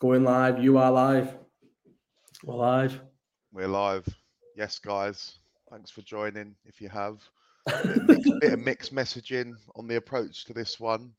[0.00, 0.62] Going live.
[0.62, 1.34] You are live.
[2.44, 3.00] We're live.
[3.52, 4.06] We're live.
[4.56, 5.40] Yes, guys.
[5.72, 6.54] Thanks for joining.
[6.64, 7.20] If you have
[7.66, 11.10] a bit of mixed, bit of mixed messaging on the approach to this one.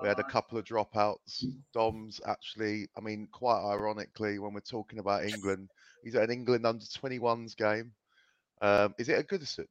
[0.00, 1.44] We had a couple of dropouts.
[1.74, 5.68] Dom's actually, I mean, quite ironically, when we're talking about England,
[6.04, 7.90] he's at an England under 21s game.
[8.62, 9.66] Um, is it a Goodison?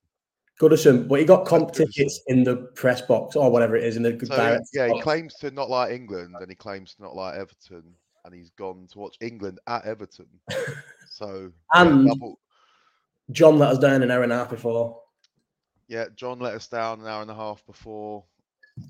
[0.59, 4.03] Goodison, but he got comp tickets in the press box or whatever it is in
[4.03, 7.03] the good So, direct yeah, he claims to not like England and he claims to
[7.03, 7.95] not like Everton,
[8.25, 10.27] and he's gone to watch England at Everton.
[11.11, 12.39] So, yeah, And- double,
[13.31, 15.01] John let us down an hour and a half before.
[15.89, 18.23] Yeah, John let us down an hour and a half before,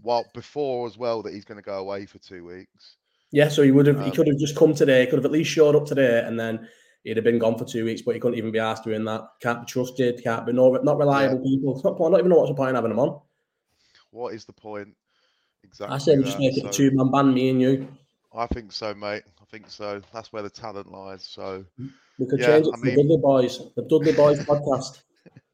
[0.04, 2.98] well, before as well that he's going to go away for two weeks.
[3.32, 5.32] Yeah, so he would have he Um, could have just come today, could have at
[5.32, 6.68] least showed up today, and then
[7.04, 9.28] he'd have been gone for two weeks, but he couldn't even be asked doing that.
[9.42, 11.76] Can't be trusted, can't be no not reliable people.
[11.76, 13.22] It's not point, not even know what's the point in having them on.
[14.12, 14.96] What is the point?
[15.64, 15.96] Exactly.
[15.96, 17.88] I say we just make it a two man band, me and you.
[18.34, 19.24] I think so, mate.
[19.42, 20.02] I think so.
[20.14, 21.26] That's where the talent lies.
[21.26, 21.66] So
[22.20, 25.02] We could Yeah, change it I to mean- the Dudley Boys, the Dudley Boys podcast.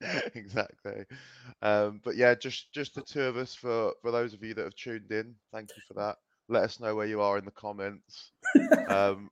[0.36, 1.06] exactly.
[1.62, 4.64] Um, but yeah, just just the two of us for for those of you that
[4.64, 5.36] have tuned in.
[5.54, 6.18] Thank you for that.
[6.50, 8.32] Let us know where you are in the comments.
[8.90, 9.30] um,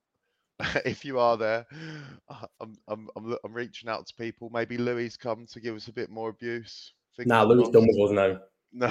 [0.86, 1.66] if you are there,
[2.62, 4.50] I'm, I'm I'm I'm reaching out to people.
[4.54, 6.94] Maybe Louis come to give us a bit more abuse.
[7.20, 8.40] Nah, Louis done with us now.
[8.72, 8.88] No.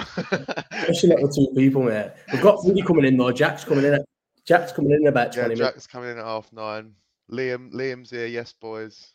[0.73, 2.13] Especially not the two people, mate.
[2.33, 3.33] We've got Woody coming in though.
[3.33, 3.95] Jack's coming in.
[3.95, 4.05] At,
[4.47, 5.75] Jack's coming in about yeah, twenty minutes.
[5.75, 6.93] Jack's coming in at half nine.
[7.31, 8.27] Liam, Liam's here.
[8.27, 9.15] Yes, boys.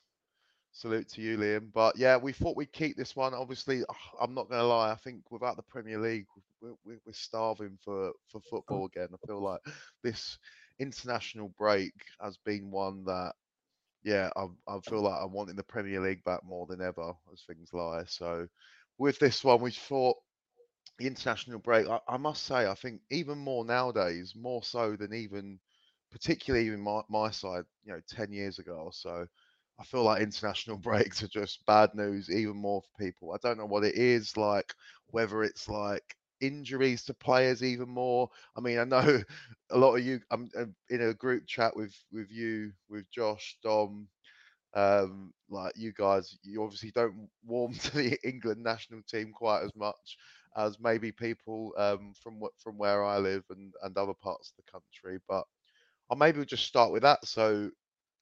[0.72, 1.72] Salute to you, Liam.
[1.73, 3.34] But yeah, we thought we'd keep this one.
[3.34, 3.84] Obviously,
[4.22, 4.92] I'm not going to lie.
[4.92, 6.28] I think without the Premier League,
[6.61, 9.09] we're, we're, we're starving for for football again.
[9.14, 9.61] I feel like
[10.03, 10.38] this
[10.80, 13.34] international break has been one that,
[14.03, 17.41] yeah, I, I feel like I'm wanting the Premier League back more than ever, as
[17.41, 18.03] things lie.
[18.06, 18.47] So,
[19.00, 20.17] with this one, we thought
[20.98, 21.88] the international break.
[21.88, 25.59] I, I must say, I think even more nowadays, more so than even,
[26.12, 29.25] particularly even my, my side, you know, ten years ago or so.
[29.80, 33.34] I feel like international breaks are just bad news, even more for people.
[33.34, 34.74] I don't know what it is, like
[35.07, 38.30] whether it's like injuries to players even more.
[38.56, 39.22] I mean, I know
[39.72, 40.19] a lot of you.
[40.31, 44.07] I'm uh, in a group chat with with you, with Josh, Dom.
[44.77, 49.75] Um, like you guys, you obviously don't warm to the England national team quite as
[49.75, 50.17] much
[50.55, 54.71] as maybe people um, from from where I live and and other parts of the
[54.71, 55.19] country.
[55.27, 55.45] But
[56.11, 57.25] I maybe we'll just start with that.
[57.25, 57.71] So,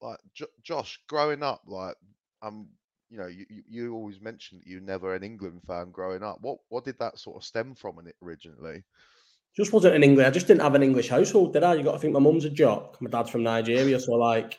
[0.01, 1.95] like jo- Josh, growing up, like
[2.41, 2.69] um,
[3.09, 6.37] you know, you, you always mentioned that you never an England fan growing up.
[6.41, 8.83] What what did that sort of stem from originally?
[9.55, 10.27] Just wasn't in England.
[10.27, 11.75] I just didn't have an English household, did I?
[11.75, 13.01] You got to think my mum's a jock.
[13.01, 14.57] My dad's from Nigeria, so like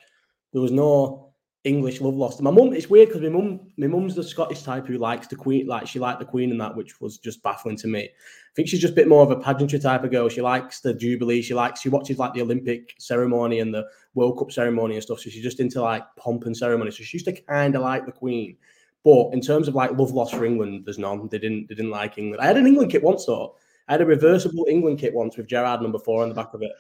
[0.53, 1.26] there was no
[1.67, 2.41] English love lost.
[2.41, 5.37] My mum, it's weird because my mum, my mum's the Scottish type who likes the
[5.37, 8.05] Queen, like she liked the Queen and that, which was just baffling to me.
[8.05, 10.29] I think she's just a bit more of a pageantry type of girl.
[10.29, 11.43] She likes the Jubilee.
[11.43, 13.85] She likes she watches like the Olympic ceremony and the
[14.15, 15.21] World Cup ceremony and stuff.
[15.21, 16.91] So she's just into like pomp and ceremony.
[16.93, 18.57] So she used to kind of like the Queen.
[19.05, 21.29] But in terms of like love lost for England, there's none.
[21.29, 22.41] They didn't they didn't like England.
[22.41, 23.57] I had an England kit once though.
[23.89, 26.63] I had a reversible England kit once with Gerrard number four on the back of
[26.63, 26.73] it,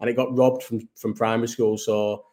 [0.00, 1.76] and it got robbed from from primary school.
[1.76, 2.24] So,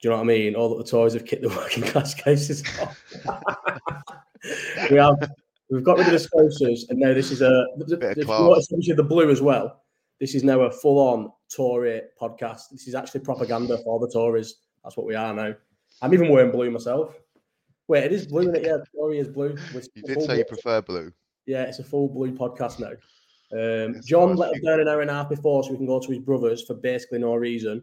[0.00, 0.54] do you know what I mean?
[0.54, 2.62] All that the toys have kicked the working class cases.
[2.80, 3.02] off.
[4.90, 5.30] we have
[5.70, 7.66] we've got rid of the sponsors, and now this is a.
[7.78, 8.40] the- Bit of if you class.
[8.40, 9.82] notice, obviously the blue as well.
[10.20, 12.70] This is now a full on Tory podcast.
[12.72, 14.56] This is actually propaganda for the Tories.
[14.82, 15.54] That's what we are now.
[16.00, 17.14] I'm even wearing blue myself.
[17.88, 18.64] Wait, it is blue, isn't it?
[18.64, 19.56] Yeah, Tory is blue.
[19.94, 21.12] You did say you prefer blue.
[21.46, 22.92] Yeah, it's a full blue podcast now.
[23.52, 26.00] Um, John let us down an hour and a half before so we can go
[26.00, 27.82] to his brothers for basically no reason.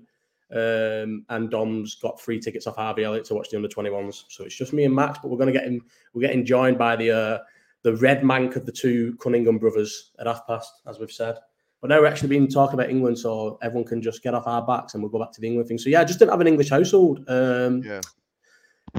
[0.51, 4.25] Um, and Dom's got free tickets off Harvey Elliott to watch the under 21s.
[4.29, 5.81] So it's just me and Max, but we're going to get him.
[6.13, 7.37] We're getting joined by the uh,
[7.81, 11.37] the red Manc of the two Cunningham brothers at half past, as we've said.
[11.81, 14.65] But now we're actually being talking about England, so everyone can just get off our
[14.65, 15.77] backs and we'll go back to the England thing.
[15.77, 17.25] So yeah, I just didn't have an English household.
[17.27, 17.99] Um, Yeah.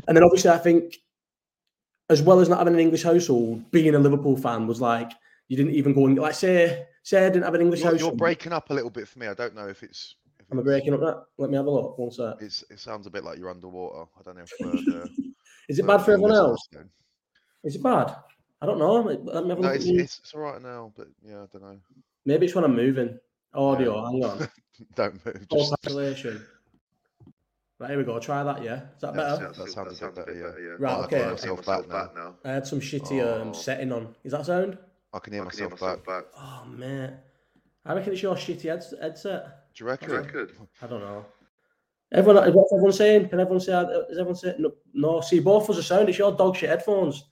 [0.06, 0.98] and then obviously, I think,
[2.10, 5.12] as well as not having an English household, being a Liverpool fan was like
[5.48, 8.12] you didn't even go and like say say I didn't have an English You're, household.
[8.12, 9.28] you're breaking up a little bit for me.
[9.28, 10.16] I don't know if it's.
[10.46, 11.24] If Am I it's- breaking up that?
[11.38, 11.98] Let me have a look.
[11.98, 12.34] One sec.
[12.40, 14.08] It's, it sounds a bit like you're underwater.
[14.18, 14.94] I don't know if.
[14.94, 15.06] Uh,
[15.68, 16.68] Is it bad for everyone else?
[16.72, 16.82] know.
[17.64, 18.14] Is it bad?
[18.60, 18.94] I don't know.
[19.00, 19.76] Let let me have a No, look.
[19.76, 21.78] it's, at it's it's all right now, but yeah, I don't know.
[22.26, 23.18] Maybe it's when I'm moving.
[23.54, 24.04] Audio.
[24.04, 24.48] Hang on.
[24.94, 25.46] don't move.
[25.48, 26.44] Full Just, population.
[27.78, 28.18] Right, here we go.
[28.20, 28.62] Try that.
[28.62, 29.48] Yeah, is that better?
[29.56, 30.60] that sounds a bit better.
[30.60, 30.76] Yeah.
[30.78, 31.08] Right, Oh, I okay.
[31.16, 32.34] can hear myself back now.
[32.44, 33.52] I had some shitty um, Oh.
[33.52, 34.14] setting on.
[34.24, 34.78] Is that sound?
[35.12, 36.24] I can hear I can myself back.
[36.36, 37.10] Oh mate,
[37.84, 39.63] I reckon it's your shitty heads- headset.
[39.74, 40.50] Do you reckon?
[40.82, 41.24] I don't know.
[42.12, 43.28] Everyone, what's everyone saying?
[43.28, 43.72] Can everyone say?
[44.08, 44.72] Is everyone saying no?
[44.92, 45.20] No.
[45.20, 46.08] See, both of us are sound.
[46.08, 47.24] It's your dog shit headphones.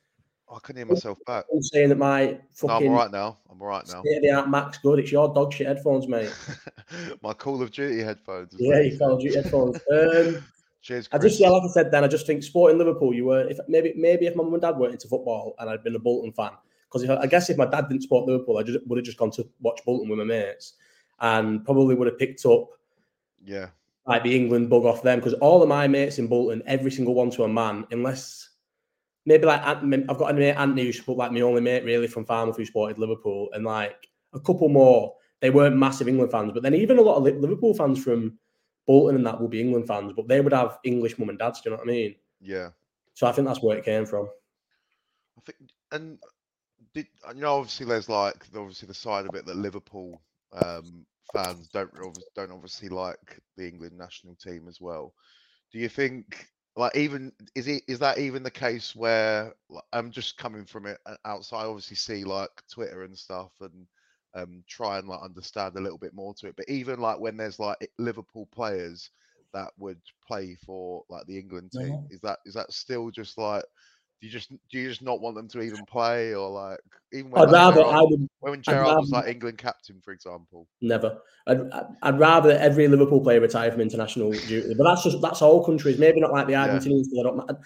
[0.53, 1.45] I couldn't hear myself back.
[1.53, 3.39] I'm saying that my No, I'm fucking all right now.
[3.51, 4.03] I'm all right now.
[4.03, 4.99] state of the art Max good.
[4.99, 6.35] It's your dog shit headphones, mate.
[7.23, 8.55] My Call of Duty headphones.
[8.59, 9.21] yeah, what you Call of.
[9.21, 9.77] Duty headphones.
[9.91, 10.45] Um,
[10.83, 13.15] Cheers, I just yeah, like I said, then I just think sporting Liverpool.
[13.15, 15.85] You were if maybe maybe if my mum and dad weren't into football and I'd
[15.85, 16.51] been a Bolton fan,
[16.91, 19.31] because I guess if my dad didn't support Liverpool, I just would have just gone
[19.33, 20.75] to watch Bolton with my mates,
[21.23, 22.69] and probably would have picked up
[23.43, 23.69] Yeah,
[24.07, 27.15] like the England bug off them because all of my mates in Bolton, every single
[27.15, 28.51] one to a man, unless
[29.25, 32.57] maybe like I've got a mate Anthony who's like my only mate really from Farnworth
[32.57, 35.15] who supported Liverpool, and like a couple more.
[35.41, 38.39] They weren't massive England fans, but then even a lot of Liverpool fans from
[38.87, 41.61] Bolton and that will be England fans, but they would have English mum and dads.
[41.61, 42.15] Do you know what I mean?
[42.41, 42.69] yeah.
[43.15, 44.29] So I think that's where it came from.
[45.37, 45.59] I think,
[45.91, 46.19] and
[46.95, 47.57] did you know?
[47.57, 50.23] Obviously, there's like obviously the side of it that Liverpool
[50.53, 51.91] um, fans don't
[52.35, 55.15] don't obviously like the England national team as well.
[55.73, 60.11] Do you think, like, even is it is that even the case where like, I'm
[60.11, 61.65] just coming from it uh, outside?
[61.65, 63.87] Obviously, see like Twitter and stuff, and
[64.35, 66.57] um, try and like understand a little bit more to it.
[66.57, 69.11] But even like when there's like Liverpool players
[69.55, 73.65] that would play for like the England team, is that is that still just like
[74.23, 76.79] do you just do you just not want them to even play or like
[77.13, 80.01] even when I'd like, rather Gerrard- I would when Gerrard was rather- like England captain,
[80.01, 80.69] for example?
[80.81, 81.19] never.
[81.49, 81.61] I'd,
[82.03, 85.99] I'd rather every Liverpool player retire from international duty, but that's just that's all countries.
[85.99, 86.69] Maybe not like the Yeah.
[86.69, 87.11] Argentinians.
[87.11, 87.59] 'cause I don't.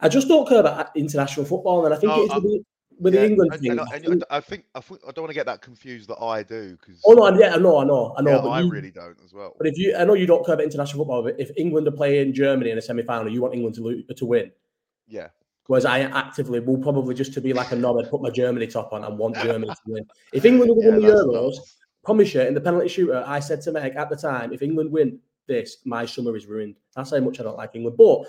[0.00, 2.64] I, just don't care about international football, and I think No, it's with, the,
[3.00, 3.70] with Yeah, the England and, thing.
[3.70, 6.10] and, I and think- I think I think I don't want to get that confused
[6.10, 8.30] that I do because oh no, yeah, I know, I know, I know.
[8.32, 9.54] yeah, but I you- really don't as well.
[9.56, 11.92] But if you, I know you don't care about international football, but if England are
[11.92, 14.52] playing Germany in a semi-final, you want England to lose, to win.
[15.08, 15.28] Yeah,
[15.66, 18.66] Whereas I actively will probably just to be like a knob, I'd put my Germany
[18.66, 20.06] top on and want Germany to win.
[20.32, 21.54] If England yeah, win the Euros,
[22.04, 24.92] promise you, in the penalty shooter, I said to Meg at the time, if England
[24.92, 26.76] win this, my summer is ruined.
[26.94, 27.96] That's how much I don't like England.
[27.96, 28.26] But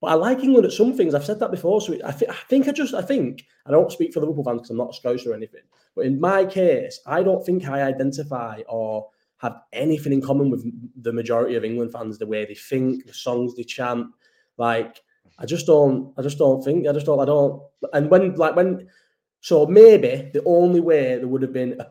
[0.00, 1.14] but I like England at some things.
[1.14, 1.80] I've said that before.
[1.80, 4.44] So I, thi- I think I just I think I don't speak for the Liverpool
[4.44, 5.62] fans because I'm not a Scouser or anything.
[5.96, 9.08] But in my case, I don't think I identify or
[9.38, 10.64] have anything in common with
[11.02, 12.18] the majority of England fans.
[12.18, 14.06] The way they think, the songs they chant,
[14.56, 15.02] like
[15.38, 16.12] I just don't.
[16.18, 16.86] I just don't think.
[16.86, 17.20] I just don't.
[17.20, 17.62] I don't.
[17.92, 18.88] And when like when,
[19.40, 21.86] so maybe the only way there would have been a,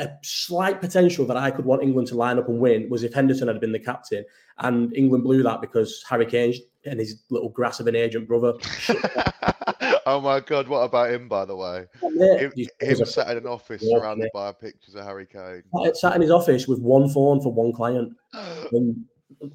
[0.00, 3.12] a slight potential that I could want England to line up and win was if
[3.12, 4.24] Henderson had been the captain,
[4.58, 6.54] and England blew that because Harry Kane
[6.86, 8.52] and his little grass of an agent brother.
[10.06, 11.86] oh my god, what about him by the way?
[12.02, 14.40] Mate, Him, he's- him sat in an office Yeah, surrounded yeah.
[14.40, 15.62] by pictures of Harry Kane.
[15.84, 18.12] sat- sat in his office with one phone for one client.
[18.72, 19.04] And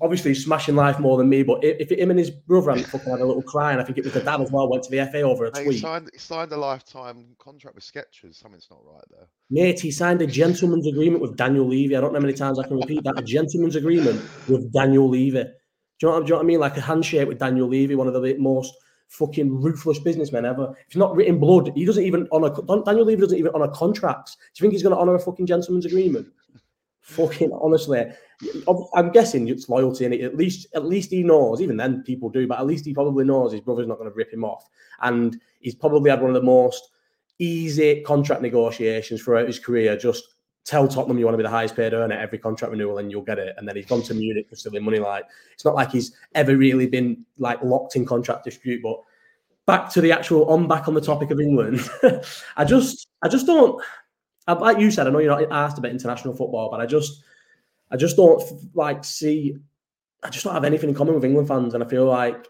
[0.01, 1.43] obviously, he's smashing life more than me.
[1.43, 3.83] But if, if him and his brother hadn't fucking had a little cry, and I
[3.83, 5.69] think it was the dad as well, went to the FA over a Hey, he
[5.69, 5.81] tweet.
[5.81, 8.35] signed he signed a lifetime contract with Skechers.
[8.35, 9.27] Something's not right there.
[9.49, 11.95] Mate, he signed a gentleman's agreement with Daniel Levy.
[11.95, 13.17] I don't know how many times I can repeat that.
[13.19, 15.43] A gentleman's agreement with Daniel Levy.
[15.99, 16.59] Do you, know what, do you know what I mean?
[16.59, 18.73] Like a handshake with Daniel Levy, one of the most
[19.09, 20.71] fucking ruthless businessmen ever.
[20.71, 22.49] If he's not written blood, he doesn't even honor.
[22.85, 24.35] Daniel Levy doesn't even honor contracts.
[24.35, 26.27] Do you think he's going to honor a fucking gentleman's agreement?
[27.01, 28.05] Fucking honestly,
[28.95, 31.61] I'm guessing it's loyalty, and at least at least he knows.
[31.61, 34.15] Even then, people do, but at least he probably knows his brother's not going to
[34.15, 34.67] rip him off,
[35.01, 36.91] and he's probably had one of the most
[37.39, 39.97] easy contract negotiations throughout his career.
[39.97, 40.35] Just
[40.65, 43.21] tell Tottenham you want to be the highest paid earner every contract renewal, and you'll
[43.21, 43.55] get it.
[43.57, 44.99] And then he's gone to Munich for silly money.
[44.99, 48.81] Like it's not like he's ever really been like locked in contract dispute.
[48.83, 49.01] But
[49.65, 51.81] back to the actual on back on the topic of England,
[52.57, 53.81] I just I just don't.
[54.53, 57.23] Like you said, I know you're not asked about international football, but I just
[57.91, 58.41] I just don't
[58.75, 59.57] like see.
[60.23, 62.45] I just don't have anything in common with England fans, and I feel like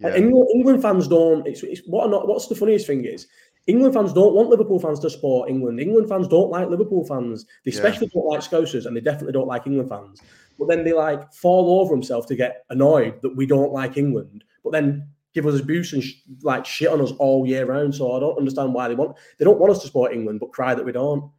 [0.00, 1.46] Yeah, England, England fans don't.
[1.46, 2.26] It's, it's what not.
[2.28, 3.26] What's the funniest thing is,
[3.66, 5.78] England fans don't want Liverpool fans to support England.
[5.80, 7.44] England fans don't like Liverpool fans.
[7.64, 7.76] They Yeah.
[7.78, 10.20] especially don't like Scousers, and they definitely don't like England fans.
[10.58, 14.44] But then they like fall over themselves to get annoyed that we don't like England.
[14.64, 17.94] But then give us abuse and sh- like shit on us all year round.
[17.94, 19.16] So I don't understand why they want.
[19.38, 21.30] They don't want us to support England, but cry that we don't.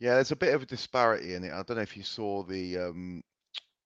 [0.00, 0.14] Yeah.
[0.14, 1.52] There's a bit of a disparity in it.
[1.52, 3.22] I don't know if you saw the um,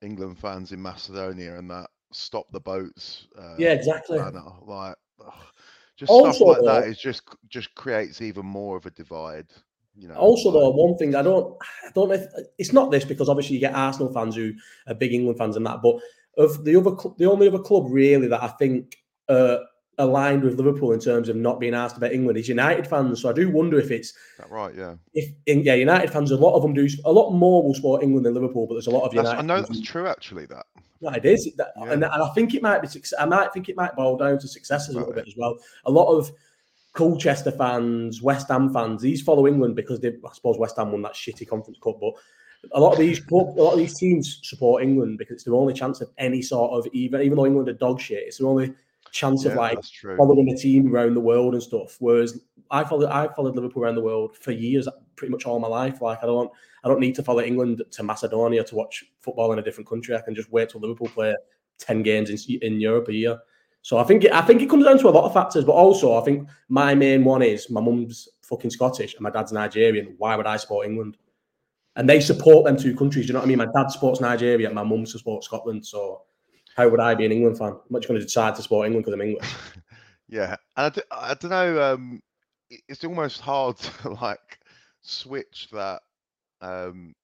[0.02, 3.26] England fans in Macedonia and that stop the boats.
[3.38, 4.19] Uh, Yeah, exactly.
[4.19, 5.33] banner, like ugh,
[5.97, 9.47] just Also, stuff like that though- is just just creates even more of a divide.
[9.95, 10.14] You know.
[10.14, 11.54] Also, like- though, one thing I don't,
[11.87, 12.26] I don't know if
[12.59, 14.52] it's not this because obviously you get Arsenal fans who
[14.87, 15.97] are big England fans and that, but
[16.38, 18.97] of the other, the only other club really that I think
[19.28, 19.59] uh,
[19.99, 23.21] aligned with Liverpool in terms of not being asked about England is United fans.
[23.21, 24.75] So I do wonder if it's that right?
[24.75, 24.95] Yeah.
[25.15, 28.03] if in, yeah, United fans, a lot of them do a lot more will support
[28.03, 29.39] England than Liverpool, but there's a lot of That's, United.
[29.39, 30.07] I know that's true.
[30.07, 30.67] Actually, that.
[31.01, 31.93] Yeah, it is, That- Yeah.
[31.93, 32.89] and, and I think it might be.
[33.19, 35.59] I might think it might boil down to successes a little bit as well.
[35.85, 36.31] A lot of
[36.93, 40.09] Colchester fans, West Ham fans, these follow England because they.
[40.09, 42.15] I suppose West Ham won that shitty Conference Cup, but
[42.73, 45.75] a lot of these a lot of these teams support England because it's their only
[45.75, 47.21] chance of any sort of even.
[47.23, 48.73] Even though England are dog shit, it's their only
[49.12, 49.78] chance of like
[50.16, 51.97] following a team around the world and stuff.
[52.00, 52.40] Whereas
[52.71, 56.00] I followed I followed Liverpool around the world for years, pretty much all my life.
[56.00, 56.50] Like I don't
[56.83, 60.16] I don't need to follow England to Macedonia to watch football in a different country.
[60.16, 61.37] I can just wait till Liverpool play
[61.78, 63.38] ten games in, in Europe a year.
[63.83, 65.73] So I think it, I think it comes down to a lot of factors, but
[65.73, 70.14] also I think my main one is my mum's fucking Scottish and my dad's Nigerian.
[70.19, 71.19] Why would I support England?
[71.97, 73.26] And they support them two countries.
[73.26, 73.59] Do You know what I mean?
[73.59, 75.85] My dad supports Nigeria, my mum supports Scotland.
[75.85, 76.23] So
[76.76, 77.69] how would I be an England fan?
[77.73, 79.49] I'm not going to decide to support England because I'm English.
[80.29, 81.83] Yeah, and I, d- I don't know.
[81.83, 82.23] Um,
[82.88, 84.59] it's almost hard to like
[85.02, 86.00] switch that.
[86.62, 87.14] Um,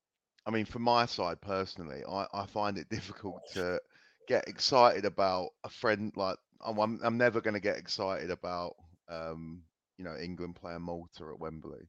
[0.44, 3.80] I mean, for my side personally, I, I find it difficult to
[4.26, 6.78] get excited about a friend like I'm.
[6.78, 8.74] I'm, I'm never going to get excited about
[9.08, 9.62] um,
[9.96, 11.88] you know England playing Malta at Wembley.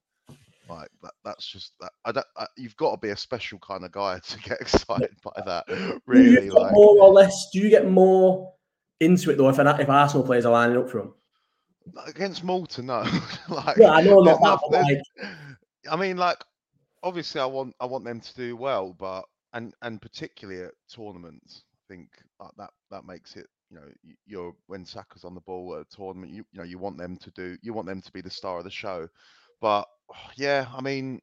[0.70, 1.92] Like that, that's just that.
[2.06, 2.26] I don't.
[2.38, 6.02] I, you've got to be a special kind of guy to get excited by that.
[6.06, 7.50] Really, like more or less?
[7.52, 8.54] Do you get more
[9.00, 11.14] into it though if an, if Arsenal players are lining up for him?
[12.06, 13.00] against Malta, no.
[13.50, 15.02] like, Yeah, I know not that, like,
[15.90, 16.38] I mean, like,
[17.04, 19.24] obviously, I want I want them to do well, but
[19.54, 22.10] and and particularly at tournaments, I think
[22.40, 23.48] uh, that that makes it.
[23.72, 26.80] You know, you're when Saka's on the ball at a tournament, you you know, you
[26.80, 29.08] want them to do, you want them to be the star of the show.
[29.62, 29.88] But
[30.38, 31.22] yeah, I mean,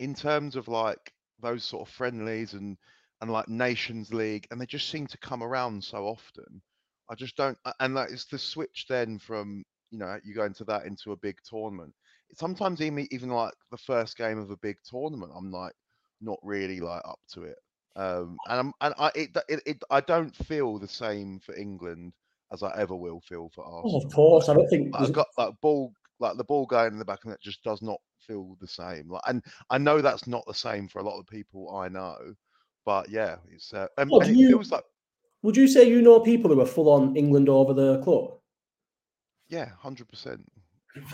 [0.00, 2.76] in terms of like those sort of friendlies and
[3.20, 6.62] and like Nations League, and they just seem to come around so often.
[7.10, 10.64] I just don't, and that is the switch then from you know you go into
[10.64, 11.92] that into a big tournament.
[12.36, 15.72] Sometimes even even like the first game of a big tournament, I'm like
[16.20, 17.58] not really like up to it.
[17.96, 22.12] Um, and I'm and I it, it, it I don't feel the same for England
[22.52, 24.04] as I ever will feel for oh, Arsenal.
[24.04, 24.94] of course, I don't think.
[24.94, 27.82] I've got like ball like the ball going in the back and it just does
[27.82, 29.08] not feel the same.
[29.10, 32.16] Like, and I know that's not the same for a lot of people I know,
[32.84, 34.84] but yeah, it's uh, and, Oh, and it you- feels like
[35.42, 38.32] Would you say you know people who are full on England over the club?
[39.48, 40.44] yeah, hundred percent.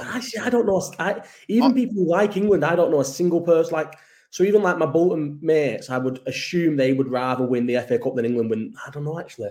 [0.01, 0.39] I see.
[0.39, 0.83] I don't know.
[0.99, 3.73] I even I- people who like England, I don't know a single person.
[3.75, 3.95] Like
[4.31, 7.99] so, even like my Bolton mates, I would assume they would rather win the FA
[7.99, 8.75] Cup than England win.
[8.87, 9.51] I don't know actually.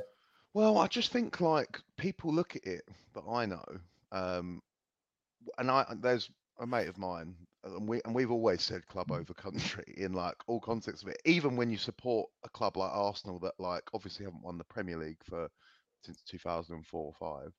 [0.53, 2.83] Well, I just think like people look at it
[3.13, 3.63] that I know,
[4.11, 4.61] um,
[5.57, 9.21] and I there's a mate of mine, and we and we've always said club mm-hmm.
[9.21, 11.21] over country in like all contexts of it.
[11.25, 14.97] Even when you support a club like Arsenal that like obviously haven't won the Premier
[14.97, 15.49] League for
[16.03, 17.53] since 2004 or five,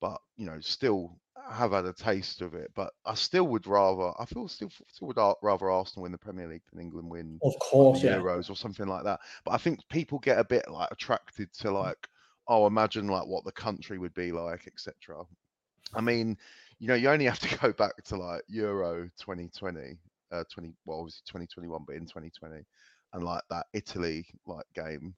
[0.00, 1.16] but you know still
[1.50, 2.70] have had a taste of it.
[2.74, 6.48] But I still would rather I feel still still would rather Arsenal win the Premier
[6.48, 8.16] League than England win Of course, yeah.
[8.16, 9.20] Euros or something like that.
[9.44, 11.82] But I think people get a bit like attracted to mm.
[11.82, 12.08] like,
[12.48, 15.24] oh, imagine like what the country would be like, etc.
[15.94, 16.36] I mean,
[16.80, 19.98] you know, you only have to go back to like Euro 2020,
[20.32, 22.64] uh, 20, well, obviously 2021, but in 2020,
[23.12, 25.14] and like that Italy like game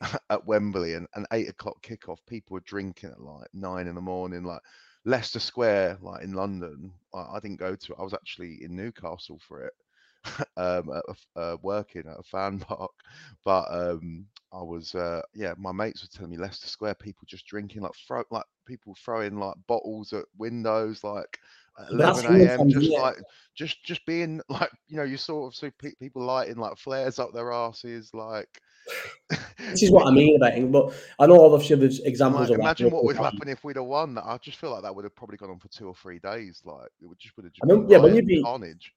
[0.30, 4.00] at Wembley and an eight o'clock kickoff, people were drinking at like nine in the
[4.00, 4.60] morning, like
[5.04, 6.92] Leicester Square, like in London.
[7.12, 7.98] I, I didn't go to it.
[7.98, 9.72] I was actually in Newcastle for it,
[10.56, 11.02] um, at
[11.36, 12.90] a uh, working at a fan park.
[13.44, 17.46] But um, I was, uh, yeah, my mates were telling me Leicester Square, people just
[17.46, 21.38] drinking, like throw, like people throwing like bottles at windows, like
[21.78, 22.68] at 11 a.m.
[22.68, 23.16] Just isn't like,
[23.54, 27.18] just, just being like, you know, you sort of see pe- people lighting like flares
[27.18, 28.48] up their asses, like.
[29.58, 30.72] This is what I mean about.
[30.72, 33.76] But I know obviously there's I'm examples like, of imagine what would happen if we'd
[33.76, 34.24] have won that.
[34.24, 36.60] I just feel like that would have probably gone on for two or three days.
[36.64, 38.92] Like it would just would have just I been yeah, when you riot, beat- carnage.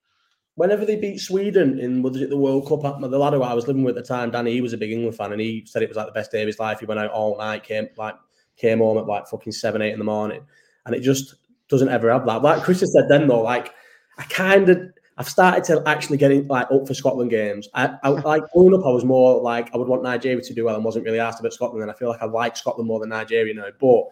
[0.56, 3.54] Whenever they beat Sweden in was it the World Cup, uh, the lad who I
[3.54, 5.64] was living with at the time, Danny, he was a big England fan, and he
[5.66, 6.80] said it was like the best day of his life.
[6.80, 8.14] He went out all night, came like
[8.56, 10.44] came home at like fucking seven, eight in the morning,
[10.86, 11.34] and it just
[11.68, 12.42] doesn't ever have that.
[12.42, 13.72] Like Chris has said, then though, like
[14.18, 14.78] I kind of
[15.16, 17.68] I've started to actually get in, like up for Scotland games.
[17.74, 20.64] I, I like growing up, I was more like I would want Nigeria to do
[20.64, 23.00] well and wasn't really asked about Scotland, and I feel like I like Scotland more
[23.00, 23.68] than Nigeria now.
[23.80, 24.04] But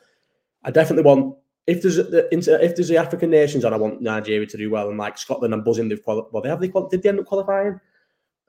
[0.64, 4.46] I definitely want if there's the if there's the African nations and I want Nigeria
[4.46, 6.32] to do well and like Scotland, I'm buzzing they've qualified.
[6.32, 7.80] Well, they have they qual- did they end up qualifying?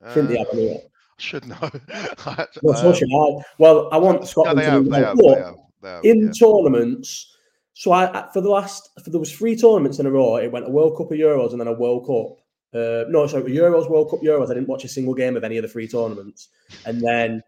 [0.03, 0.84] I think they Uh, have anyway.
[1.17, 1.58] Should know.
[2.63, 3.43] Well, um, should I.
[3.60, 5.03] Well, I want Scotland to do well.
[5.05, 5.55] have, But they have,
[6.03, 6.32] they in yeah.
[6.32, 7.29] tournaments.
[7.74, 10.38] So I for the last for there was three tournaments in a row.
[10.38, 12.39] It went a World Cup, a Euros, and then a World Cup.
[12.74, 14.50] Uh, no, sorry, Euros, World Cup, Euros.
[14.50, 16.50] I didn't watch a single game of any of the three tournaments,
[16.88, 17.43] and then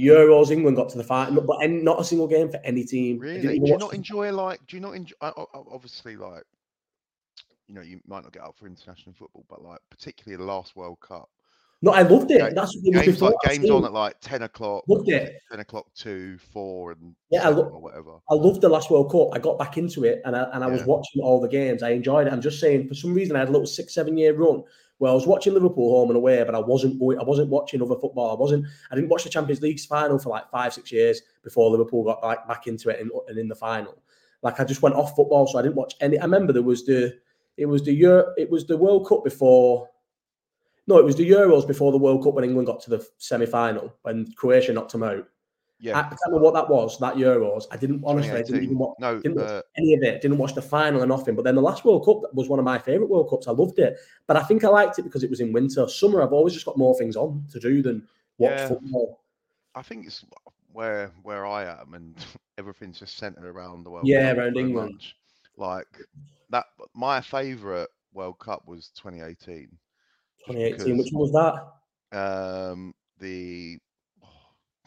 [0.00, 2.84] the Euros, England got to the final, but and not a single game for any
[2.84, 3.18] team.
[3.18, 3.58] Really?
[3.58, 4.60] Do you not enjoy like?
[4.66, 5.16] Do you not enjoy?
[5.20, 6.44] Obviously, like,
[7.66, 10.74] you know, you might not get up for international football, but like, particularly the last
[10.76, 11.28] World Cup,
[11.82, 12.38] No, I loved it.
[12.38, 15.40] Ga- That's what games before like games on at like ten o'clock, Loved it.
[15.50, 18.12] ten o'clock, two, four, and Yeah, I lo- or whatever.
[18.30, 19.28] I loved the last World Cup.
[19.34, 21.82] I got back into it and I, and I was watching all the games.
[21.82, 22.32] I enjoyed it.
[22.32, 24.62] I'm just saying, for some reason, I had a little six, seven year run
[24.98, 27.96] where I was watching Liverpool home and away, but I wasn't I wasn't watching other
[27.96, 28.36] football.
[28.36, 28.66] I wasn't.
[28.90, 32.22] I didn't watch the Champions League final for like five six years before Liverpool got
[32.22, 33.96] like back into it and, and in the final.
[34.42, 36.18] Like I just went off football, so I didn't watch any.
[36.18, 37.16] I remember there was the
[37.56, 39.88] it was the year it was the World Cup before.
[40.86, 43.46] No, it was the Euros before the World Cup when England got to the semi
[43.46, 45.28] final when Croatia knocked them out.
[45.80, 46.98] Yeah, I can't remember what that was.
[46.98, 48.32] That Euros, I didn't honestly.
[48.32, 50.20] I didn't even watch, no, didn't watch uh, any of it.
[50.20, 51.36] Didn't watch the final and nothing.
[51.36, 53.46] But then the last World Cup was one of my favorite World Cups.
[53.46, 55.86] I loved it, but I think I liked it because it was in winter.
[55.88, 58.08] Summer, I've always just got more things on to do than
[58.38, 58.68] watch Yeah.
[58.68, 59.22] football.
[59.76, 60.24] I think it's
[60.72, 62.16] where where I am, and
[62.58, 64.92] everything's just centered around the World Yeah, Cup around England.
[64.94, 65.16] much.
[65.56, 65.86] Like
[66.50, 69.68] that, my favorite World Cup was 2018.
[70.38, 70.98] just 2018.
[70.98, 71.32] Which one was
[72.10, 72.18] that?
[72.18, 73.78] Um, the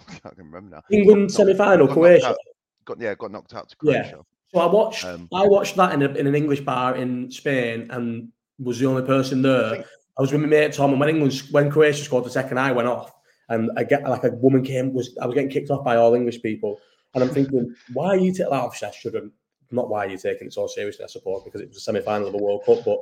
[0.09, 0.81] I can't remember now.
[0.91, 2.29] England semi final, Croatia.
[2.29, 2.37] out-
[2.85, 4.01] Got yeah, got knocked out to Yeah.
[4.01, 4.19] Croatia.
[4.53, 7.87] So I watched Um, I watched that in, a, in an English bar in Spain
[7.91, 8.29] and
[8.59, 9.69] was the only person there.
[9.71, 9.85] think-
[10.17, 12.71] I was with my mate Tom, and when England when Croatia scored the second, I
[12.73, 13.11] went off,
[13.49, 16.13] and I get like a woman came was I was getting kicked off by all
[16.15, 16.79] English people,
[17.15, 18.61] and I'm thinking, why are you taking that?
[18.61, 19.31] Obviously, I shouldn't.
[19.71, 22.01] Not why are you taking it so seriously, I suppose, because it was a semi
[22.01, 22.79] final of the World Cup.
[22.83, 22.99] But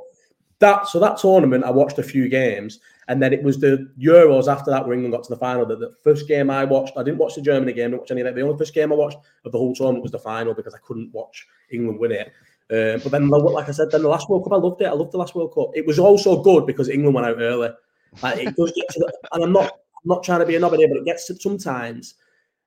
[0.60, 4.50] that so that tournament, I watched a few games, and then it was the Euros
[4.50, 5.66] after that where England got to the final.
[5.66, 8.10] That the first game I watched, I didn't watch the Germany game, I didn't watch
[8.10, 8.34] any of that.
[8.34, 10.78] The only first game I watched of the whole tournament was the final because I
[10.78, 12.32] couldn't watch England win it.
[12.72, 14.86] Um, but then, like I said, then the last World Cup, I loved it.
[14.86, 15.70] I loved the last World Cup.
[15.74, 17.70] It was also good because England went out early.
[18.22, 20.60] Like it does get to the, and I'm not, I'm not trying to be a
[20.60, 22.14] knob here, but it gets to sometimes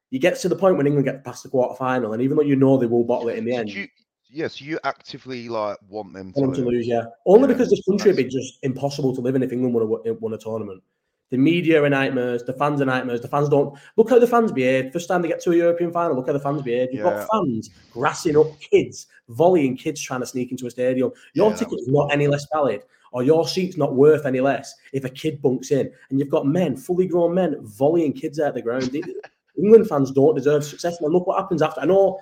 [0.10, 2.44] you get to the point when England get past the quarter final, and even though
[2.44, 3.88] you know they will bottle it in the end, you,
[4.34, 6.88] yes, you actively like want them to, want them to lose.
[6.88, 9.74] Yeah, only Yeah, because this country would be just impossible to live in if England
[9.74, 10.82] won a, won a tournament.
[11.30, 12.44] The media are nightmares.
[12.44, 13.22] The fans are nightmares.
[13.22, 14.94] The fans don't look how the fans behave.
[14.94, 16.90] First time they get to a European final, look how the fans behave.
[16.92, 17.25] You've Yeah.
[17.25, 21.12] got fans grassing up kids, volleying kids trying to sneak into a stadium.
[21.34, 24.42] Your Yeah, that ticket is not any less valid, or your seat's not worth any
[24.42, 25.92] less if a kid bunks in.
[26.10, 28.92] And you've got men, fully grown men, volleying kids out the ground.
[29.58, 31.00] England fans don't deserve success.
[31.02, 31.82] And look what happens after.
[31.82, 32.20] I know,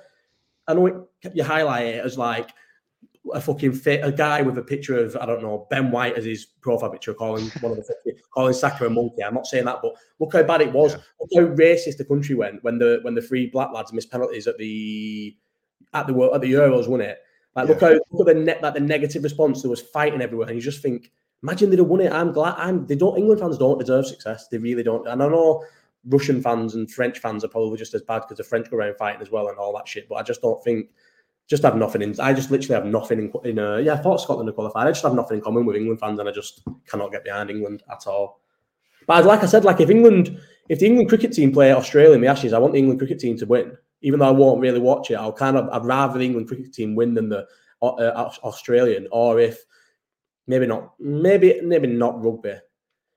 [0.68, 0.96] I know it,
[1.34, 2.50] you highlight it as like
[3.34, 6.26] a fucking fit, a guy with a picture of I don't know Ben White as
[6.26, 9.24] his profile picture, calling one of the fucking- calling Saka a monkey.
[9.24, 10.94] I'm not saying that, but look how bad it was.
[10.94, 11.00] Yeah.
[11.20, 14.48] Look how racist the country went when the when the three black lads missed penalties
[14.48, 15.36] at the
[15.94, 17.20] at the at the Euros, wasn't it?
[17.56, 19.62] Like look how look at the net like the negative response.
[19.62, 21.12] There was fighting everywhere, and you just think,
[21.44, 22.12] imagine they'd have won it.
[22.12, 22.56] I'm glad.
[22.58, 22.88] I'm.
[22.88, 23.18] They don't.
[23.18, 24.48] England fans don't deserve success.
[24.48, 25.08] They really don't.
[25.08, 25.66] And I know
[26.06, 28.96] Russian fans and French fans are probably just as bad because the French go around
[28.98, 30.08] fighting as well and all that shit.
[30.08, 30.90] But I just don't think.
[31.50, 32.18] Just have nothing in.
[32.20, 33.50] I just literally have nothing in.
[33.50, 34.88] in uh, yeah, I thought Scotland had qualified.
[34.88, 37.50] I just have nothing in common with England fans, and I just cannot get behind
[37.50, 38.42] England at all.
[39.08, 42.22] But like I said, like if England, if the England cricket team play Australia in
[42.22, 43.78] the Ashes, I want the England cricket team to win.
[44.02, 46.74] Even though I won't really watch it, I'll kind of I'd rather the England cricket
[46.74, 47.46] team win than the
[47.82, 49.08] uh, uh, Australian.
[49.12, 49.64] Or if
[50.48, 52.56] maybe not, maybe maybe not rugby.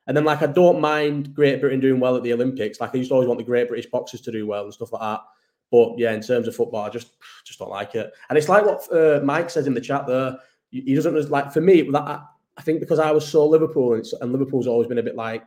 [0.07, 2.81] And then like I don't mind Great Britain doing well at the Olympics.
[2.81, 4.93] Like I used to always want the Great British boxers to do well and stuff
[4.93, 5.21] like that.
[5.71, 7.13] But yeah, in terms of football, I just
[7.45, 8.13] just don't like it.
[8.29, 10.37] And it's like what uh, Mike says in the chat there.
[10.71, 11.83] He doesn't like for me.
[11.91, 12.23] That
[12.57, 15.45] I think because I was so Liverpool and, and Liverpool's always been a bit like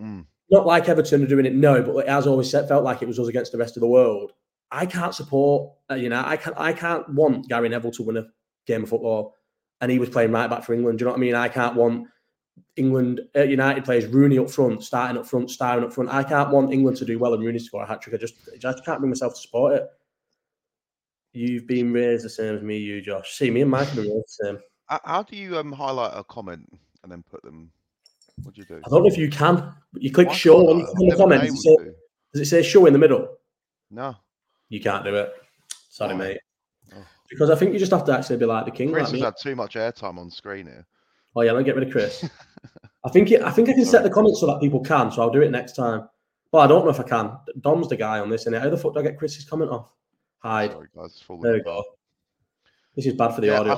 [0.00, 0.26] Mm.
[0.50, 3.08] not like Everton are doing it no, but it has always set, felt like it
[3.08, 4.32] was us against the rest of the world.
[4.70, 8.18] I can't support, uh, you know, I can't, I can't want Gary Neville to win
[8.18, 8.26] a
[8.66, 9.34] game of football,
[9.80, 10.98] and he was playing right back for England.
[10.98, 11.34] Do you know what I mean?
[11.34, 12.08] I can't want
[12.76, 16.10] England uh, United players Rooney up front, starting up front, starting up front.
[16.10, 18.14] I can't want England to do well and Rooney to score a hat trick.
[18.14, 19.86] I just, I just can't bring myself to support it.
[21.32, 23.34] You've been raised the same as me, you Josh.
[23.34, 24.58] See, me and Mike have been raised the same.
[24.86, 26.66] How, do you um highlight a comment
[27.02, 27.70] and then put them?
[28.42, 28.80] What do you do?
[28.84, 30.80] I don't know if you can, but you click Why show can't when I?
[30.80, 31.46] you I've click in the comments.
[31.46, 31.90] Does it, say,
[32.32, 33.36] does it say show in the middle?
[33.90, 34.14] No.
[34.68, 35.32] You can't do it.
[35.90, 36.38] Sorry, mate.
[36.94, 37.04] Oh.
[37.28, 38.92] Because I think you just have to actually be like the king.
[38.92, 39.20] Chris Like has me.
[39.20, 40.86] had too much airtime on screen here.
[41.36, 42.28] Oh yeah, let me get rid of Chris.
[43.04, 45.22] I think it, I think I can set the comments so that people can, so
[45.22, 46.08] I'll do it next time.
[46.50, 47.36] But I don't know if I can.
[47.60, 49.92] Dom's the guy on this, and how the fuck do I get Chris's comment off?
[50.38, 50.72] Hide.
[50.72, 51.22] Sorry, guys.
[51.42, 51.84] There we go.
[52.96, 53.76] This is bad for the Yeah, I audio.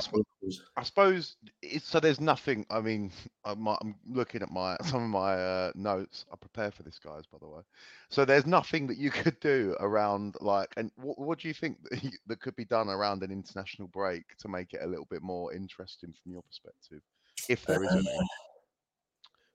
[0.77, 1.99] I suppose it's so.
[1.99, 2.65] There's nothing.
[2.69, 3.11] I mean,
[3.45, 6.25] I'm, I'm looking at my some of my uh, notes.
[6.31, 7.23] I prepare for this, guys.
[7.29, 7.61] By the way,
[8.09, 10.73] so there's nothing that you could do around like.
[10.77, 13.89] And what, what do you think that, you- that could be done around an international
[13.89, 17.01] break to make it a little bit more interesting from your perspective,
[17.49, 18.07] if there is any?
[18.07, 18.23] Uh,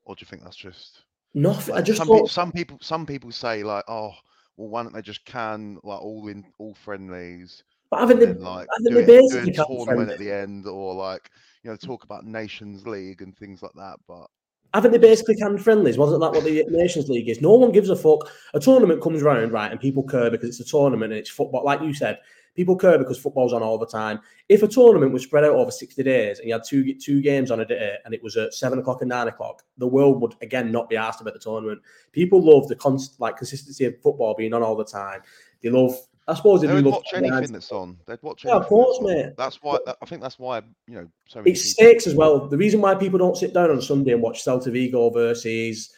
[0.04, 1.02] or do you think that's just?
[1.32, 1.74] Nothing.
[1.74, 2.30] I just some, thought.
[2.30, 4.12] some people some people say like, oh,
[4.56, 7.64] well, why don't they just can like all in all friendlies?
[7.90, 8.26] But haven't they?
[8.26, 11.30] like haven't do they basically tournament at the end or like
[11.62, 13.96] you know talk about Nations League and things like that.
[14.06, 14.26] But
[14.74, 15.96] Haven't they basically canned friendlies?
[15.96, 17.40] Wasn't that what the Nations League is?
[17.40, 18.28] No one gives a fuck.
[18.54, 21.64] A tournament comes round, right, and people care because it's a tournament and it's football.
[21.64, 22.18] Like you said,
[22.54, 24.20] People care because football's on all the time.
[24.48, 27.50] If a tournament was spread out over 60 days and you had two two games
[27.50, 30.34] on a day and it was at seven o'clock and nine o'clock, the world would
[30.42, 31.80] again not be asked about the tournament.
[32.12, 35.20] People love the const, like consistency of football being on all the time.
[35.62, 37.98] They love I suppose they would watch anything that's on.
[38.06, 38.44] They'd watch.
[38.44, 39.34] Yeah, of course, mate.
[39.36, 39.78] That's why.
[39.84, 41.08] That, I think that's why you know.
[41.28, 42.48] So many it stakes as well.
[42.48, 45.92] The reason why people don't sit down on Sunday and watch Celta Vigo versus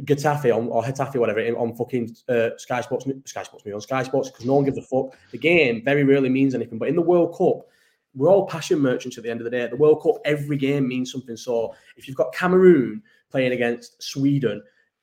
[0.00, 4.02] Getafe on or Getafe, whatever, on fucking uh, Sky Sports, Sky Sports, me on Sky
[4.02, 5.16] Sports, because no one gives a fuck.
[5.30, 6.78] The game very rarely means anything.
[6.78, 7.66] But in the World Cup,
[8.14, 9.62] we're all passion merchants at the end of the day.
[9.62, 11.36] At the World Cup, every game means something.
[11.36, 14.62] So if you've got Cameroon playing against Sweden,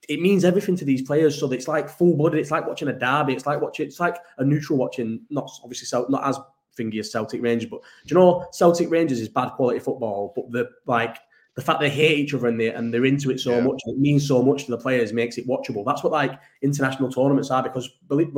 [0.09, 1.39] it means everything to these players.
[1.39, 2.39] So it's like full blooded.
[2.39, 3.33] It's like watching a derby.
[3.33, 3.87] It's like watching.
[3.87, 5.21] It's like a neutral watching.
[5.29, 6.37] Not obviously not as
[6.77, 10.51] thingy as Celtic Rangers, but do you know Celtic Rangers is bad quality football, but
[10.51, 11.17] the like
[11.55, 13.61] the fact they hate each other and they and they're into it so yeah.
[13.61, 15.85] much, it means so much to the players, makes it watchable.
[15.85, 18.33] That's what like international tournaments are because believe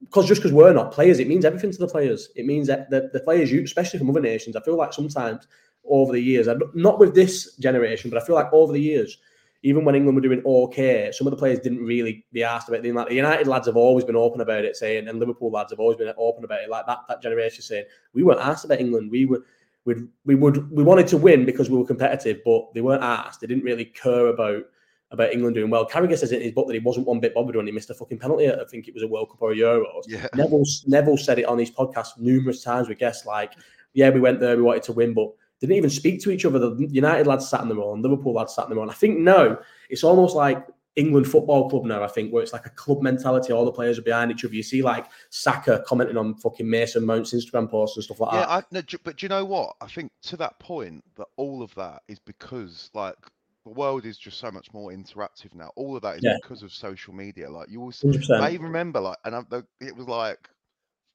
[0.00, 2.28] because just because we're not players, it means everything to the players.
[2.36, 5.46] It means that the, the players, you especially from other nations, I feel like sometimes
[5.84, 9.18] over the years, not with this generation, but I feel like over the years,
[9.62, 12.84] even when England were doing okay, some of the players didn't really be asked about
[12.84, 12.94] it.
[12.94, 15.80] Like the United lads have always been open about it, saying, and Liverpool lads have
[15.80, 16.70] always been open about it.
[16.70, 19.10] Like that, that generation saying, we weren't asked about England.
[19.10, 19.44] We were
[19.86, 19.94] we
[20.24, 23.40] we would we wanted to win because we were competitive, but they weren't asked.
[23.40, 24.64] They didn't really care about
[25.12, 25.88] about England doing well.
[25.88, 27.94] Carragher says in his book that he wasn't one bit bothered when he missed a
[27.94, 28.50] fucking penalty.
[28.50, 30.02] I think it was a World Cup or a Euros.
[30.08, 30.26] Yeah.
[30.34, 33.52] Neville Neville said it on his podcast numerous times with guests like,
[33.94, 36.58] "Yeah, we went there, we wanted to win, but." Didn't even speak to each other.
[36.58, 38.90] The United lads sat in their own, Liverpool lads sat in their own.
[38.90, 42.64] I think no, it's almost like England Football Club now, I think, where it's like
[42.64, 43.52] a club mentality.
[43.52, 44.54] All the players are behind each other.
[44.54, 48.40] You see, like Saka commenting on fucking Mason Mount's Instagram posts and stuff like yeah,
[48.46, 48.66] that.
[48.70, 49.76] Yeah, no, but do you know what?
[49.82, 53.16] I think to that point, that all of that is because like
[53.64, 55.70] the world is just so much more interactive now.
[55.76, 56.36] All of that is yeah.
[56.40, 57.50] because of social media.
[57.50, 58.40] Like you always, 100%.
[58.40, 59.42] I even remember like, and I,
[59.80, 60.48] it was like,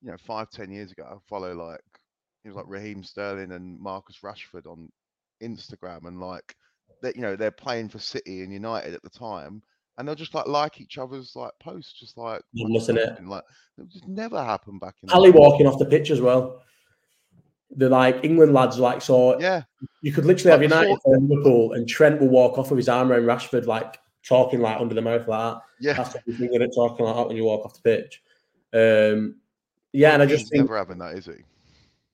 [0.04, 1.08] you know, five, ten years ago.
[1.10, 1.82] I follow like
[2.46, 4.92] it was like Raheem Sterling and Marcus Rashford on
[5.42, 6.56] Instagram, and like
[7.02, 9.64] that, you know, they're playing for City and United at the time
[10.02, 13.24] and they'll just like like each other's like posts, just like missing it.
[13.24, 13.44] Like
[13.78, 15.12] it just never happened back in.
[15.12, 16.64] Ali walking off the pitch as well.
[17.76, 19.62] The like England lads like so yeah.
[20.02, 23.12] You could literally have United and Liverpool, and Trent will walk off with his arm
[23.12, 25.62] around Rashford, like talking like under the mouth like that.
[25.80, 28.24] Yeah, that's what you think of talking like that when you walk off the pitch.
[28.74, 29.36] Um,
[29.94, 31.44] yeah, and I just think never having that, is he?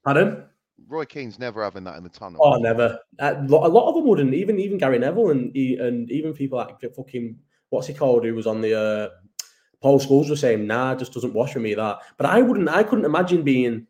[0.03, 0.43] Pardon?
[0.89, 2.41] Roy Keane's never having that in the tunnel.
[2.43, 2.99] Oh, never.
[3.19, 4.33] Uh, a lot of them wouldn't.
[4.33, 7.37] Even even Gary Neville and and even people like fucking
[7.69, 9.09] what's he called who was on the uh,
[9.81, 11.99] Paul Scholes was saying, nah, just doesn't wash for me that.
[12.17, 13.87] But I wouldn't, I couldn't imagine being.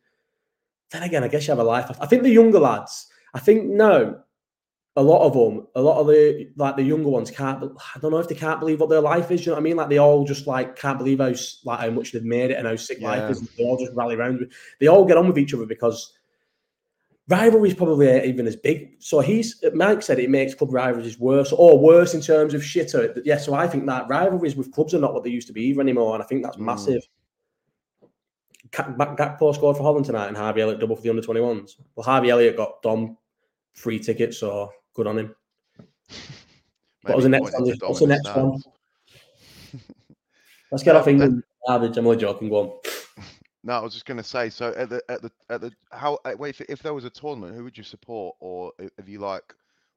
[0.91, 1.89] Then again, I guess you have a life.
[1.99, 4.21] I think the younger lads, I think no,
[4.95, 7.63] a lot of them, a lot of the like the younger ones can't.
[7.63, 9.45] I don't know if they can't believe what their life is.
[9.45, 9.75] You know what I mean?
[9.75, 11.33] Like they all just like can't believe how
[11.65, 13.09] like how much they've made it and how sick yeah.
[13.09, 13.41] life is.
[13.41, 14.51] They all just rally around.
[14.79, 16.16] They all get on with each other because
[17.27, 18.95] rivalries probably ain't even as big.
[18.99, 23.21] So he's Mike said it makes club rivalries worse or worse in terms of shitter.
[23.25, 25.63] Yeah, so I think that rivalries with clubs are not what they used to be
[25.63, 26.61] either anymore, and I think that's mm.
[26.61, 27.03] massive.
[28.71, 31.75] Gakpo scored for Holland tonight, and Harvey Elliott double for the under 21s.
[31.95, 33.17] Well, Harvey Elliott got Dom
[33.73, 35.35] free tickets, so good on him.
[37.03, 37.63] what was the next one?
[37.63, 38.61] What's the next one?
[40.71, 41.43] Let's get off England.
[41.67, 42.49] I'm only joking.
[42.49, 42.79] Go on.
[43.67, 44.49] No, I was just going to say.
[44.49, 47.10] So at the at the at the how uh, wait if, if there was a
[47.10, 49.43] tournament, who would you support, or if you like,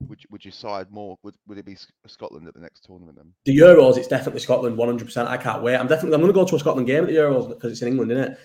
[0.09, 1.17] would you, would you side more?
[1.23, 3.31] Would would it be Scotland at the next tournament then?
[3.45, 5.29] The Euros, it's definitely Scotland, one hundred percent.
[5.29, 5.77] I can't wait.
[5.77, 7.81] I'm definitely I'm going to go to a Scotland game at the Euros because it's
[7.81, 8.39] in England, isn't it?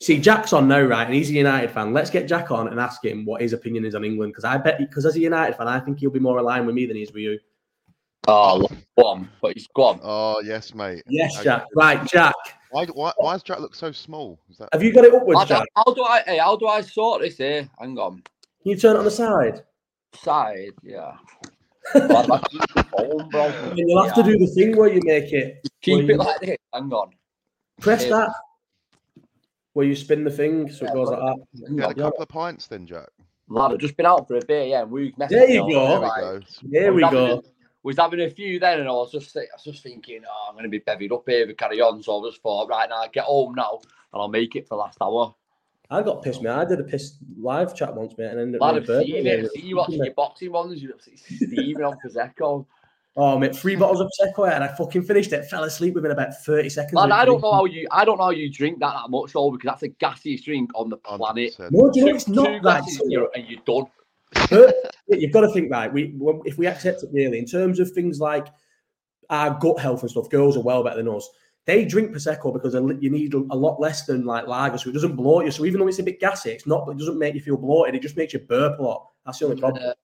[0.00, 1.04] See, Jack's on now, right?
[1.04, 1.92] And he's a United fan.
[1.92, 4.56] Let's get Jack on and ask him what his opinion is on England because I
[4.56, 6.96] bet because as a United fan, I think he'll be more aligned with me than
[6.96, 7.38] he is with you.
[8.26, 8.66] Oh,
[8.96, 10.00] go on, but he's gone.
[10.02, 11.02] Oh yes, mate.
[11.06, 11.66] Yes, Jack.
[11.76, 12.34] Right, Jack.
[12.70, 13.24] Why, why, oh.
[13.24, 14.38] why does Jack look so small?
[14.58, 14.68] That...
[14.72, 15.66] Have you got it upwards, Jack?
[15.76, 16.22] How do I?
[16.26, 17.68] Hey, how do I sort this here?
[17.78, 18.22] Hang on.
[18.62, 19.64] Can you turn it on the side?
[20.14, 21.12] Side, yeah.
[21.92, 22.10] phone,
[23.74, 24.22] you'll have yeah.
[24.22, 25.66] to do the thing where you make it.
[25.82, 26.16] Keep it you...
[26.16, 26.56] like this.
[26.72, 27.10] Hang on.
[27.80, 28.10] Press yeah.
[28.10, 28.32] that.
[29.72, 31.76] Where you spin the thing so yeah, it goes like that.
[31.76, 33.08] Get a couple of pints then, Jack.
[33.48, 34.84] Lad, I've just been out for a bit, yeah.
[34.84, 36.00] We there you go.
[36.00, 36.40] There we go.
[36.62, 37.42] There we go
[37.82, 40.54] was having a few then, and I was just I was just thinking, oh, I'm
[40.54, 42.02] going to be bevied up here to carry on.
[42.02, 43.80] So I just thought, right now, I get home now,
[44.12, 45.34] and I'll make it for last hour.
[45.90, 46.58] I got pissed, man.
[46.58, 48.74] I did a piss live chat once, mate, and ended up.
[48.74, 49.50] I've seen it.
[49.52, 50.82] See you watching your boxing ones.
[50.82, 52.66] You're Steven on Prosecco.
[53.16, 55.44] Oh, mate, three bottles of prosecco, and I fucking finished it.
[55.46, 56.94] Fell asleep within about thirty seconds.
[56.94, 59.32] Man, I don't know how you, I don't know how you drink that that much,
[59.32, 61.56] though, because that's the gassiest drink on the planet.
[61.70, 62.84] No, do you know it's not that.
[63.00, 63.86] And you're, and you're done
[64.50, 65.92] but you've got to think right.
[65.92, 66.14] We
[66.44, 68.46] if we accept it really in terms of things like
[69.28, 71.28] our gut health and stuff, girls are well better than us.
[71.66, 75.16] they drink prosecco because you need a lot less than like lager, so it doesn't
[75.16, 75.50] bloat you.
[75.50, 76.88] So even though it's a bit gassy, it's not.
[76.88, 77.94] It doesn't make you feel bloated.
[77.94, 79.08] It just makes you burp a lot.
[79.24, 79.94] That's the only problem.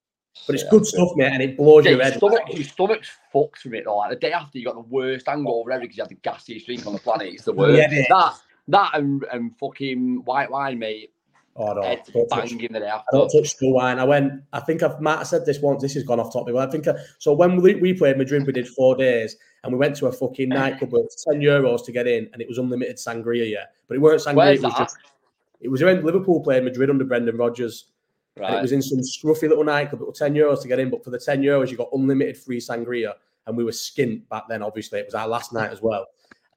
[0.46, 2.16] But it's yeah, good stuff, mate, and it blows yeah, your, head.
[2.18, 3.84] Stomach, your stomach's fucked from it.
[3.84, 3.96] Though.
[3.96, 6.66] Like the day after, you got the worst hangover ever because you had the gassiest
[6.66, 7.28] drink on the planet.
[7.32, 7.78] It's the worst.
[7.78, 8.34] yeah, that
[8.68, 11.12] that and, and fucking white wine, mate.
[11.58, 11.82] Oh no!
[11.82, 13.04] Head don't banging touch, the day after.
[13.12, 13.98] I don't touch the wine.
[13.98, 14.42] I went.
[14.52, 15.80] I think I've Matt said this once.
[15.80, 16.54] This has gone off topic.
[16.54, 17.32] But I think I, so.
[17.32, 20.52] When we, we played Madrid, we did four days, and we went to a fucking
[20.52, 20.70] uh-huh.
[20.70, 23.50] nightclub with ten euros to get in, and it was unlimited sangria.
[23.50, 24.36] Yeah, but it weren't sangria.
[24.36, 24.78] Where's it was that?
[24.78, 24.96] just.
[25.60, 27.86] It was when Liverpool played Madrid under Brendan Rodgers.
[28.36, 28.48] Right.
[28.48, 30.02] And it was in some scruffy little nightclub.
[30.02, 32.36] It was 10 euros to get in, but for the 10 euros, you got unlimited
[32.36, 33.14] free sangria.
[33.46, 34.98] And we were skint back then, obviously.
[34.98, 36.06] It was our last night as well.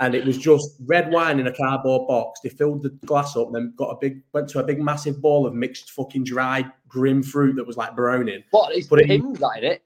[0.02, 2.40] And it was just red wine in a cardboard box.
[2.40, 5.22] They filled the glass up and then got a big, went to a big massive
[5.22, 8.44] bowl of mixed fucking dried grim fruit that was like browning.
[8.52, 8.74] What?
[8.74, 9.84] It's put it in, that in it?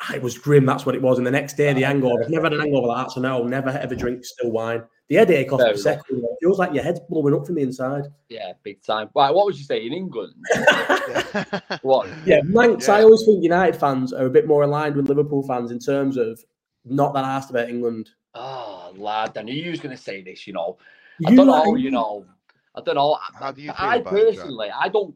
[0.00, 0.66] Ah, it was grim.
[0.66, 1.18] That's what it was.
[1.18, 2.22] And the next day, the hangover.
[2.22, 4.82] I've never had an hangover like that, so no, never ever drink still wine.
[5.08, 8.04] The headache off the second it feels like your head's blowing up from the inside.
[8.28, 9.08] Yeah, big time.
[9.14, 10.34] Right, what would you say in England?
[11.82, 12.08] what?
[12.26, 12.88] Yeah, Manx.
[12.88, 12.94] Yeah.
[12.94, 16.16] I always think United fans are a bit more aligned with Liverpool fans in terms
[16.16, 16.42] of
[16.84, 18.10] not that asked about England.
[18.38, 20.46] Oh, lad, I knew you was going to say this.
[20.46, 20.76] You know,
[21.18, 21.74] you I don't know.
[21.74, 22.26] You know,
[22.74, 23.18] I don't know.
[23.38, 25.14] How do you I personally, I don't.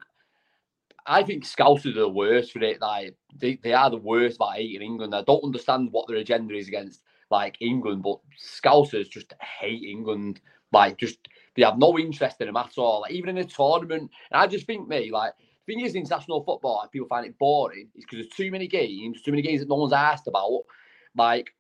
[1.06, 2.80] I think Scouts are the worst for it.
[2.80, 5.14] Like they, they are the worst about hating England.
[5.14, 10.40] I don't understand what their agenda is against like England, but Scousers just hate England.
[10.72, 11.18] Like just
[11.56, 13.02] they have no interest in them at all.
[13.02, 15.32] Like, even in a tournament, and I just think me like
[15.66, 17.88] the thing is international football, like, people find it boring.
[17.96, 20.62] Is because there's too many games, too many games that no one's asked about.
[21.16, 21.52] Like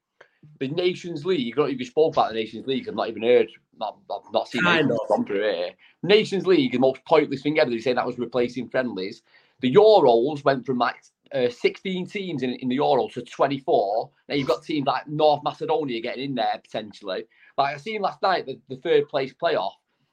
[0.58, 1.54] the Nations League.
[1.54, 2.88] I don't even spoke about the Nations League.
[2.88, 3.48] I've not even heard.
[3.78, 5.70] Not, I've not seen Nations through here.
[6.02, 7.70] Nations League, the most pointless thing ever.
[7.70, 9.22] They say that was replacing friendlies.
[9.60, 10.96] The Euros went from like
[11.34, 14.10] uh, 16 teams in, in the Euros to 24.
[14.28, 17.24] Now you've got teams like North Macedonia getting in there potentially.
[17.56, 19.72] Like I seen last night, the, the third place playoff.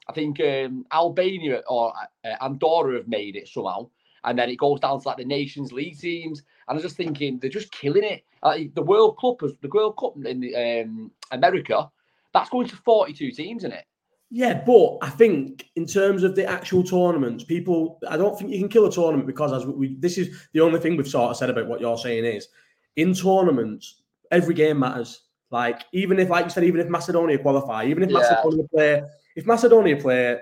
[0.09, 3.89] I think um, Albania or uh, Andorra have made it somehow,
[4.23, 6.43] and then it goes down to like the Nations League teams.
[6.67, 8.23] And I was just thinking they're just killing it.
[8.43, 11.89] Like the World Cup, the World Cup in the, um, America,
[12.33, 13.85] that's going to 42 teams in it.
[14.29, 18.59] Yeah, but I think in terms of the actual tournaments, people, I don't think you
[18.59, 21.37] can kill a tournament because as we, this is the only thing we've sort of
[21.37, 22.49] said about what you're saying is
[22.97, 25.21] in tournaments, every game matters.
[25.49, 28.19] Like even if, like you said, even if Macedonia qualify, even if yeah.
[28.19, 29.03] Macedonia play,
[29.37, 30.39] if Macedonia play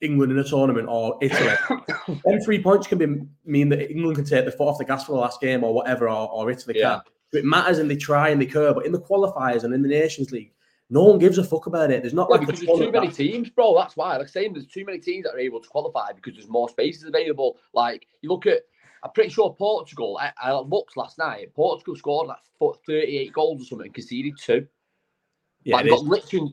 [0.00, 1.54] England in a tournament or Italy,
[2.24, 3.06] then three points can be
[3.44, 5.72] mean that England can take the foot off the gas for the last game or
[5.72, 6.96] whatever, or, or Italy yeah.
[6.96, 7.00] can.
[7.32, 9.82] So it matters and they try and they curve, but in the qualifiers and in
[9.82, 10.52] the Nations League,
[10.88, 12.02] no one gives a fuck about it.
[12.02, 13.74] There's not yeah, like because there's too many teams, bro.
[13.76, 14.16] That's why.
[14.16, 17.04] Like saying there's too many teams that are able to qualify because there's more spaces
[17.04, 17.58] available.
[17.72, 18.62] Like you look at,
[19.02, 20.18] I'm pretty sure Portugal.
[20.20, 21.52] I, I looked last night.
[21.54, 22.38] Portugal scored like
[22.86, 24.66] 38 goals or something, conceded two.
[25.64, 26.04] Yeah, like, got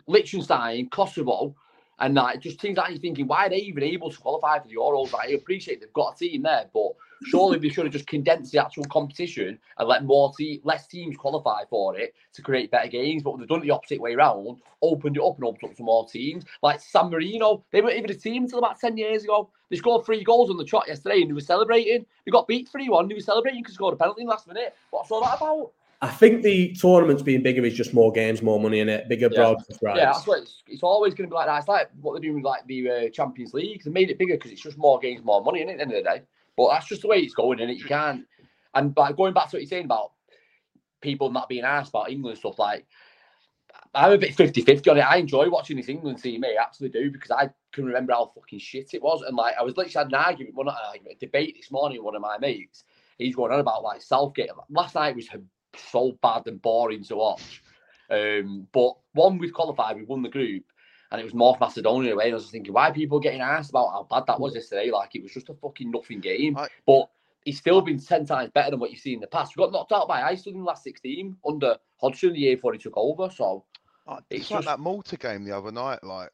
[0.08, 1.56] Liechtenstein, Kosovo,
[1.99, 4.67] and like just teams that you're thinking, why are they even able to qualify for
[4.67, 5.12] the Euros?
[5.12, 6.93] Like, I appreciate they've got a team there, but
[7.25, 11.15] surely they should have just condensed the actual competition and let more te- less teams
[11.15, 13.23] qualify for it to create better games.
[13.23, 15.84] But they've done it the opposite way around, opened it up and opened up to
[15.84, 16.43] more teams.
[16.62, 19.49] Like San Marino, they weren't even a team until about 10 years ago.
[19.69, 22.06] They scored three goals on the trot yesterday and they were celebrating.
[22.25, 24.47] They got beat 3 1, they were celebrating because scored a penalty in the last
[24.47, 24.75] minute.
[24.91, 25.71] What's all that about?
[26.04, 29.30] I think the tournaments being bigger is just more games, more money in it, bigger
[29.32, 29.38] yeah.
[29.38, 29.98] broadcast rights.
[29.98, 31.60] Yeah, that's what it's, it's always going to be like that.
[31.60, 33.84] It's like what they're doing with like the uh, Champions League.
[33.86, 35.82] They made it bigger because it's just more games, more money in it at the
[35.84, 36.22] end of the day.
[36.58, 38.26] But that's just the way it's going, and it you can't.
[38.74, 40.12] And like going back to what you're saying about
[41.00, 42.86] people not being asked about England stuff, like
[43.96, 45.02] I'm a bit 50-50 on it.
[45.02, 48.60] I enjoy watching this England team, I absolutely do, because I can remember how fucking
[48.60, 49.22] shit it was.
[49.22, 51.72] And like I was literally had an argument, well not an argument, a debate this
[51.72, 52.84] morning with one of my mates.
[53.18, 54.50] He's going on about like Southgate.
[54.70, 55.30] Last night was
[55.77, 57.62] so bad and boring to watch.
[58.09, 60.63] Um, but one we've qualified, we won the group,
[61.12, 62.25] and it was North Macedonia away.
[62.25, 64.91] And I was thinking, why are people getting asked about how bad that was yesterday?
[64.91, 66.57] Like it was just a fucking nothing game.
[66.57, 67.09] I, but
[67.45, 69.55] he's still been ten times better than what you've seen in the past.
[69.55, 72.73] We got knocked out by Iceland in the last sixteen under Hodgson the year before
[72.73, 73.29] he took over.
[73.29, 73.65] So
[74.07, 74.67] it's, it's like just...
[74.67, 76.03] that Malta game the other night.
[76.03, 76.31] Like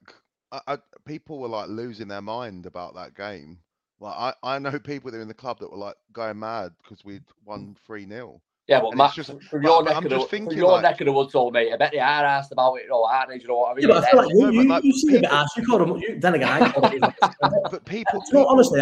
[0.51, 3.59] I, I, people were like losing their mind about that game.
[3.99, 6.71] Like I, I know people that are in the club that were like going mad
[6.81, 10.51] because we'd won three 0 yeah, but Matt, just, from your, neck, of the, from
[10.51, 12.83] your like, neck of the woods, old mate, I bet they are asked about it,
[12.83, 13.39] you know, aren't they?
[13.39, 13.89] You know what I mean?
[13.89, 15.57] Yeah, but I feel like you, you, like, you seem a bit asked.
[15.57, 17.13] You called them, you, then again, I called them.
[17.71, 18.81] but people, people honestly,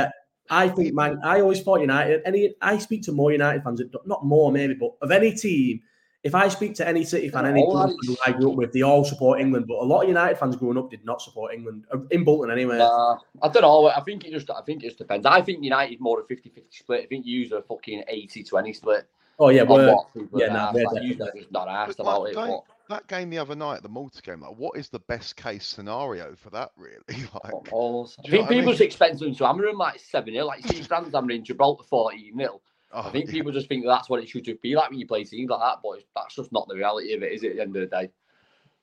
[0.50, 4.26] I think, man, I always thought United, any, I speak to more United fans, not
[4.26, 5.82] more maybe, but of any team,
[6.23, 7.91] if I speak to any City fan, any club
[8.26, 9.65] I grew up with, they all support England.
[9.67, 12.52] But a lot of United fans growing up did not support England uh, in Bolton
[12.52, 12.80] anyway.
[12.80, 13.88] Uh, I don't know.
[13.88, 15.26] I think it just, I think it just depends.
[15.26, 17.04] I think United more a 50-50 split.
[17.04, 19.08] I think you use a fucking 80-20 split.
[19.39, 22.34] Oh yeah, well, yeah, nah, like, you just not asked about it.
[22.34, 25.67] Don't, that game the other night, the Malta game, like what is the best case
[25.67, 27.28] scenario for that really?
[27.43, 28.17] like Balls.
[28.19, 28.73] I Do you think what I people mean?
[28.73, 30.45] just expect them to hammer them like 7 0.
[30.45, 32.62] Like, you see France hammering Gibraltar 14 0.
[32.93, 33.32] oh, I think yeah.
[33.32, 35.80] people just think that's what it should be like when you play teams like that,
[35.84, 37.95] but that's just not the reality of it, is it, at the end of the
[37.95, 38.10] day?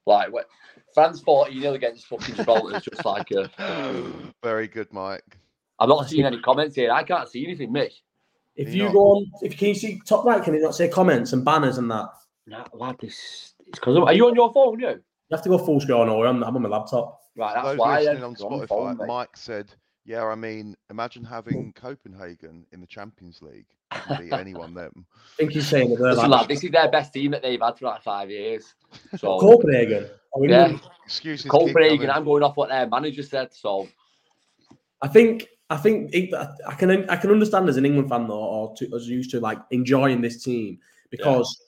[0.07, 0.47] Like, what,
[0.93, 3.51] France 14 0 against fucking Gibraltar is just like a.
[4.43, 5.39] Very good, Mike.
[5.79, 6.93] I'm not seeing any comments here.
[6.93, 7.93] I can't see anything, Mick.
[8.57, 10.75] If You're you not- go on, if can you see top right, can it not
[10.75, 12.09] say comments and banners and that?
[12.47, 13.55] Nah, lad, this.
[13.67, 14.89] It's because are you on your phone, you?
[14.89, 17.21] You have to go full screen or I'm, I'm on my laptop.
[17.37, 18.01] Right, that's Those why.
[18.01, 19.07] listening on it's on Spotify, phone.
[19.09, 24.75] Mike said, "Yeah, I mean, imagine having Copenhagen in the Champions League and beat anyone
[24.75, 27.61] them." I think he's saying that Listen, lad, this is their best team that they've
[27.61, 28.75] had for like five years.
[29.19, 30.09] So, Copenhagen.
[30.33, 30.89] Or yeah, England.
[31.07, 31.51] Excuses.
[31.51, 32.11] Copenhagen.
[32.11, 33.53] I'm going off what their manager said.
[33.53, 33.89] So,
[35.03, 36.35] I think I think it,
[36.67, 39.41] I can I can understand as an England fan though, or to, as used to
[39.41, 40.79] like enjoying this team
[41.11, 41.59] because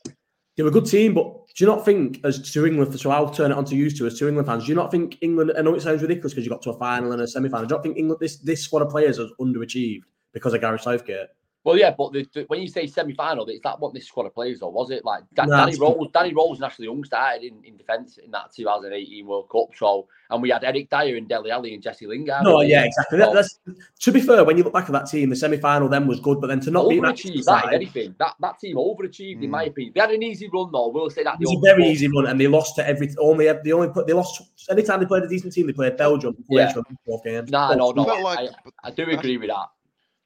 [0.56, 1.14] they're a good team.
[1.14, 3.90] But do you not think, as to England, so I'll turn it on to you
[3.90, 4.64] two as two England fans.
[4.64, 5.52] Do you not think England?
[5.56, 7.66] I know it sounds ridiculous because you got to a final and a semi final.
[7.66, 10.82] Do you not think England this this squad of players has underachieved because of Gareth
[10.82, 11.28] Southgate?
[11.66, 14.35] Well, yeah, but the, the, when you say semi-final, is that what this squad of
[14.37, 16.09] players or was it like Dan, Nah, Danny it's- Rose?
[16.14, 19.70] Danny Rose and Ashley Young started in, in defence in that 2018 World Cup.
[19.76, 22.44] So, and we had Eric Dier and Dele Alli and Jesse Lingard.
[22.44, 22.87] No, yeah, there.
[22.87, 23.18] exactly.
[23.18, 23.59] So, that's
[23.98, 24.44] to be fair.
[24.44, 26.61] When you look back at that team, the semi final then was good, but then
[26.61, 27.44] to not be that overachieved.
[27.46, 29.70] That, if anything, that that team overachieved in my hmm.
[29.70, 29.92] opinion.
[29.96, 30.90] They had an easy run though.
[30.90, 31.35] We'll say that.
[31.35, 31.90] It was they a very overperformed.
[31.90, 33.12] easy run, and they lost to every.
[33.18, 35.66] Only they only put they lost anytime they played a decent team.
[35.66, 36.37] They played Belgium.
[36.48, 36.72] Yeah.
[36.72, 37.50] Croatia, both games.
[37.50, 38.05] Nah, no, no.
[38.05, 38.50] Felt I, like-
[38.85, 39.66] I, I do agree with that.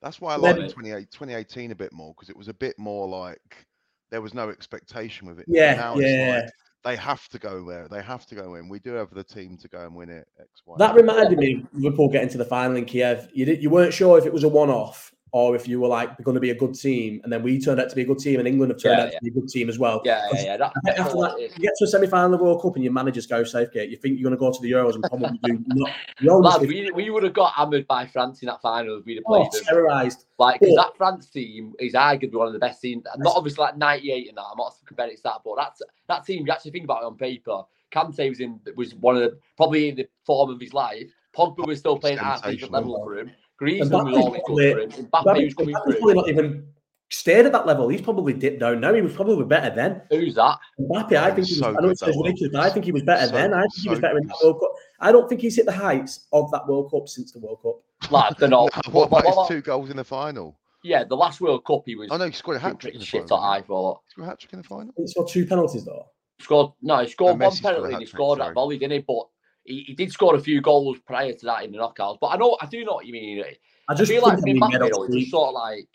[0.02, 3.66] That's why I like 2018 a bit more because it was a bit more like
[4.10, 5.46] there was no expectation with it.
[5.48, 6.42] Yeah, now yeah.
[6.42, 7.86] Like they have to go there.
[7.88, 8.68] They have to go in.
[8.68, 10.26] We do have the team to go and win it.
[10.40, 10.76] X, Y.
[10.78, 13.28] That reminded me of Liverpool getting to the final in Kiev.
[13.34, 16.20] You did, you weren't sure if it was a one-off or if you were like
[16.22, 18.18] going to be a good team, and then we turned out to be a good
[18.18, 20.02] team, and England have turned Yeah, out to be a good team as well.
[20.04, 20.56] Yeah, yeah, yeah.
[20.56, 21.56] That, I think that's after all that, it is.
[21.56, 23.90] you get to a semi-final of the World Cup and your manager's Gareth Southgate.
[23.90, 25.90] You think you're going to go to the Euros and probably do not.
[26.20, 29.16] You Lad, we, we would have got hammered by France in that final if we'd
[29.16, 29.64] have oh, them.
[29.64, 30.26] terrorised.
[30.38, 33.04] Like, because that France team is arguably one of the best teams.
[33.18, 34.42] Not obviously like 98 and that.
[34.50, 36.46] I'm not comparing it to that, but that's that team.
[36.46, 37.62] You actually think about it on paper.
[37.92, 41.10] Kante was in was one of the probably in the form of his life.
[41.36, 42.80] Pogba was still playing at half decent Sensational.
[42.80, 43.30] level for him.
[43.60, 45.06] Griezmann was always probably- good for him.
[45.06, 46.66] Mbappe Mbappe- was coming Mbappe's probably not even
[47.10, 47.88] stayed at that level.
[47.88, 48.94] He's probably dipped down now.
[48.94, 50.02] He was probably better then.
[50.10, 50.58] Who's that?
[50.80, 52.70] Mbappe, I think he's he was, I know good, it sounds that ridiculous, but I
[52.70, 53.52] think he was better So- then.
[53.54, 54.30] I think he was better in good.
[54.30, 54.72] that World Cup.
[55.00, 58.10] I don't think he's hit the heights of that World Cup since the World Cup.
[58.12, 58.68] Lad, don't know.
[58.92, 60.56] what about What- his what- two goals in the final?
[60.82, 63.00] Yeah, the last World Cup he was Oh no, he scored a hat trick in
[63.00, 63.28] the shit.
[63.28, 63.44] final.
[63.44, 64.00] I thought.
[64.06, 64.94] He scored a hat trick in the final.
[64.96, 66.06] He scored two penalties though.
[66.40, 68.48] Scored no, he scored No, one Messi scored penalty and he scored sorry.
[68.48, 68.98] that volley, didn't he?
[69.06, 69.26] But
[69.70, 72.18] he, he did score a few goals prior to that in the knockouts.
[72.20, 73.42] But I know I do know what you mean.
[73.44, 73.56] I
[73.88, 74.70] I just feel like made up
[75.08, 75.88] it's sort of like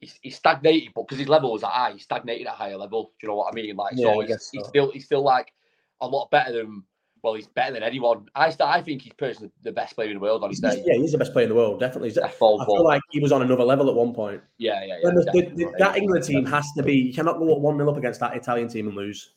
[0.00, 2.76] he's, he's stagnated, but because his level was at high, he stagnated at a higher
[2.76, 3.12] level.
[3.20, 3.76] Do you know what I mean?
[3.76, 5.52] Like, Yeah, so I he's, guess he's still he's still like
[6.00, 6.82] a lot better than
[7.22, 8.26] well, he's better than anyone.
[8.36, 10.84] I I think he's personally the best player in the world on his day.
[10.86, 12.10] yeah, he's the best player in the world, definitely.
[12.10, 14.40] He's- That's full, I feel like he was on another level at one point.
[14.58, 15.10] yeah, yeah, yeah.
[15.10, 16.94] The- the- the- that England team has to be.
[16.94, 19.32] You cannot go up one 0 up against that Italian team and lose.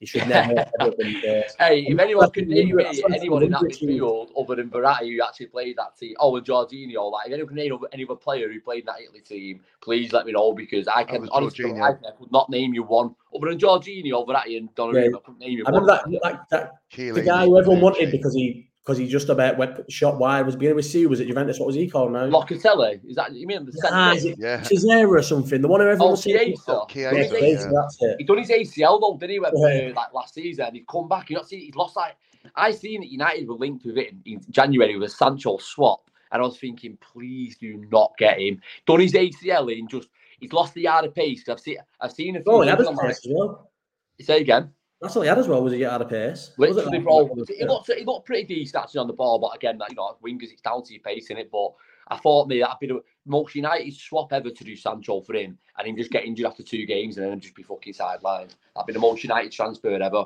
[0.00, 0.64] You should never.
[0.80, 1.56] ever win games.
[1.58, 3.80] Hey, if anyone not can gonna name me that sort of anyone in that Olympic
[3.80, 7.48] midfield other than Verratti who actually played that team, oh, and Jorginho, like if anyone
[7.48, 10.52] can name any other player who played in that Italy team, please let me know
[10.52, 11.82] because I can was honestly Jorginho.
[11.82, 15.10] I could not name you one other than Jorginho, Verratti, and Donnarumma.
[15.10, 15.16] Yeah.
[15.16, 15.82] I couldn't name you I one.
[15.82, 19.58] remember that, that, that the guy who everyone wanted because he because he just about
[19.58, 21.04] went shot wide was beginning with C.
[21.04, 21.58] Was it Juventus?
[21.58, 22.24] What was he called now?
[22.26, 23.94] Locatelli, is that you mean the centre?
[23.94, 24.62] Ah, is it Yeah.
[24.62, 25.60] Cesare or something?
[25.60, 26.38] The one who everyone Oh, was saying.
[26.56, 26.62] Chiesa.
[26.72, 28.16] Oh, Yeah, Chiesa, Chiesa, that's it.
[28.18, 29.40] He done his ACL though, didn't he?
[29.40, 29.90] When, Yeah.
[29.90, 31.28] uh, like last season, he'd come back.
[31.28, 32.16] You not see, he's lost like
[32.56, 36.10] I seen that United were linked with it in, in January with a Sancho swap,
[36.32, 38.58] and I was thinking, please do not get him.
[38.86, 40.08] Done his ACL and just
[40.40, 41.46] he's lost the yard of pace.
[41.46, 42.52] I've seen I've seen a few.
[42.52, 43.70] Oh, he had things his as well.
[44.18, 44.72] Say again.
[45.00, 45.62] That's all he had as well.
[45.62, 46.50] Was he get out of pace?
[46.50, 47.28] It Literally, bro.
[47.48, 50.16] He looked, he looked pretty decent actually on the ball, but again, that you know,
[50.24, 51.50] wingers, it's down to your pace in it.
[51.52, 51.70] But
[52.08, 55.56] I thought me that'd be the most United swap ever to do Sancho for him,
[55.78, 58.50] and him just get injured after two games and then just be fucking sidelined.
[58.74, 60.24] That'd be the most United transfer ever.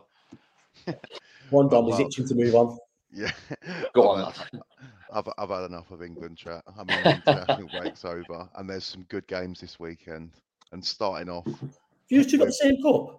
[1.51, 2.07] One Dom, he's Well.
[2.07, 2.79] itching to move on.
[3.13, 3.31] Yeah.
[3.95, 4.63] Go I've on, lad.
[5.13, 6.63] I've, I've had enough of England chat.
[6.67, 10.31] I mean, the international break's over, and there's some good games this weekend.
[10.73, 11.47] And starting off,
[12.09, 13.19] You two got the same cup.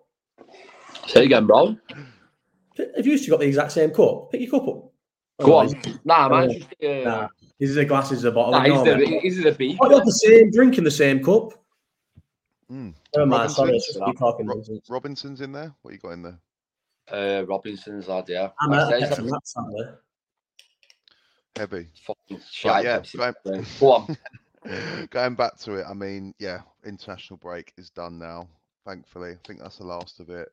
[1.08, 1.76] Say it again, bro.
[2.76, 4.92] If you two got the exact same cup, pick your cup up.
[5.42, 5.82] Go Oh, on.
[6.06, 6.50] Nah, man.
[6.50, 7.28] Uh, Just, uh, Nah,
[7.60, 8.52] these are the glasses, a bottle.
[8.54, 9.06] nah, Ignore he's me.
[9.16, 9.78] the, he's the beef.
[9.82, 11.54] Oh, you have the same drink in the same cup.
[12.72, 12.94] Mm.
[13.16, 13.52] Never mind.
[13.52, 13.96] Sorry, Robinson's?
[13.98, 14.46] it's just talking.
[14.48, 15.74] Ro- Robinson's in there.
[15.82, 16.40] What you got in there?
[17.12, 18.50] Uh, Robinson's lad, yeah.
[18.60, 19.86] I'm Like out say, of it's from that, sadly.
[21.56, 21.88] Heavy.
[22.06, 22.86] fucking shite.
[22.86, 23.02] yeah,
[23.44, 24.18] going- Go on.
[25.10, 28.48] Going back to it, I mean, yeah, international break is done now.
[28.86, 30.48] Thankfully, I think that's the last of it.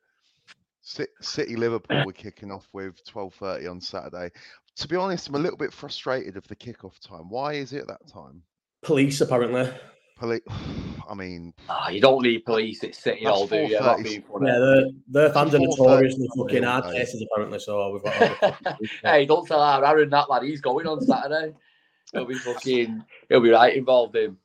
[0.83, 4.29] Ci- City Liverpool we're kicking off with 12:30 on Saturday.
[4.77, 7.29] To be honest, I'm a little bit frustrated of the kickoff time.
[7.29, 8.41] Why is it that time?
[8.81, 9.69] Police apparently.
[10.17, 10.41] Police.
[11.09, 13.77] I mean, Ah, you don't need police at City That's all, do you?
[13.77, 14.03] I'm not 4:30.
[14.03, 14.47] being funny.
[14.47, 17.59] Yeah, their their fans are notoriously fucking all hard cases apparently.
[17.59, 18.77] So we've got.
[19.03, 20.43] Hey, don't tell our Aaron that lad.
[20.43, 21.53] He's going on Saturday.
[22.13, 23.03] He'll be fucking.
[23.29, 24.37] He'll be right involved in.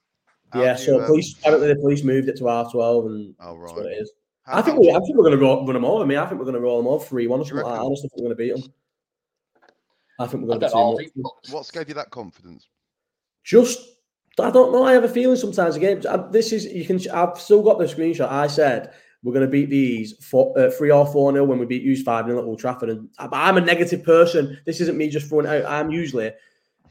[0.51, 3.34] how yeah, so you, um, police apparently the police moved it to R twelve, and
[3.41, 3.93] Oh that's what right.
[3.93, 4.12] it is.
[4.47, 6.05] How- I think we, I think we're going to run them over.
[6.05, 7.55] I mean, I think we're going to roll them over three one or Do you
[7.57, 7.80] something like.
[7.80, 8.72] I honestly think we're going to beat them.
[10.18, 11.22] I think we're going to don't be too know.
[11.24, 11.32] much.
[11.34, 12.68] I think- What's gave you that confidence?
[13.44, 13.80] Just,
[14.40, 14.84] I don't know.
[14.84, 16.03] I have a feeling sometimes again.
[16.30, 17.01] This is you can.
[17.11, 18.30] I've still got the screenshot.
[18.30, 18.92] I said
[19.22, 22.03] we're going to beat these four, uh, three or four nil when we beat Hughes
[22.03, 22.90] five nil at Old Trafford.
[22.90, 24.59] And I- I'm a negative person.
[24.66, 25.64] This isn't me just throwing out.
[25.64, 26.32] I'm usually.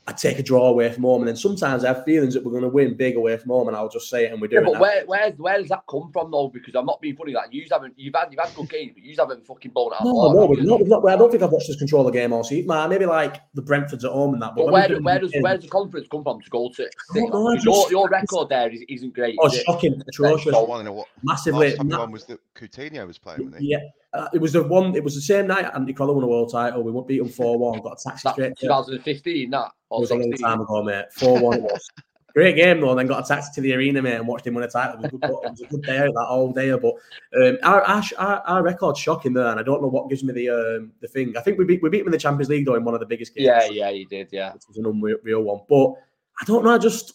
[0.07, 2.51] I take a draw away from home, and then sometimes I have feelings that we're
[2.51, 4.59] going to win big away from home, and I'll just say it, and we're Yeah,
[4.59, 4.81] doing but that.
[4.81, 6.47] where, where, where does that come from though?
[6.49, 7.33] Because I'm not being funny.
[7.33, 10.05] Like you haven't, you've had, you've had good games, but you haven't fucking blown out.
[10.05, 12.11] No, hard, no, we've not, we've not, I don't think I've watched us control the
[12.11, 12.67] game all season.
[12.67, 14.53] Man, maybe like the Brentford's at home and that.
[14.55, 16.83] But when where, do- where does where does the confidence come from to go to?
[17.15, 19.35] know, I Because your, your record there is, isn't great.
[19.41, 19.63] Oh, is it?
[19.65, 21.07] shocking, atrocious, One in a what?
[21.23, 21.69] massively.
[21.69, 23.69] Last time ma- was that Coutinho was playing, wasn't he?
[23.71, 23.79] Yeah,
[24.15, 24.95] uh, it was the one.
[24.95, 26.83] It was the same night Andy Crowley won a world title.
[26.83, 27.81] We beat him four one.
[27.81, 28.57] Got a taxi That straight.
[28.57, 31.05] 2015, that It was a long time ago, mate.
[31.11, 31.89] Four one was.
[32.35, 34.55] Great game though, and then got a taxi to the arena, mate, and watched him
[34.55, 35.05] win a title.
[35.05, 36.69] It was a good, it was a good day out that whole day.
[36.71, 36.95] But
[37.41, 38.03] um, our, our
[38.45, 41.37] our record's shocking there, and I don't know what gives me the um, the thing.
[41.37, 42.99] I think we beat we beat them in the Champions League though in one of
[42.99, 43.45] the biggest games.
[43.45, 44.49] Yeah, yeah, you did, yeah.
[44.49, 45.61] It was an unreal one.
[45.69, 45.93] But
[46.41, 46.75] I don't know.
[46.75, 47.13] I just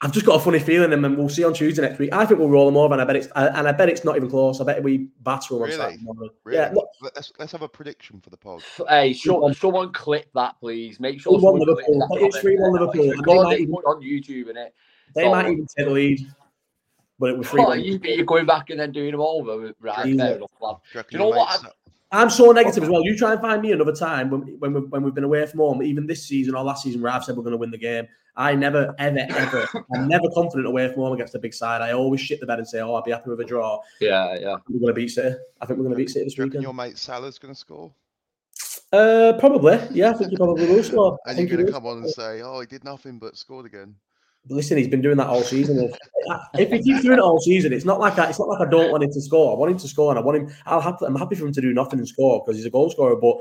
[0.00, 2.12] I've just got a funny feeling, and then we'll see on Tuesday next week.
[2.12, 4.14] I think we'll roll them over, and I bet it's and I bet it's not
[4.16, 4.60] even close.
[4.60, 5.76] I bet we batter them on Really?
[5.76, 6.04] Saturday.
[6.44, 6.58] Really?
[6.58, 8.62] Yeah, look, Let's let's have a prediction for the pod.
[8.88, 11.00] Hey, show, someone clip that, please.
[11.00, 12.06] Make sure 3-1 someone Liverpool.
[12.06, 13.04] clips that It's 3-1 Liverpool.
[13.10, 14.68] It's And they might even- put on YouTube, innit?
[15.16, 16.20] they So- might even take the lead,
[17.18, 17.64] but it was three.
[17.66, 19.72] Oh, you, you're going back and then doing them over.
[19.80, 20.20] Right, Jesus.
[20.20, 20.76] fair enough, lad.
[20.92, 21.68] Do you, know what I've-
[22.12, 23.02] I'm so negative as well.
[23.04, 25.58] You try and find me another time when when, we, when we've been away from
[25.58, 27.76] home, even this season or last season, where I've said we're going to win the
[27.78, 28.06] game.
[28.38, 31.82] I never, ever, ever, I'm never confident away from home against a big side.
[31.82, 34.38] I always shit the bed and say, "Oh, I'll be happy with a draw." Yeah,
[34.38, 34.56] yeah.
[34.68, 35.36] We're going to beat City.
[35.60, 36.62] I think we're going to beat City this Do you reckon weekend.
[36.62, 37.92] your mate Salah's going to score?
[38.92, 39.78] Uh, probably.
[39.90, 41.18] Yeah, I think he probably will score.
[41.26, 43.66] And you're think going to come on and say, "Oh, he did nothing but scored
[43.66, 43.94] again."
[44.48, 45.92] Listen, he's been doing that all season.
[46.54, 48.70] if he keeps doing it all season, it's not like I, it's not like I
[48.70, 49.52] don't want him to score.
[49.52, 50.56] I want him to score, and I want him.
[50.64, 52.88] I'll happy, I'm happy for him to do nothing and score because he's a goal
[52.88, 53.16] scorer.
[53.16, 53.38] But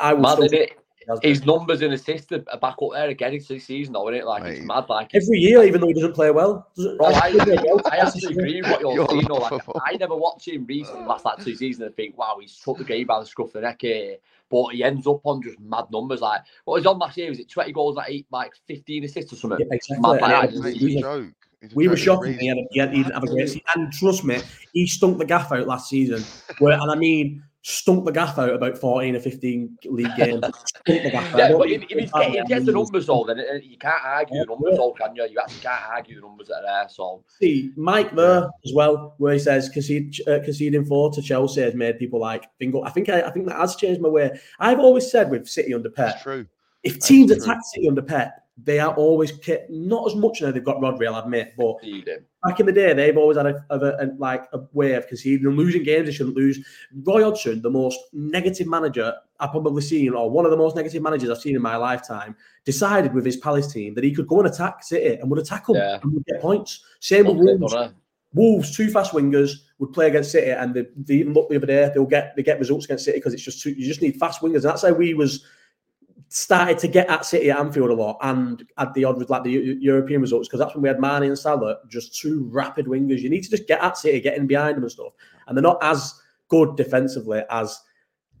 [0.00, 0.44] I will Mad, still.
[0.46, 0.72] isn't it?
[1.04, 1.30] He has been.
[1.30, 4.26] His numbers and assists are back up there again this season, though, isn't it?
[4.26, 4.84] Like, it's mad.
[4.88, 6.68] Like, Every year, even though he doesn't play well.
[6.76, 7.80] Doesn't, Bro, I, doesn't play well.
[7.90, 9.24] I actually agree with what you're, You're saying.
[9.28, 9.34] though.
[9.34, 9.62] Like.
[9.84, 12.84] I never watched him recently last like two seasons and think, wow, he's took the
[12.84, 14.16] game by the scruff of the neck here.
[14.50, 16.20] But he ends up on just mad numbers.
[16.20, 17.30] Like, what was on last year?
[17.30, 19.60] Was it 20 goals, like, eight, like 15 assists or something?
[19.60, 20.02] Yeah, exactly.
[20.02, 21.34] Mad, like, I- it's Mate, a joke.
[21.62, 22.24] He's we were joke.
[22.24, 22.40] shocked.
[22.40, 23.62] He, had a, he, had, he didn't have a great season.
[23.76, 24.40] And trust me,
[24.72, 26.24] he stunk the gaff out last season.
[26.58, 30.44] Where, and I mean, stunk the gaff out about 14 or 15 league games.
[30.66, 31.38] stunk the gaff out.
[31.38, 33.54] Yeah, but if, if, he's he's get, if he gets the numbers, though, then uh,
[33.62, 35.22] you can't argue the Yeah, numbers, though, can you?
[35.30, 36.88] You actually can't argue the numbers that are there.
[36.88, 41.60] So, see Mike there as well, where he says concede, uh, conceding four to Chelsea
[41.60, 42.82] has made people like bingo.
[42.82, 44.36] I think I, I think that has changed my way.
[44.58, 46.46] I've always said with City under Pep, It's true.
[46.82, 47.40] if teams true.
[47.40, 50.50] attack City under Pep, they are always ki- not as much now.
[50.50, 51.76] They've got Rodri, I'll admit, but
[52.44, 55.06] back in the day, they've always had a, of a, a- like a way of
[55.08, 56.64] conceding and losing games they shouldn't lose.
[57.04, 61.02] Roy Hodgson, the most negative manager I've probably seen, or one of the most negative
[61.02, 64.38] managers I've seen in my lifetime, decided with his Palace team that he could go
[64.40, 65.98] and attack City and would attack them Yeah.
[66.02, 66.84] and would get points.
[67.00, 67.74] Same with it, Wolves.
[68.34, 71.66] Wolves, two fast wingers would play against City, and they, they even look the other
[71.66, 71.90] day.
[71.92, 74.40] They'll get they get results against City because it's just too, you just need fast
[74.40, 75.44] wingers, and that's how we was
[76.32, 79.44] started to get at City at Anfield a lot, and at the odd with like
[79.44, 82.86] the Eu- European results because that's when we had Mane and Salah, just two rapid
[82.86, 83.20] wingers.
[83.20, 85.12] You need to just get at City, get in behind them and stuff,
[85.46, 86.14] and they're not as
[86.48, 87.80] good defensively as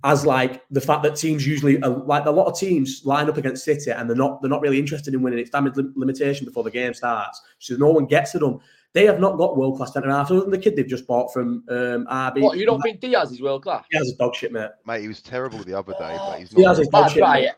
[0.04, 3.36] as like the fact that teams usually uh, like a lot of teams line up
[3.36, 5.38] against City and they're not they're not really interested in winning.
[5.38, 8.58] It's damage lim- limitation before the game starts, so no one gets to them.
[8.94, 11.32] They have not got world class centre halves other than the kid they've just bought
[11.32, 12.42] from um, RB.
[12.42, 13.84] What, you don't think Dias is world class?
[13.90, 14.68] He has a dog shit, mate.
[14.86, 16.68] Mate, he was terrible the other day, but he's not.
[16.68, 17.22] has his dog shit.
[17.22, 17.48] right.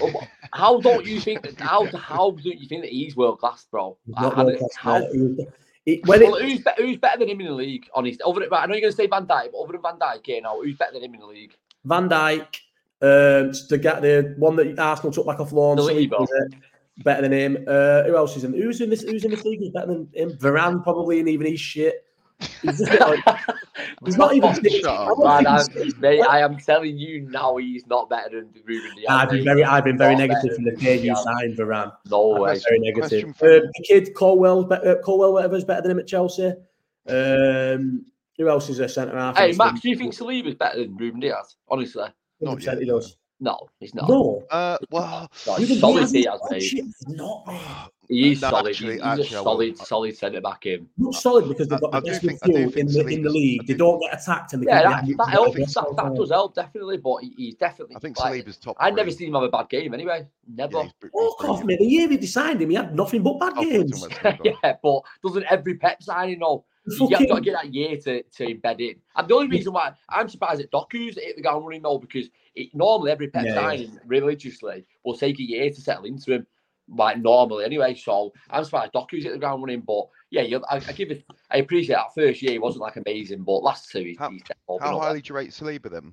[0.00, 0.12] Oh,
[0.52, 1.60] How don't you think that?
[1.60, 3.96] How how don't you think that he's world class, bro?
[4.06, 5.48] Not world class, how- mate.
[5.84, 7.88] He was- it- who's, be, who's better than him in the league?
[7.94, 9.98] Honest, other right, I know you're going to say Van Dijk, but other than Van
[9.98, 11.54] Dijk, you know, who's better than him in the league?
[11.84, 12.40] Van Dijk,
[13.02, 15.76] um, the guy, the one that Arsenal took back off loan.
[15.78, 16.26] Saliba,
[17.04, 17.64] better than him.
[17.68, 18.52] Uh, who else is in?
[18.54, 19.02] Who's in this?
[19.02, 19.60] Who's in this league?
[19.60, 20.32] Who's better than him?
[20.32, 22.04] Varane probably, and even he's shit.
[22.62, 23.24] He's like,
[24.04, 24.54] he's not even.
[24.54, 25.18] Shut I up.
[25.18, 29.06] Man, think I'm, mate, I am telling you now, he's not better than Ruben Dias.
[29.08, 31.92] I've been very, I've been very negative from the day you signed Varane.
[32.10, 32.60] No I've way.
[32.68, 33.34] very negative.
[33.36, 36.52] Question Uh, the kid Colwill, be- uh, Colwill, whatever, is better than him at Chelsea.
[37.08, 38.04] Um,
[38.38, 39.36] Who else is a centre half?
[39.36, 41.56] Hey, Max, do you think Saliba's better than Ruben Dias?
[41.68, 42.08] Honestly,
[42.40, 43.16] Not yet, he does.
[43.40, 44.08] no, he's not.
[44.10, 44.42] No.
[44.50, 46.60] Uh, well, No, You he's solid Dias, hasn't- mate.
[46.60, 46.84] shit,
[48.08, 48.70] he's He is No, solid.
[48.70, 50.64] actually- he's actually, a I solid, will- solid centre back.
[50.64, 50.88] Him.
[50.98, 53.30] Not solid because they've got I the do best think- midfield in the in the
[53.30, 53.60] league.
[53.62, 55.74] I They do- don't get attacked and they Yeah, can that, that helps.
[55.74, 56.96] That, that does help definitely.
[56.98, 57.96] But he, he's definitely.
[57.96, 58.76] I think like, Saliba's top.
[58.80, 60.26] I've never seen him have a bad game anyway.
[60.52, 60.76] Never.
[60.78, 61.66] Yeah, he's br- oh, he's Fuck off, brilliant.
[61.66, 61.78] mate.
[61.78, 64.00] The year we signed him, he had nothing but bad we're games.
[64.00, 64.56] talking about Saliba.
[64.62, 66.64] Yeah, but doesn't every Pep signing know?
[66.88, 68.94] You have got to get that year to, to embed in.
[69.16, 72.28] And the only reason why I'm surprised at Doku's hit the ground running though, because
[72.54, 73.60] it, normally every Pep Yeah, yeah.
[73.60, 76.46] signing religiously will take a year to settle into him,
[76.88, 77.94] like normally anyway.
[77.94, 79.80] So I'm surprised Doku's hit the ground running.
[79.80, 81.24] But yeah, I, I give it.
[81.50, 84.42] I appreciate that first year he wasn't like amazing, but last two he's, How- he's
[84.42, 86.12] stepped up, you How highly do you rate Saliba then?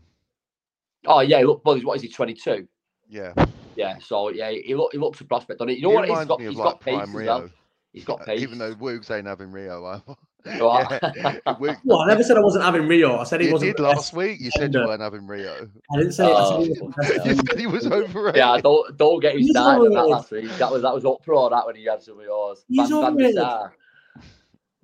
[1.06, 2.10] Oh yeah, look, well, what is he?
[2.10, 2.68] 22.
[3.10, 3.34] Yeah,
[3.76, 5.78] Yeah, so yeah, he look he looks a prospect on it.
[5.78, 6.10] You know He what?
[6.10, 7.26] He's got he's like got pace Rio.
[7.26, 7.50] well.
[7.92, 8.42] He's got pace.
[8.42, 10.02] Even though Woogs ain't having Rio.
[10.46, 10.60] Yeah,
[11.48, 13.18] Woog- Well, I never said I wasn't having Rio.
[13.18, 13.78] I said he you wasn't.
[13.78, 14.40] did last week.
[14.42, 15.70] You said you weren't having Rio.
[15.94, 16.30] I didn't say.
[16.30, 16.34] it.
[16.36, 16.86] I said he Oh.
[16.86, 18.36] wasn't the best You said he was overrated.
[18.38, 20.12] Yeah, don't don't get him He's started on that overrated.
[20.12, 20.58] last week.
[20.60, 22.66] That was that was uproar that when he had some of yours.
[22.68, 23.36] He's Van, Van der overrated.
[23.36, 23.74] Sar.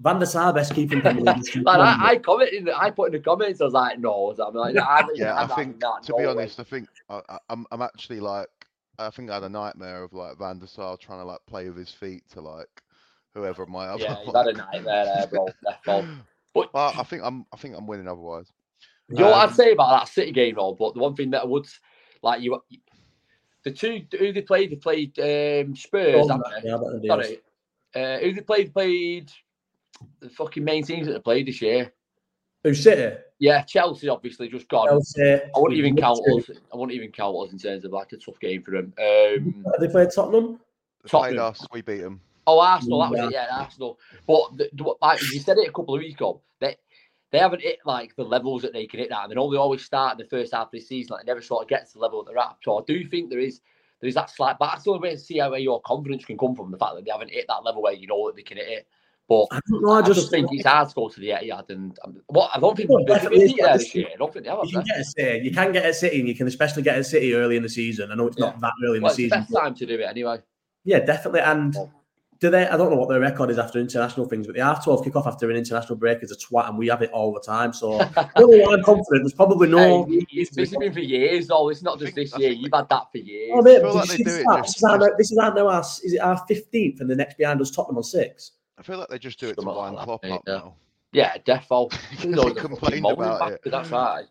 [0.01, 1.55] Van der Sar best keeping Premier League.
[1.65, 4.33] Like, I, I commented, I put in the comments, I was like, no.
[4.41, 6.31] I'm like, nah, I'm yeah, I I'm not think that, to no be way.
[6.31, 8.47] honest, I think I, I, I'm I'm actually like
[8.97, 11.67] I think I had a nightmare of like Van der Sar trying to like play
[11.67, 12.69] with his feet to like
[13.33, 14.03] whoever my other.
[14.03, 15.47] Yeah, you've had a nightmare there, bro.
[15.87, 16.17] Defo.
[16.53, 18.51] But But I think I'm I think I'm winning otherwise.
[19.09, 20.73] you know what Um, I'd say about that City game, though?
[20.73, 21.67] But the one thing that I would,
[22.23, 22.59] like, you,
[23.63, 26.43] the two who they played, they played um, Spurs, haven't?
[26.63, 26.79] Yeah, I
[27.17, 27.25] bet.
[27.25, 27.39] Sorry.
[27.95, 29.31] Uh, who they played, played
[30.21, 31.91] the fucking main teams that they played this year.
[32.63, 33.15] Who City?
[33.39, 34.87] Yeah, Chelsea obviously just gone.
[34.89, 35.21] Chelsea.
[35.23, 36.49] I wouldn't even count us.
[36.73, 38.93] I wouldn't even count us in terms of like a tough game for them.
[38.99, 40.59] Um, They played Tottenham.
[41.03, 41.45] They played Tottenham.
[41.45, 42.19] us, we beat them.
[42.49, 43.27] Oh, Arsenal, that was Yeah.
[43.27, 43.31] it.
[43.33, 43.99] Yeah, Arsenal.
[44.27, 46.75] But the, like you said it a couple of weeks ago, they
[47.31, 49.83] they haven't hit like the levels that they can hit that, and they only always
[49.83, 51.13] start in the first half of the season.
[51.13, 52.55] Like, they never sort of get to the level that they're at.
[52.63, 53.61] So I do think there is
[54.01, 56.37] there is that slight, but the only way to see how where your confidence can
[56.37, 58.41] come from the fact that they haven't hit that level where you know that they
[58.43, 58.87] can hit it.
[59.27, 59.91] But I don't know.
[59.91, 62.49] I I just, just, think it's hard to go to the Etihad, and um, what
[62.55, 64.07] I don't think No, they've definitely been is, there but this year.
[64.11, 64.59] I don't think they have.
[64.63, 65.45] you can get a City.
[65.45, 67.69] You can get a City, and you can especially get a City early in the
[67.69, 68.11] season.
[68.11, 69.41] I know it's not that early in Well, the it's season.
[69.41, 70.37] best time to do it anyway.
[70.83, 71.41] Yeah, definitely.
[71.41, 71.91] And Oh.
[72.39, 72.67] Do they?
[72.67, 75.15] I don't know what their record is after international things, but the half twelve kick
[75.15, 77.73] off after an international break is a twat, and we have it all the time.
[77.73, 79.23] So I don't know why I'm confident.
[79.23, 80.05] There's probably no.
[80.05, 81.69] Hey, it's this has been for years, though.
[81.69, 82.51] It's not just this year.
[82.51, 83.51] You've had that for years.
[83.53, 84.57] Oh, mate, feel like you they see do the it stats?
[84.57, 87.15] just- this is our, this is our now our, is it our fifteenth, and the
[87.15, 88.51] next behind us Tottenham on six.
[88.77, 90.53] I feel like they just do it to Something wind like Klopp up yeah.
[90.53, 90.75] now.
[91.11, 91.91] Yeah, defo.
[92.11, 93.61] He Those complained about it.
[93.65, 94.25] That's right.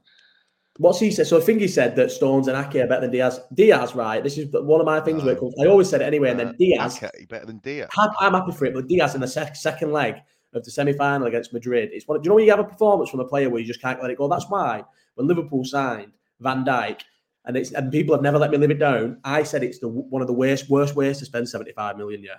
[0.78, 1.26] What's he said?
[1.26, 3.40] So I think he said that Stones and Ake are better than Dias.
[3.52, 4.22] Dias, right?
[4.22, 5.24] This is one of my things.
[5.24, 6.96] where comes, I always said it anyway, and Uh, then Dias.
[7.02, 7.90] okay, better than Dias.
[7.98, 10.16] I'm, I'm happy for it, but Dias in the sec- second leg
[10.54, 12.20] of the semi final against Madrid, it's one.
[12.20, 14.00] Do you know when you have a performance from a player where you just can't
[14.00, 14.28] let it go?
[14.28, 14.84] That's why
[15.16, 17.00] when Liverpool signed Van Dijk,
[17.44, 19.18] and it's and people have never let me live it down.
[19.24, 22.22] I said it's the one of the worst worst ways to spend 75 million.
[22.22, 22.36] Yeah,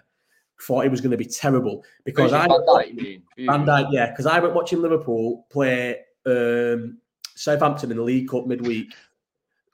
[0.61, 3.47] thought it was going to be terrible because I Van Dijk, you mean?
[3.47, 6.99] Van Dijk, yeah, because I went watching Liverpool play um,
[7.39, 8.93] Southampton in the League Cup midweek.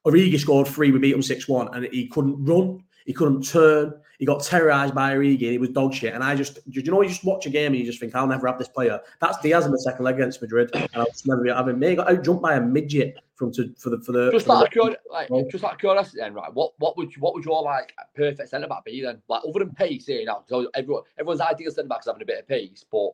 [0.05, 3.91] Origi scored three, we beat him 6 1, and he couldn't run, he couldn't turn,
[4.19, 6.13] he got terrorised by Origi, and he was dog shit.
[6.13, 8.27] And I just, you know, you just watch a game and you just think, I'll
[8.27, 8.99] never have this player.
[9.19, 11.89] That's Dias in the second leg against Madrid, and I'll just never be having me.
[11.89, 13.99] He got out jumped by a midget from to, for the.
[14.01, 16.53] For the Just for the- like, curi- like Well- just like curiosity, then, right?
[16.53, 19.23] What what would you, what would your like perfect centre back be then?
[19.27, 22.25] Like other than pace, you know, so everyone everyone's ideal centre back is having a
[22.25, 23.09] bit of pace, but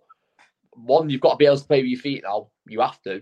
[0.74, 2.50] one you've got to be able to play with your feet now.
[2.68, 3.22] You have to.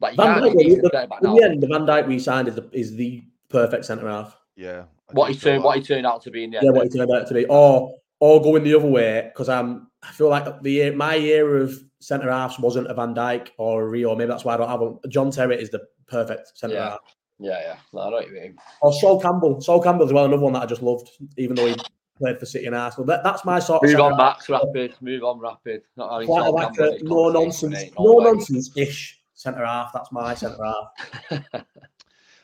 [0.00, 2.06] Like Van Dijk, be a decent the- centre back in the end, the Van Dijk
[2.06, 4.36] we signed is the, is the perfect centre half.
[4.56, 4.84] Yeah.
[5.10, 6.66] I What he turned what he turned out to be in the end.
[6.66, 9.86] yeah, what he turned out to be, or or going the other way because I'm.
[10.02, 13.88] I feel like the my year of centre halves wasn't a Van Dijk or a
[13.88, 14.14] Rio.
[14.14, 14.98] Maybe that's why I don't have him.
[15.08, 16.90] John Terry is the perfect centre Yeah.
[16.90, 17.00] half.
[17.40, 17.76] Yeah, yeah.
[17.92, 18.56] No, I know what you mean.
[18.82, 19.60] Or Sol Campbell.
[19.60, 21.76] Sol Campbell as well, another one that I just loved, even though he
[22.18, 23.06] played for City and Arsenal.
[23.06, 24.16] That, that's my sort of Move on.
[24.16, 24.48] Max.
[24.48, 24.94] Rapid.
[25.00, 25.82] Move on, rapid.
[25.96, 29.92] Not having Quite like a no nonsense, no nonsense ish centre half.
[29.92, 31.44] That's my centre half.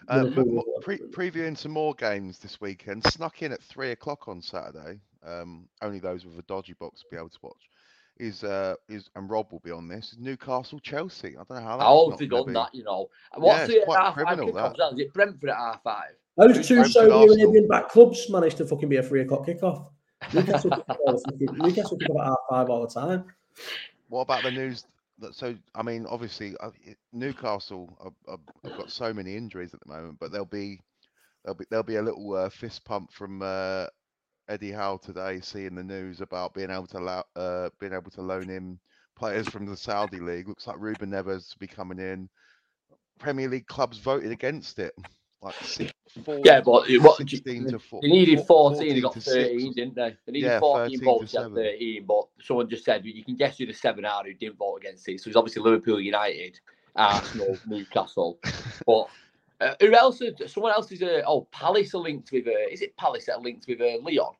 [0.06, 3.02] Uh, Liverpool pre- previewing some more games this weekend.
[3.06, 5.00] Snuck in at three o'clock on Saturday.
[5.26, 7.70] Um, only those with a dodgy box will be able to watch.
[8.18, 10.14] Is uh is and Rob will be on this.
[10.20, 11.28] Newcastle Chelsea.
[11.38, 11.78] I don't know how.
[11.78, 12.52] That's How have not gonna done be.
[12.52, 12.74] that?
[12.74, 13.08] You know.
[13.36, 14.76] What's it's the quite half five criminal, kickoff?
[14.76, 14.92] that.
[14.92, 16.10] Is it Brentford at half five?
[16.36, 17.42] Those two Brentford, Saudi Arsenal?
[17.46, 19.86] Arabian back clubs managed to fucking be a three o'clock kickoff.
[20.34, 23.24] Newcastle kick off all the fucking- Newcastle kick off at half five all the time.
[24.10, 24.84] What about the news?
[25.32, 26.70] So I mean, obviously uh,
[27.12, 28.40] Newcastle have,
[28.76, 30.80] got so many injuries at the moment, but there'll be
[31.44, 33.86] there'll be there'll be a little uh, fist pump from uh,
[34.48, 38.22] Eddie Howe today, seeing the news about being able to allow, uh, being able to
[38.22, 38.80] loan him
[39.16, 40.48] players from the Saudi league.
[40.48, 42.28] Looks like Ruben Neves to be coming in.
[43.18, 44.94] Premier League clubs voted against it.
[45.44, 45.92] Like six,
[46.24, 49.20] four, Yeah, but it- what- 16 to four, They needed four- 14, they got to
[49.20, 49.34] six.
[49.34, 50.16] 13, didn't they?
[50.24, 53.22] They needed Yeah, 14 13 to votes, they had 13, but someone just said you
[53.22, 55.20] can guess who the seven are who didn't vote against it.
[55.20, 56.58] So it's obviously Liverpool United,
[56.96, 58.38] Arsenal, Newcastle.
[58.86, 59.06] But
[59.60, 60.22] uh, who else?
[60.22, 63.36] Are, someone else is, uh, oh, Palace are linked with, uh, is it Palace that
[63.36, 64.32] are linked with uh, Lyon?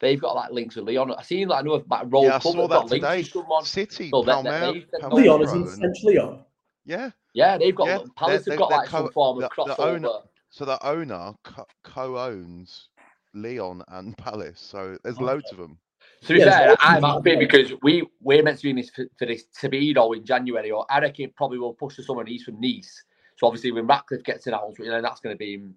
[0.00, 1.12] They've got like links with Lyon.
[1.16, 2.90] I seen like I know of like Roll Yeah, I Club saw have got that
[2.90, 3.18] links today.
[3.18, 3.64] with someone.
[3.64, 6.38] City, So that- that Palmer, they- that- Lyon is in and- French Lyon.
[6.86, 7.10] yeah.
[7.34, 9.80] Yeah, they've got Yeah, Palace they're- have got they're like some form of the- the
[9.80, 10.08] owner-
[10.50, 12.88] So the owner co- co-owns
[13.34, 14.60] Lyon and Palace.
[14.60, 15.24] So there's Okay.
[15.24, 15.78] loads of them.
[16.26, 18.90] To be Yeah, fair, it's I'm happy because we we're meant to be in this
[18.90, 22.26] for, for this Todibo in January, or I reckon it probably will push to someone
[22.26, 23.04] he's from Nice.
[23.36, 25.74] So obviously when Ratcliffe gets announced, you know, that's going to be in-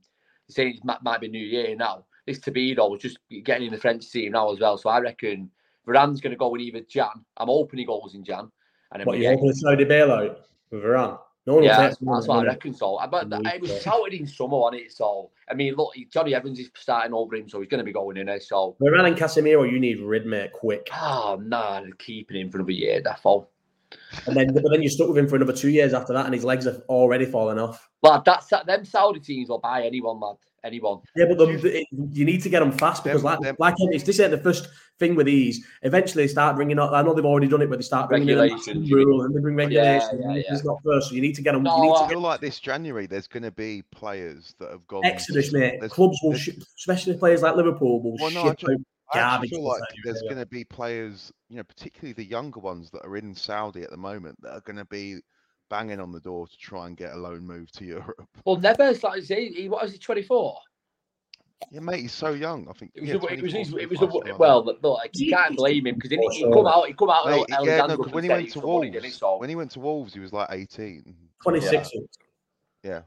[0.49, 2.05] saying it might, might be New Year now.
[2.25, 4.77] This Todibo was just getting in the French team now as well.
[4.77, 5.49] So I reckon
[5.87, 7.23] Varane's going to go in either Jan.
[7.37, 8.51] I'm hoping he goes in Jan,
[8.91, 10.37] and then What, you're hoping to Saudi bailout
[10.71, 11.19] with Varane?
[11.45, 12.73] No one yeah, that's, that's what I reckon.
[12.73, 13.79] So, but Mm, it was yeah.
[13.79, 14.93] touted in summer on it.
[14.93, 17.91] So, I mean, look, Johnny Evans is starting over him, so he's going to be
[17.91, 18.39] going in there.
[18.39, 20.87] So, Varane and Casemiro, you need rid, mate, quick.
[20.93, 23.47] oh man, keeping him for another year, defo.
[24.25, 26.33] And then, but then you're stuck with him for another two years after that, and
[26.33, 27.89] his legs are already falling off.
[28.01, 30.37] Lad, that's them Saudi teams will buy anyone, lad.
[30.63, 30.99] Anyone.
[31.15, 33.55] Yeah, but the, the, it- you need to get them fast because, Them- like, them-
[33.59, 35.65] like it's this ain't the first thing with these.
[35.81, 36.91] Eventually, they start bringing up.
[36.93, 38.95] I know they've already done it, but they start bringing in a Regulations, massive you
[38.97, 39.05] mean?
[39.07, 40.21] rule and they bring regulations.
[40.21, 40.43] yeah, and yeah.
[40.53, 41.63] It's not first, so you need to get them.
[41.63, 43.81] No, you need I- to I get feel like this January there's going to be
[43.91, 45.03] players that have gone.
[45.05, 45.79] Exodus, mate.
[45.79, 48.79] there's- Clubs will, there's- sh- especially players like Liverpool, will Well, no, ship ju- out
[49.13, 49.49] I garbage.
[49.49, 50.29] feel like Saudi there's Arabia.
[50.29, 53.91] going to be players, you know, particularly the younger ones that are in Saudi at
[53.91, 55.17] the moment that are going to be
[55.69, 58.27] banging on the door to try and get a loan move to Europe.
[58.45, 60.57] Well, Neves, like, he, he, what was he, 24?
[61.71, 62.67] Yeah, mate, he's so young.
[62.69, 65.31] I think It was, yeah, a, it was, it was a, well, but look, you
[65.31, 67.31] can't blame him because he, he come out, he come out, that.
[67.33, 69.11] and Mate, yeah, no, Alexander 'cause when he went to for money, Wolves, didn't he?
[69.11, 71.15] So, when he went to Wolves, he was like 18.
[71.41, 71.89] 26.
[72.83, 73.01] Yeah,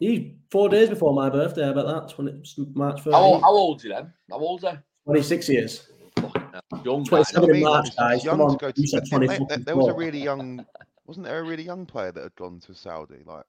[0.00, 1.68] He's four days before my birthday.
[1.68, 3.12] I bet that's when it's March 1st.
[3.12, 4.12] how, old- how old's he then?
[4.28, 4.70] How old's he?
[5.04, 5.88] 26 years.
[6.16, 6.42] Fucking
[6.84, 8.24] Young 27 I in March, guys.
[8.24, 8.56] young Come to on.
[8.56, 9.46] go to- said I think, mate, 24.
[9.48, 10.66] there- there was a really young,
[11.06, 13.44] wasn't there a really young player that had gone to Saudi, like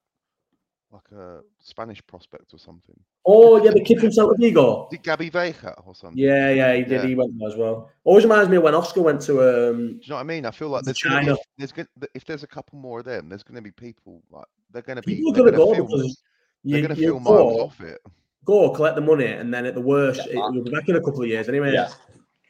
[0.92, 2.98] like a Spanish prospect or something?
[3.26, 4.88] Oh, yeah, the kid from Celta Vigo.
[4.90, 6.18] Did Gabby Veiga or something?
[6.18, 6.92] Yeah, yeah, he did.
[7.02, 7.08] Yeah.
[7.08, 7.92] He went there as well.
[8.06, 9.42] Always reminds me of when Oscar went to.
[9.42, 10.46] um Do you know what I mean?
[10.46, 11.38] I feel like there's gonna be, China.
[11.58, 14.46] there's gonna, if there's a couple more of them, there's going to be people like
[14.72, 16.22] they're going to be People are going to go because
[16.64, 18.00] they're going to feel miles go, off it.
[18.46, 20.96] go, collect the money, and then at the worst, Get it, you'll be back in
[20.96, 21.74] a couple of years anyway.
[21.74, 21.90] Yeah.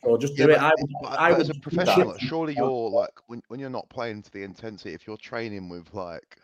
[0.03, 0.63] So just Yeah, do but, it.
[0.63, 0.71] I,
[1.01, 2.27] but- I but as a professional, shit.
[2.29, 5.93] surely you're like when when you're not playing to the intensity, if you're training with
[5.93, 6.37] like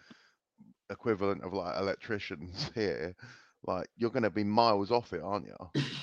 [0.89, 3.15] equivalent of like electricians here,
[3.65, 5.55] like you're going to be miles off it, aren't you?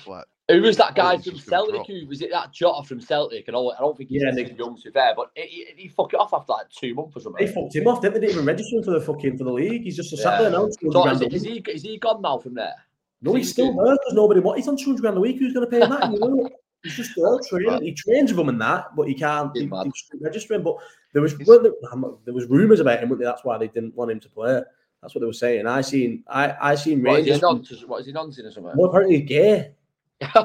[0.07, 1.85] Like Who was that guy Oh, from Celtic?
[1.87, 2.31] Who was it?
[2.31, 3.47] That Jota from Celtic?
[3.47, 5.65] And all, I don't think he's Yeah, yeah, Nick- young to be fair, but he,
[5.75, 7.45] he, he fucked it off after like two months or something.
[7.45, 8.19] They fucked him off, didn't they?
[8.21, 9.83] They didn't even register him for the fucking for the league.
[9.83, 10.23] He's just a Yeah.
[10.23, 10.67] sat there now.
[10.69, 11.67] So grand is, a it, is week.
[11.67, 12.73] he is he gone now from there?
[13.21, 15.37] No, he's still there because nobody what he's on 200 grand a week.
[15.37, 16.51] Who's going to pay him that?
[16.83, 16.89] You?
[16.91, 17.83] He's just there training.
[17.83, 19.85] He trains with them and that, but he can't He's he, mad.
[20.11, 20.63] he register him.
[20.63, 20.77] But
[21.13, 23.21] there was there, I'm not- there was rumours about him, weren't?
[23.21, 24.61] That's why they didn't want him to play.
[25.01, 25.65] That's what they were saying.
[25.67, 27.41] I seen I I seen What is he Rangers.
[27.41, 27.83] nonsense?
[27.85, 28.73] What is he nonsense or something?
[28.75, 29.71] Well, apparently he's gay.
[30.19, 30.33] That's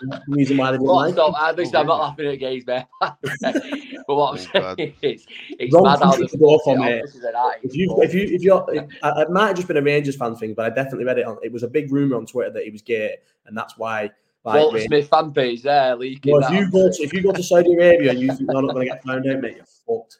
[0.00, 1.28] the reason why they didn't Well, like stop.
[1.30, 1.34] him.
[1.48, 2.86] At least Oh, I'm not laughing at gays, man.
[3.00, 4.76] but what I'm God.
[4.78, 5.26] saying is,
[5.58, 6.98] it's Wrong mad how country the to go for, fucking mate.
[6.98, 7.02] Eh?
[7.02, 7.60] officers are at it.
[7.64, 10.36] If you if you if you're, it, it might have just been a Rangers fan
[10.36, 11.38] thing, but I definitely read it on.
[11.42, 13.16] It was a big rumor on Twitter that he was gay,
[13.46, 14.10] and that's why.
[14.48, 16.32] Like, Walter Rangers- Smith fan page there leaking.
[16.32, 16.58] Well, if that.
[16.58, 18.86] you go to if you go to Saudi Arabia and you think you're not going
[18.88, 20.18] to get found out, mate, you're fucked.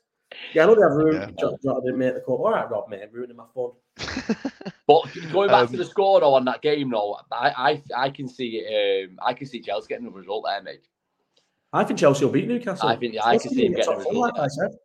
[0.54, 1.14] Yeah, I know they have room.
[1.14, 1.30] Yeah.
[1.38, 2.32] Jota Jota didn't make the cut.
[2.32, 3.70] All right, Rob, mate, ruining my fun.
[4.86, 5.02] But
[5.32, 8.26] going back Um, to the score though on that game though, I I, I can
[8.28, 9.08] see it.
[9.10, 10.80] Um, I can see Chelsea getting a result there, mate.
[11.74, 12.88] I think Chelsea will beat Newcastle.
[12.88, 14.36] I think I can see him getting a Top four, result.
[14.36, 14.78] like I said.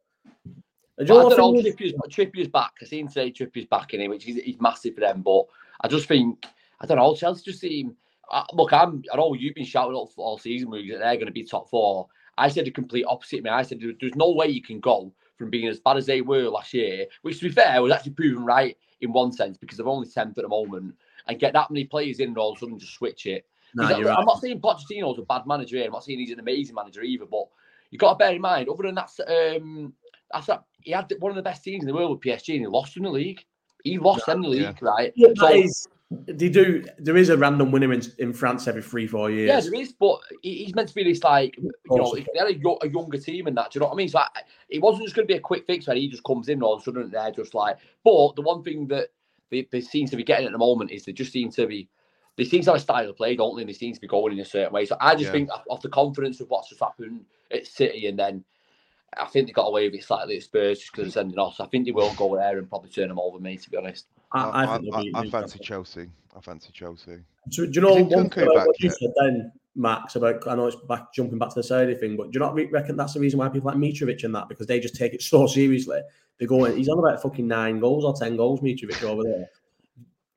[0.98, 1.62] And you know I don't know.
[1.62, 1.72] thing?
[1.74, 2.74] Trippier's, Trippier's back.
[2.82, 5.22] I seen today Trippier's back in it, which is he's massive for them.
[5.22, 5.44] But
[5.80, 6.46] I just think
[6.82, 7.16] I don't know.
[7.16, 7.96] Chelsea just seem.
[8.34, 9.04] Uh, look, I'm.
[9.14, 11.70] I know you've been shouting all, all season moves that they're going to be top
[11.70, 12.08] four.
[12.38, 13.44] I said the complete opposite.
[13.44, 16.22] Me, I said there's no way you can go from being as bad as they
[16.22, 19.78] were last year, which to be fair was actually proven right in one sense because
[19.78, 20.96] they're only tenth at the moment,
[21.28, 23.46] and get that many players in and all of a sudden just switch it.
[23.76, 24.26] Nah, Because you're I'm right.
[24.26, 25.86] not saying Pochettino's a bad manager here.
[25.86, 27.26] I'm not saying he's an amazing manager either.
[27.26, 27.46] But
[27.92, 29.94] you've got to bear in mind, other than that's um,
[30.32, 32.62] that's that he had one of the best teams in the world with PSG, and
[32.62, 33.44] he lost in the league.
[33.84, 34.90] He lost in the league, Yeah.
[34.90, 35.14] right?
[35.16, 35.88] Yeah, So- that is,
[36.26, 36.84] they do.
[36.98, 39.48] There is a random winner in, in France every three, four years.
[39.48, 42.14] Yeah, there is, but he's meant to be this like you know, course.
[42.14, 43.72] they had a, a younger team and that.
[43.72, 44.10] Do you know what I mean?
[44.10, 44.28] So I,
[44.70, 46.74] it wasn't just going to be a quick fix where he just comes in all
[46.76, 47.78] of a sudden they're just like.
[48.04, 49.10] But the one thing that
[49.50, 51.88] they, they seem to be getting at the moment is they just seem to be.
[52.36, 53.62] They seem to have a style of play, don't they?
[53.62, 54.86] And they seem to be going in a certain way.
[54.86, 55.32] So I just Yeah.
[55.34, 58.44] think off- off the confidence of what's just happened at City, and then
[59.18, 61.56] I think they got away with it slightly at Spurs just because of sending off.
[61.56, 63.78] So I think they will go there and probably turn them over me, to be
[63.78, 64.08] honest.
[64.32, 65.30] I, I, I, think I, I Newcastle.
[65.32, 66.10] fancy Chelsea.
[66.36, 67.18] I fancy Chelsea.
[67.52, 68.98] So, do you know one thing about back what you yet?
[68.98, 70.16] said then, Max?
[70.16, 72.54] About I know it's back jumping back to the Saudi thing, but do you not
[72.56, 75.14] re- reckon that's the reason why people like Mitrovic and that because they just take
[75.14, 76.02] it so seriously?
[76.40, 79.50] They're going, he's on about fucking nine goals or ten goals, Mitrovic over there.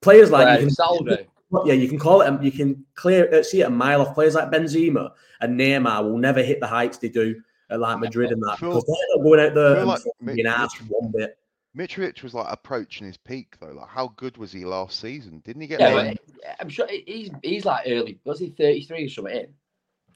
[0.03, 1.16] Players like Right, you can, Saudi.
[1.64, 4.14] yeah, you can call it, you can clear uh, see it a mile off.
[4.14, 5.11] Players like Benzema
[5.41, 7.41] and Neymar will never hit the heights they do
[7.71, 10.12] at like Madrid and that because they're not going out there feel and like fucking
[10.21, 11.39] Mi- being asked one bit.
[11.77, 13.73] Mitrovic was like approaching his peak though.
[13.73, 15.43] Like, how good was he last season?
[15.45, 16.19] Didn't he get Yeah, like?
[16.27, 18.19] but eh, I'm sure he's he's like early.
[18.25, 19.37] Was he 33 or something?
[19.37, 19.47] In?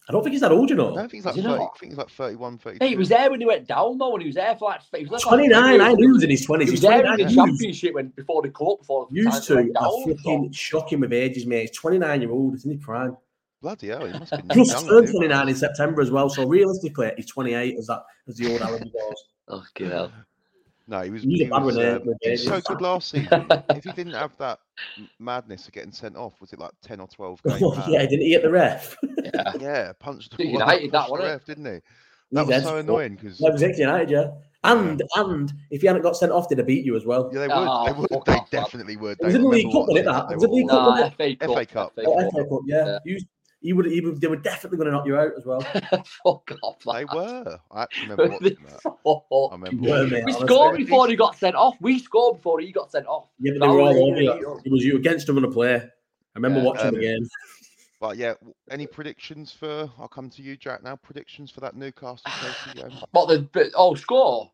[0.09, 0.95] I don't think he's that old, you I know.
[0.95, 1.55] don't think he's like Is 30.
[1.55, 2.85] I think he's like 31, 32.
[2.85, 4.11] Hey, he was there when he went down though.
[4.11, 5.81] When he was there for like he was there for like Twenty nine.
[5.83, 6.43] I knew he was in his 20s.
[6.43, 6.71] He twenties.
[6.71, 7.47] was He's there twenty in the nine.
[7.49, 11.01] championship when before the club before the Used to went a down, so- fucking shocking
[11.01, 11.69] with ages, mate.
[11.69, 12.79] He's 29 year old, isn't he?
[12.79, 13.17] Prime.
[13.63, 15.17] Bloody hell, he must be Just young, turned dude.
[15.17, 16.31] 29 in September as well.
[16.31, 19.25] So realistically, he's 28 as that as the old Alan goes.
[19.49, 20.13] Oh, good hell.
[20.89, 23.47] No, he was, He's he was, with it, with he was so good last season.
[23.71, 24.59] if he didn't have that
[25.21, 27.91] madness of getting sent off, was it like 10 or 12 game Oh, ban?
[27.93, 28.97] yeah, didn't he hit the ref?
[29.23, 29.53] Yeah.
[29.61, 31.33] Yeah, punched the United, that, pushed the wasn't it?
[31.33, 31.81] ref, didn't he?
[32.33, 34.31] That He's was so annoying because That was exactly United, yeah.
[34.65, 37.31] And and if he hadn't got sent off, did they'd have beat you as well.
[37.33, 37.55] yeah, they would.
[37.57, 38.09] Oh, they would.
[38.11, 38.63] They off, man.
[38.63, 39.19] definitely would.
[39.21, 40.29] It was They in the League Cup, wasn't it, that?
[40.29, 41.55] They Was it League Cup, FA Cup.
[41.57, 41.93] FA Cup.
[42.07, 42.49] Oh, Cup.
[42.49, 42.99] FA yeah.
[43.05, 43.19] You,
[43.61, 45.61] he would, he would, they were definitely going to knock you out as well.
[46.25, 46.83] Fuck off.
[46.85, 47.59] They were.
[47.71, 48.81] I actually remember watching that.
[49.07, 50.25] I remember were, mate.
[50.25, 51.77] We scored before he got sent off.
[51.81, 53.29] We scored before he got sent off.
[53.39, 54.33] Yeah, but they were all over you.
[54.35, 55.77] you- It was you against him on a play.
[55.77, 55.89] I
[56.37, 57.29] remember Yeah, watching um, the game.
[58.01, 58.33] But yeah,
[58.71, 59.91] any predictions for?
[59.99, 60.83] I'll come to you, Jack.
[60.83, 62.93] Now, predictions for that Newcastle Chelsea game?
[63.11, 64.51] What the but, oh score?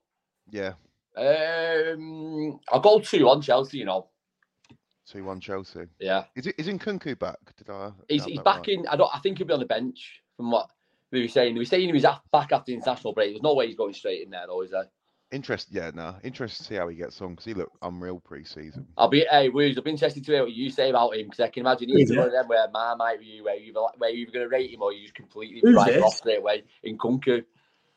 [0.51, 0.73] Yeah,
[1.17, 3.79] Um, I'll go two on Chelsea.
[3.79, 4.09] You know,
[5.11, 5.87] two-one Chelsea.
[5.99, 6.25] yeah.
[6.35, 6.55] Is it?
[6.59, 7.39] Is Nkunku back?
[7.57, 7.91] Did I?
[8.09, 8.69] He's, he's back right?
[8.69, 8.87] in.
[8.89, 9.11] I don't.
[9.15, 10.23] I think he'll be on the bench.
[10.37, 10.71] From what
[11.13, 13.33] we were saying, we were saying he was back after the international break.
[13.33, 14.89] There's no way he's going straight in there, though, is there?
[15.33, 16.15] Interest, yeah, no.
[16.23, 18.87] Interested to see how he gets on because he looked unreal pre-season.
[18.97, 19.27] I'll be.
[19.29, 21.63] Hey, Woods, I'll be interested to hear what you say about him because I can
[21.63, 24.45] imagine he's Who's one of them where my might be where you where you're going
[24.45, 27.43] to rate him or you just completely write him off straight away Nkunku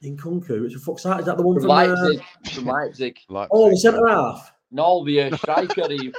[0.01, 1.19] In Kunku, it's a fuck's that?
[1.19, 2.25] Is that the one from from, uh, Leipzig.
[2.51, 3.19] From Leipzig.
[3.29, 4.51] Like, oh, the centre half?
[4.71, 5.87] No, the uh, striker.
[5.87, 6.13] the,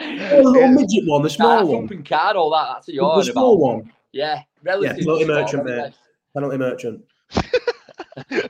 [0.00, 1.80] Oh, little midget one, the small nah, one.
[1.88, 2.66] thumping card, all that.
[2.74, 3.76] That's what The, you're the small about.
[3.84, 3.92] one.
[4.12, 5.02] Yeah, relatively.
[5.04, 5.92] penalty merchant, isn't mate.
[6.34, 7.04] Penalty merchant.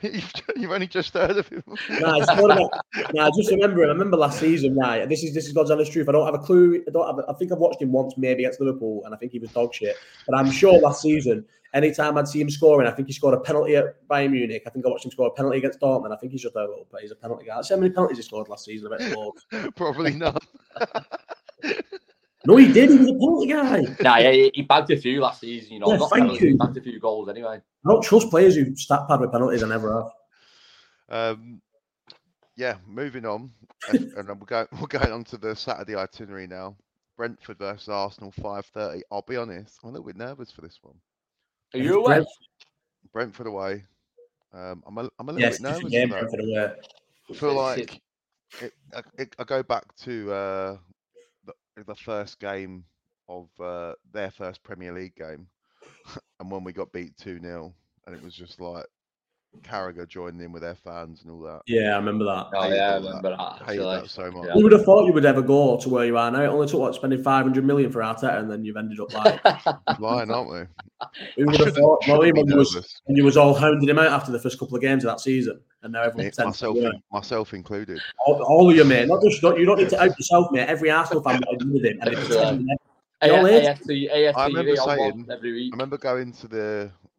[0.01, 1.63] you've, you've only just heard of him.
[1.89, 2.71] Nah, it's not about,
[3.13, 3.89] nah, I just remember him.
[3.89, 5.07] I remember last season, right?
[5.07, 6.07] This is this is God's honest truth.
[6.09, 6.83] I don't have a clue.
[6.87, 7.25] I don't have.
[7.27, 9.73] I think I've watched him once, maybe against Liverpool, and I think he was dog
[9.73, 9.95] shit.
[10.27, 11.45] But I'm sure last season,
[11.75, 14.63] anytime I'd see him scoring, I think he scored a penalty at Bayern Munich.
[14.65, 16.11] I think I watched him score a penalty against Dortmund.
[16.11, 17.61] I think he's just a little, but he's a penalty guy.
[17.61, 18.91] See how many penalties he scored last season?
[18.91, 19.15] I bet
[19.51, 19.69] he.
[19.75, 20.43] Probably not.
[22.47, 22.89] No, he did.
[22.91, 23.81] He was a penalty guy.
[24.01, 25.73] Nah, yeah, he, he bagged a few last season.
[25.73, 26.49] You know, Yeah, not thank penalties, you.
[26.49, 27.57] he bagged a few goals anyway.
[27.85, 29.63] I don't trust players who stat pad with penalties.
[29.63, 29.93] I never
[31.09, 31.37] have.
[31.37, 31.61] Um,
[32.55, 33.51] yeah, moving on,
[33.89, 36.75] and, and we're going we're going on to the Saturday itinerary now.
[37.17, 39.01] Brentford versus Arsenal, five thirty.
[39.11, 40.95] I'll be honest, I'm a little bit nervous for this one.
[41.75, 42.15] Are you away?
[42.15, 42.27] Brent-
[43.11, 43.83] Brentford away.
[44.53, 46.19] Um, I'm a, I'm a little Yes, bit different nervous game for.
[46.19, 46.71] Brentford away.
[47.29, 48.01] I feel It's- like
[48.61, 50.77] it, I, it, I go back to uh,
[51.45, 52.85] the, the first game
[53.27, 55.47] of uh, their first Premier League game,
[56.39, 57.73] and when we got beat two 0
[58.07, 58.85] and it was just like
[59.63, 61.61] Carragher joining in with their fans and all that.
[61.67, 62.47] Yeah, I remember that.
[62.53, 63.07] Oh hated yeah, I all that.
[63.07, 63.39] remember that.
[63.39, 64.45] I hated that so much.
[64.47, 64.53] Yeah.
[64.53, 66.41] Who would have thought you would ever go to where you are now?
[66.41, 69.13] It only took what spending five hundred million for Arteta, and then you've ended up
[69.13, 69.43] like
[69.99, 70.59] Lying, aren't we?
[71.37, 71.99] who would have thought?
[72.07, 73.01] Well, shouldn't when you was nervous.
[73.05, 75.19] when you was all hounding him out after the first couple of games of that
[75.19, 77.99] season, and now everyone Me- myself, in- myself included.
[78.25, 79.07] all, all of you, mate.
[79.07, 80.67] Not just not, you don't need to out yourself, mate.
[80.67, 82.69] Every Arsenal fan wanted with him, and they pretend
[83.21, 83.67] A- Y'all is?
[83.67, 87.14] AFC, AFC, I remember on saying- every I remember going to the, I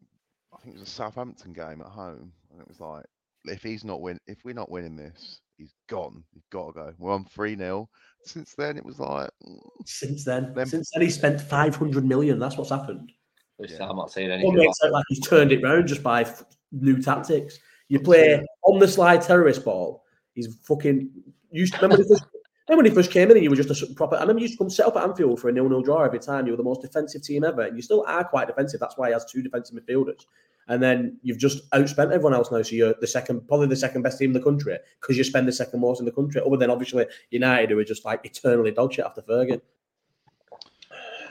[0.67, 3.05] think it was a Southampton game at home, and it was like,
[3.45, 6.23] if he's not win, if we're not winning this, he's gone.
[6.33, 6.93] He's got to go.
[6.97, 7.89] We're on three 0
[8.25, 12.05] Since then, it was like, mm, Since then, Them- since then, he spent five hundred
[12.05, 12.39] million.
[12.39, 13.11] That's what's happened.
[13.59, 13.89] Yeah.
[13.89, 14.51] I'm not saying anything.
[14.51, 17.57] About makes it like he's turned it round just by f- new tactics.
[17.87, 20.03] You play on the slide terrorist ball.
[20.35, 21.09] He's fucking.
[21.51, 22.25] Used remember when he first,
[22.67, 24.17] remember when he first came in and you were just a proper.
[24.17, 26.19] I remember you used to come set up at Anfield for a nil-nil draw every
[26.19, 26.45] time.
[26.45, 28.81] You were the most defensive team ever, and you still are quite defensive.
[28.81, 30.25] That's why he has two defensive midfielders.
[30.69, 32.61] And then you've just outspent everyone else now.
[32.61, 35.47] So you're the second, probably the second best team in the country because you spend
[35.47, 36.41] the second most in the country.
[36.45, 39.61] Other than obviously United, who are just like eternally dog shit after Fergie.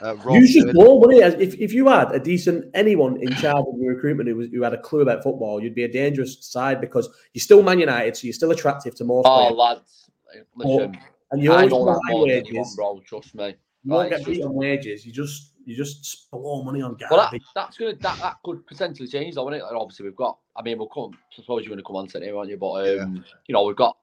[0.01, 1.41] uh, Rob You should said- know, wouldn't?
[1.41, 4.61] If, if you had a decent anyone in charge of your recruitment who, was, who
[4.63, 8.15] had a clue about football, you'd be a dangerous side because you're still Man United,
[8.17, 9.53] so you're still attractive to most oh, players.
[9.55, 10.09] lads,
[10.55, 10.97] listen,
[11.31, 12.75] And you I always know put that high more than anyone, wages.
[12.75, 13.01] bro.
[13.05, 13.55] Trust me.
[13.83, 15.05] You won't Like, get beat on wages.
[15.05, 19.07] You just you just blow money on Well, that, that's gonna that, that could potentially
[19.09, 19.65] change, though, wouldn't it?
[19.65, 20.37] Like, obviously, we've got.
[20.55, 21.11] I mean, we'll come.
[21.13, 22.55] I suppose you're going to come on to it, here, aren't you?
[22.55, 23.97] But um, you know, we've got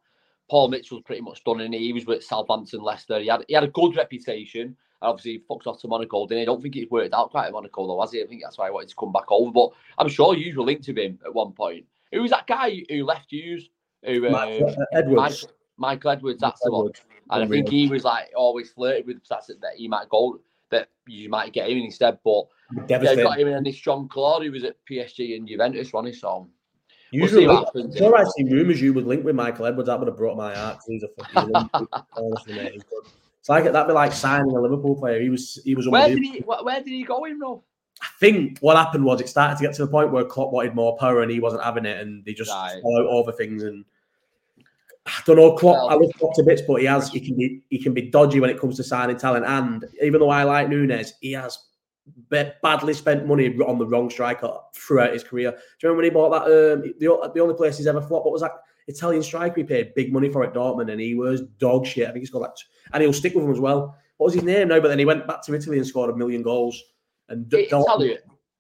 [0.50, 3.18] Paul Mitchell's pretty much done, and he was with Southampton, Leicester.
[3.18, 4.76] He had he had a good reputation.
[5.00, 6.26] Obviously, he fucked off to Monaco.
[6.26, 6.42] Didn't he?
[6.42, 8.22] I don't think it's worked out quite at Monaco, though, has he?
[8.22, 9.50] I think that's why he wanted to come back over.
[9.50, 11.86] But I'm sure you were linked to him at one point.
[12.12, 13.70] Who was that guy who left Hughes?
[14.04, 15.16] Who Mike- um, uh, Edwards.
[15.16, 16.40] Michael, Michael Edwards.
[16.42, 16.92] That's the one.
[17.30, 20.40] And I think he was like always flirted with that that he might go
[20.74, 22.18] that you might get him instead.
[22.24, 22.44] But
[22.86, 23.24] Devastating.
[23.24, 26.20] got him in this John Claude who was at PSG and Juventus, wasn't he?
[26.20, 26.48] So
[27.12, 27.96] we'll Usually, what happens.
[27.96, 29.88] sure I see rumours you would link with Michael Edwards.
[29.88, 30.78] That would have brought my heart.
[30.88, 32.82] He's a fucking Olympic, honestly, mate.
[33.40, 35.20] It's like that'd be like signing a Liverpool player.
[35.20, 36.40] He was he was Where did he?
[36.40, 37.62] Where did he go in though?
[38.02, 40.74] I think what happened was it started to get to the point where Klopp wanted
[40.74, 42.80] more power and he wasn't having it, and they just Right.
[42.84, 43.62] over things.
[43.62, 43.84] And
[45.06, 45.76] I don't know, Klopp.
[45.76, 48.02] Well- I love Klopp to bits, but he has he can be he can be
[48.10, 49.44] dodgy when it comes to signing talent.
[49.46, 51.58] And even though I like Nunes, he has
[52.30, 55.50] ba- badly spent money on the wrong striker throughout his career.
[55.50, 56.44] Do you remember when he bought that?
[56.44, 58.24] Um, the, the only place he's ever flopped.
[58.24, 58.52] What was that?
[58.86, 62.06] Italian striker he paid big money for at Dortmund, and he was dog shit.
[62.08, 62.52] I think he's got like,
[62.92, 63.96] and he'll stick with him as well.
[64.18, 64.80] What was his name now?
[64.80, 66.82] But then he went back to Italy and scored a million goals.
[67.28, 67.84] And D- Dortmund-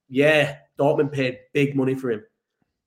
[0.08, 2.22] yeah, Dortmund paid big money for him,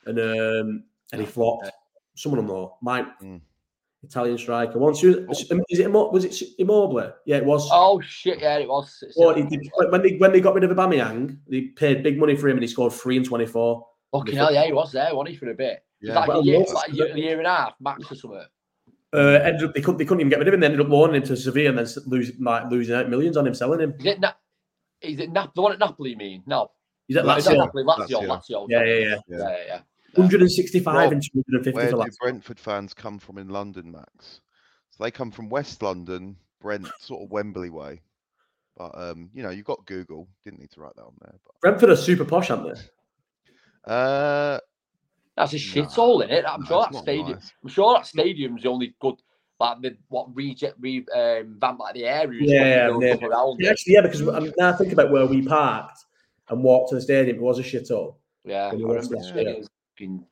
[0.05, 1.71] and um, and he flopped.
[2.15, 2.77] Someone will know.
[2.81, 3.39] Mike, Mm.
[4.07, 4.79] Italian striker.
[4.79, 7.13] Once you is it was it Immobile?
[7.25, 7.67] Yeah, it was.
[7.71, 8.39] Oh shit!
[8.39, 9.03] Yeah, it was.
[9.15, 12.35] Well, he did- when they when they got rid of Aubameyang, they paid big money
[12.35, 13.85] for him, and he scored three and twenty four.
[14.11, 15.83] Fucking hell, yeah, he was there, wasn't he, for a bit?
[16.01, 16.15] Yeah.
[16.15, 18.45] like Well, a year, like a year, a year and a half, max or something.
[19.13, 20.59] Uh, ended up they couldn't they couldn't even get rid of him.
[20.61, 23.35] They ended up loaning him to Sevilla and then s- losing like losing out millions
[23.37, 23.93] on him selling him.
[23.99, 24.33] Is it Na-
[25.01, 26.11] Is it Nap- the one at Napoli?
[26.11, 26.71] You mean no?
[27.07, 27.57] He's at Is that Lazio.
[27.65, 27.83] Napoli?
[27.83, 28.27] Lazio, Lazio.
[28.27, 28.65] Lazio.
[28.69, 29.15] Yeah, yeah, yeah.
[29.27, 29.79] yeah, yeah, yeah.
[30.17, 34.41] 165 Rob, and 250 Where for do Brentford fans come from in London, Max?
[34.91, 38.01] So they come from West London, Brent, sort of Wembley way.
[38.77, 40.27] But um, you know, you've got Google.
[40.43, 41.33] Didn't need to write that on there.
[41.45, 41.59] But...
[41.61, 42.81] Brentford are super posh, aren't they?
[43.85, 44.59] Uh,
[45.37, 46.43] That's a Nah, shithole in it.
[46.45, 47.31] I'm no, sure that stadium.
[47.31, 47.53] nice.
[47.63, 49.15] I'm sure that stadium's the only good.
[49.61, 52.87] Like the what reject re um vamp like the area Yeah, yeah.
[52.87, 55.41] built up around Yeah, actually, yeah, because I mean, now I think about where we
[55.41, 55.99] parked
[56.49, 58.15] and walked to the stadium, it was a shithole.
[58.43, 59.33] Yeah, I remember watch
[59.99, 60.25] it fucking-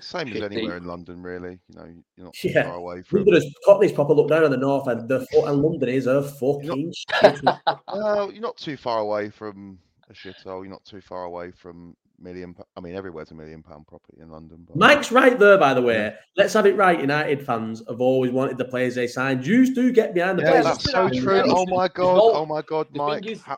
[0.00, 0.82] same as anywhere deep.
[0.82, 1.58] in London, really.
[1.68, 2.64] You know, you're not too Yeah.
[2.64, 3.20] far away from.
[3.20, 5.08] London is Cockney's proper look down on the north end.
[5.08, 7.40] The and London is a fucking shit.
[7.88, 9.78] Well, you're not too far away from
[10.10, 10.62] a shithole.
[10.62, 12.52] You're not too far away from million.
[12.52, 14.66] pa- I mean, everywhere's a million pound property in London.
[14.68, 16.14] But Mike's right there, by the way.
[16.36, 17.00] Let's have it right.
[17.00, 19.42] United fans have always wanted the players they signed.
[19.42, 20.64] Jews do get behind the yeah, players.
[20.66, 21.42] that's so true.
[21.46, 22.18] Oh my god.
[22.22, 23.24] oh my god, the Mike.
[23.26, 23.56] is- how-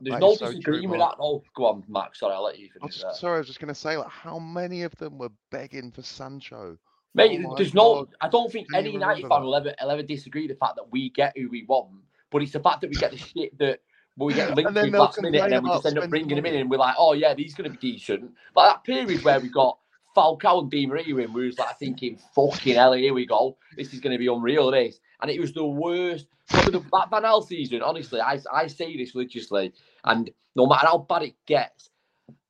[0.00, 1.16] There's That no so true, disagreeing with that.
[1.18, 2.20] No, go on, Max.
[2.20, 3.18] Sorry, I'll let you finish s- that.
[3.18, 6.02] sorry, I was just going to say, like, how many of them were begging for
[6.02, 6.78] Sancho?
[7.14, 8.04] Mate, Oh there's no.
[8.04, 8.08] God.
[8.20, 10.90] I don't think Can any United fan will ever, will ever disagree the fact that
[10.90, 11.90] we get who we want,
[12.30, 13.80] but it's the fact that we get the shit that
[14.16, 16.56] we get linked then last minute, and then we just end up bringing him in,
[16.56, 18.32] and we're like, oh yeah, he's going to be decent.
[18.56, 19.78] Like that period where we got
[20.18, 23.56] Falcao and Di Maria in, we was like thinking, fucking hell, here we go.
[23.76, 24.70] This is going to be unreal.
[24.72, 26.26] This, and it was the worst.
[26.48, 29.72] Probably the, that Van Gaal season, honestly, I I say this religiously,
[30.04, 31.90] and no matter how bad it gets,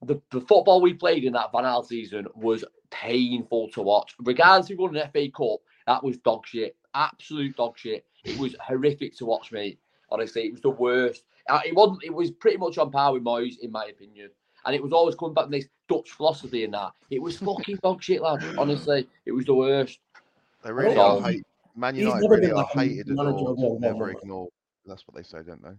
[0.03, 4.15] the, the football we played in that Van Gaal season was painful to watch.
[4.21, 6.77] Regardless we won an FA Cup, that was dog shit.
[6.95, 8.07] Absolute dog shit.
[8.25, 9.79] It was horrific to watch, mate.
[10.11, 11.25] Honestly, it was the worst.
[11.51, 12.03] Uh, It wasn't.
[12.05, 14.31] It was pretty much on par with Moyes, in my opinion.
[14.69, 16.91] And it was always coming back to this Dutch philosophy and that.
[17.09, 18.45] It was fucking dog shit, lad.
[18.59, 19.99] Honestly, it was the worst.
[20.63, 21.21] They really know.
[21.21, 21.43] are hate.
[21.75, 24.19] Man He's United never really been are like hated, manager adored, all, never no, no.
[24.19, 24.51] ignored.
[24.85, 25.71] That's what they say, don't they?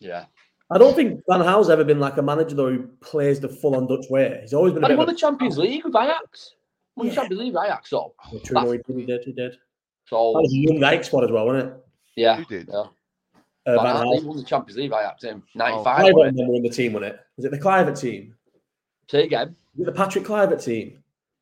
[0.00, 0.24] Yeah.
[0.70, 3.76] I don't think Van Gaal's ever been like a manager though who plays the full
[3.76, 4.38] on Dutch way.
[4.40, 6.54] He's always been a And he won of the Champions League with Ajax.
[6.96, 7.20] Won the Yeah.
[7.20, 8.14] Champions League with Ajax, so.
[8.32, 9.52] Oh, a true no, he did, he did, he did.
[9.52, 9.58] That
[10.06, 11.84] So, was a young Ike squad as well, wasn't it?
[12.16, 12.36] yeah.
[12.36, 12.68] Who did?
[12.72, 12.84] yeah.
[13.64, 15.84] Uh, Van Van Gaal, he won the Champions League with Ajax in Oh, 95.
[15.84, 16.28] Kluivert wasn't it?
[16.28, 17.20] and them were in the team, wasn't it?
[17.36, 18.34] Was it the Kluivert team?
[19.08, 19.56] Say again.
[19.76, 20.98] Was it the Patrick Kluivert team?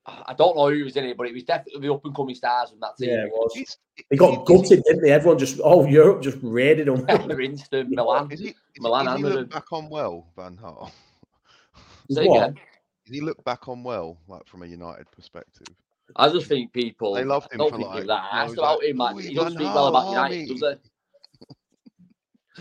[0.07, 2.35] I don't know who was in it, but it was definitely the up and coming
[2.35, 3.11] stars from that team.
[3.11, 3.53] Yeah, it was.
[3.55, 3.77] He's-
[4.11, 5.13] They got he- is he- gutted, didn't they?
[5.13, 7.07] Everyone just, oh, Europe just raided them.
[7.07, 8.31] Insta, Milan.
[8.33, 10.91] Is he, is he, Milan is he and look back on well, Van Gaal?
[12.11, 12.37] Say What?
[12.43, 12.59] again.
[13.07, 15.67] Did he look back on well, like from a United perspective?
[16.17, 17.15] I just think people.
[17.15, 17.99] They loved him don't for think like.
[17.99, 18.97] give that you know, asked he's about like, him.
[18.97, 20.90] Like, "Louis he doesn't speak well about Gaal, United, does he?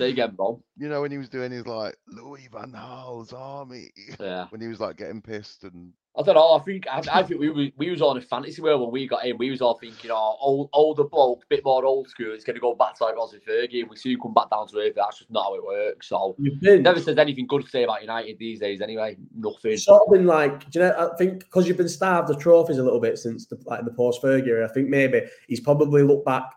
[0.08, 0.64] Again, bro.
[0.78, 4.48] You know when he was doing his like Louis Van Gaal's army Yeah.
[4.50, 6.54] when he was like getting pissed and I don't know.
[6.54, 9.08] I think I, I think we, we we was on a fantasy world when we
[9.08, 9.38] got in.
[9.38, 12.34] We was all thinking, oh, old, older bloke, a bit more old school.
[12.34, 14.68] It's going to go back to like it Fergie, and we soon come back down
[14.68, 14.94] to earth.
[14.98, 16.10] That's just not how it works.
[16.10, 18.82] So never says anything good to say about United these days.
[18.82, 19.78] Anyway, nothing.
[19.78, 21.10] sort of been like, do you know?
[21.10, 23.92] I think because you've been starved of trophies a little bit since the like the
[23.92, 24.62] post Fergie.
[24.62, 26.52] I think maybe he's probably looked back.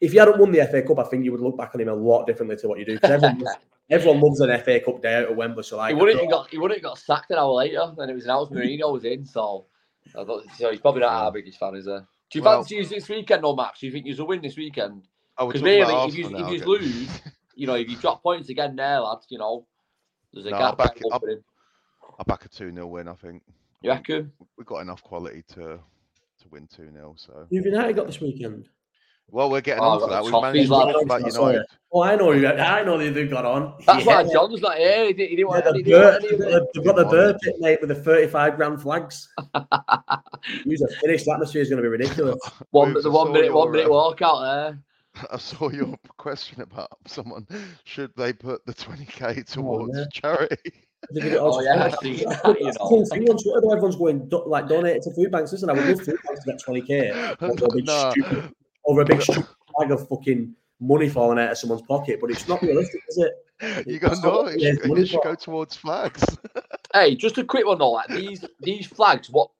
[0.00, 1.88] If you hadn't won the FA Cup, I think you would look back on him
[1.88, 2.98] a lot differently to what you do.
[3.88, 5.62] Because everyone, everyone loves an FA Cup day out at Wembley.
[5.62, 8.10] So like, He wouldn't have got he wouldn't have got sacked an hour later, and
[8.10, 9.24] it was announced Mourinho was in.
[9.24, 9.66] So,
[10.18, 11.90] I thought, so he's probably not our biggest fan, is he?
[11.90, 13.80] Do you Well- fancy you this weekend, or Max?
[13.80, 15.06] Do you think you'll win this weekend?
[15.36, 17.20] Oh, Because talking really, if you, Arsenal if you lose,
[17.56, 19.66] you know, if you drop points again there, lads, you know,
[20.32, 21.22] there's a No, I'll gap back it up.
[22.18, 23.42] I'll back a 2 0 win, I think.
[23.82, 24.32] You reckon?
[24.56, 25.78] We've got enough quality to
[26.40, 27.14] to win 2 0.
[27.16, 28.68] So, Who've United got this weekend?
[29.30, 30.22] Well, we're getting Oh, on to that.
[30.22, 30.92] got We've managed to lad.
[30.92, 31.42] talk about I'm.
[31.52, 31.66] United.
[31.92, 32.32] Oh, I know.
[32.32, 33.74] who- I know who they've got on.
[33.86, 34.22] That's yeah.
[34.22, 35.06] why John's not here.
[35.06, 36.60] He didn't, he didn't Yeah, want, the he didn't want Bur- any of they've got
[36.60, 39.28] the- they've got the Good Burr pit, mate, with the 35 grand flags.
[40.64, 42.38] Use a finished atmosphere is going to be ridiculous.
[42.70, 44.78] One, Moves, the one saw minute, one minute uh, walk out there.
[45.32, 47.46] I saw your question about someone.
[47.84, 50.06] Should they put the 20k towards oh, yeah.
[50.12, 50.72] charity?
[51.12, 52.34] They did it Oh, yeah, I see you know.
[53.04, 55.52] thing on Twitter, Everyone's going do- like donate it to food banks.
[55.52, 58.50] Listen, I would love food banks to get 20k over
[58.86, 59.22] a big, Nah.
[59.22, 59.46] stupid, over a big stupid
[59.78, 63.32] bag of fucking money falling out of someone's pocket, but it's not realistic, is it?
[63.86, 64.42] You got That's no.
[64.42, 66.24] not It should, it should go towards flags.
[66.92, 67.90] Hey, just a quick one though.
[67.90, 69.50] Like these these flags, what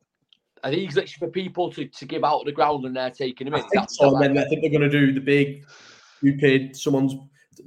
[0.63, 3.47] are these literally for people to, to give out on the ground and they're taking
[3.47, 3.65] them I in?
[3.65, 4.07] Is think that- so.
[4.07, 5.65] is that And then I think they're going to do the big
[6.19, 7.15] stupid someone's.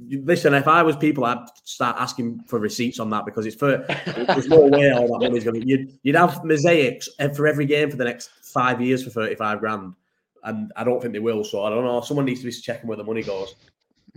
[0.09, 3.85] Listen, if I was people, I'd start asking for receipts on that because it's for.
[4.27, 5.67] there's no way all that money's going to.
[5.67, 9.93] You'd, you'd have mosaics for every game for the next five years for 35 grand.
[10.47, 11.43] And I don't think they will.
[11.43, 12.01] So I don't know.
[12.01, 13.55] Someone needs to be checking where the money goes.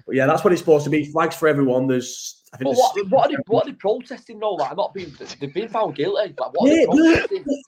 [0.07, 1.05] But yeah, that's what it's supposed to be.
[1.05, 1.87] Flags for everyone.
[1.87, 2.43] There's.
[2.53, 4.55] I think what, what, are they, what are they protesting though?
[4.55, 6.33] Like, not being, they've been found guilty.
[6.39, 7.27] Like, what Yeah, no,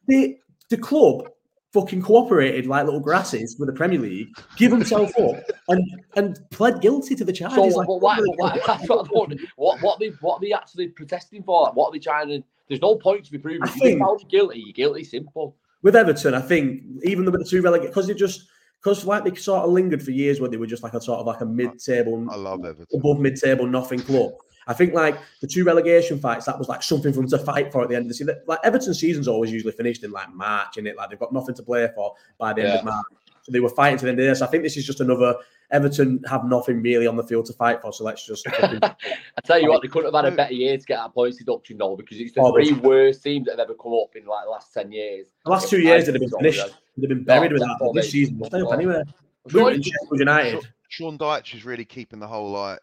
[0.09, 0.37] the,
[0.71, 1.29] the club
[1.73, 5.37] fucking cooperated like little grasses with the Premier League, give himself up,
[5.69, 5.85] and
[6.17, 7.75] and pled guilty to the So, charges.
[7.77, 9.09] like, but why, why, what,
[9.57, 11.63] what, what, they, what are they actually protesting for?
[11.65, 12.43] Like, what are they trying to?
[12.69, 13.63] There's no point to be proven.
[13.63, 15.05] I If you've been think- found guilty, you're guilty.
[15.05, 15.57] Simple.
[15.83, 18.49] with Everton, I think even with the two relegate because they just
[18.83, 21.21] because like they sort of lingered for years where they were just like a sort
[21.21, 22.87] of like a mid-table, I love Everton.
[22.99, 24.33] above mid-table, nothing club.
[24.67, 27.73] I think like the two relegation fights, that was like something for them to fight
[27.73, 28.37] for at the end of the season.
[28.47, 31.55] Like Everton's season's always usually finished in like March, and it like they've got nothing
[31.57, 33.07] to play for by the end of March.
[33.43, 34.41] So they were fighting to the end of this.
[34.41, 35.35] I think this is just another
[35.73, 37.93] Everton have nothing really on the field to fight for.
[37.93, 38.95] So let's just I
[39.43, 41.79] tell you what, they couldn't have had a better year to get that points deduction
[41.79, 44.45] though, because it's the Oh, three worst teams that have ever come up in like
[44.45, 45.29] the last ten years.
[45.45, 46.71] the last two years they'd have been saw finished.
[46.97, 47.01] That.
[47.01, 47.93] They'd have been buried No, with that.
[47.95, 48.71] This season, they'll stay up No.
[48.73, 49.03] anyway.
[49.49, 50.69] Sure, Luton, Sheffield United.
[50.89, 52.79] Sean Dyche is really keeping the whole like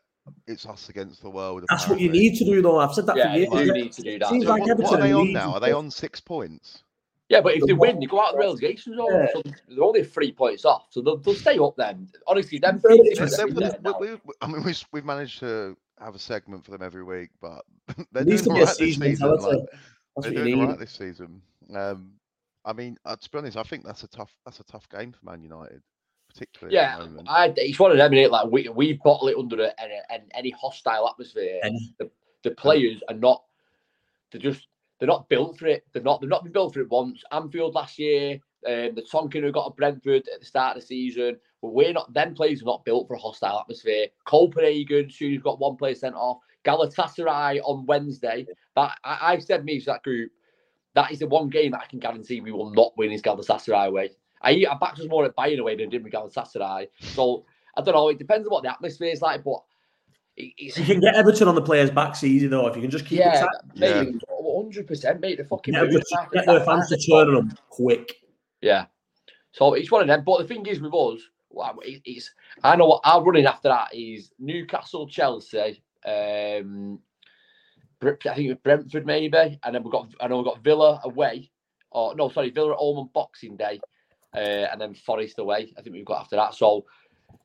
[0.48, 1.64] it's us against the world.
[1.70, 2.80] That's what you need to do, though.
[2.80, 3.50] I've said that Yeah, for you years.
[3.68, 4.30] do need to do that.
[4.30, 5.54] Seems So like what, what Everton are they on now?
[5.54, 6.84] Are they on six points?
[7.30, 9.28] Yeah, but if The they win, they go out of the relegation zone, Yeah.
[9.34, 10.88] so they're only three points off.
[10.90, 12.10] So they'll, they'll stay up then.
[12.28, 14.48] Honestly, them three only teams just that They- are they- there now- we, we, I
[14.48, 17.64] mean, we, we've managed to have a segment for them every week, but
[18.12, 19.30] they're doing to be a all right this season season.
[19.36, 19.60] Like,
[20.22, 20.68] they're doing all need.
[20.70, 21.42] right this season.
[21.76, 22.12] Um,
[22.66, 25.12] I mean, uh, to be honest, I think that's a tough that's a tough game
[25.12, 25.82] for Man United,
[26.28, 27.28] particularly at Yeah, the moment.
[27.30, 28.12] I, it's one of them.
[28.12, 28.32] Innit?
[28.32, 31.60] Like we we bottle it under a, an, an, any hostile atmosphere.
[31.64, 31.94] Any.
[32.00, 32.10] The,
[32.44, 33.44] the players are not.
[34.32, 34.68] They're just
[35.00, 35.86] they're not built for it.
[35.94, 37.24] They're not they've not been built for it once.
[37.32, 38.34] Anfield last year,
[38.68, 41.38] um, the Tonkin who got a Brentford at the start of the season.
[41.62, 42.14] But we're not.
[42.14, 44.08] Them players are not built for a hostile atmosphere.
[44.26, 46.40] Copenhagen, who's got one player sent off.
[46.66, 48.46] Galatasaray on Wednesday.
[48.76, 50.32] That I, I've said me to that group.
[50.96, 53.88] That is the one game that I can guarantee we will not win is Galatasaray
[53.88, 54.10] away.
[54.42, 56.88] I, I backed us more at Bayern away than I did with Galatasaray.
[57.00, 57.46] So
[57.78, 58.10] I don't know.
[58.10, 59.60] It depends on what the atmosphere is like, but
[60.38, 63.06] it's You can get Everton on the players' backs easy though if you can just
[63.06, 64.06] keep yeah, it tight.
[64.06, 64.22] mate,
[64.56, 65.38] hundred percent, mate.
[65.38, 68.16] The fucking Get, back get their fans to turn on them quick.
[68.62, 68.86] Yeah.
[69.52, 70.24] So it's one of them.
[70.26, 72.32] But the thing is with us, well, it- it's
[72.64, 77.09] I know what our running after that is Newcastle, Chelsea, um, Bre-
[78.02, 81.02] I think it was Brentford maybe, and then we've got I know we've got Villa
[81.04, 81.52] away,
[81.92, 83.80] or no, sorry, Villa at home on Boxing Day,
[84.36, 85.74] uh, and then Forest away.
[85.78, 86.54] I think we've got after that.
[86.56, 86.86] So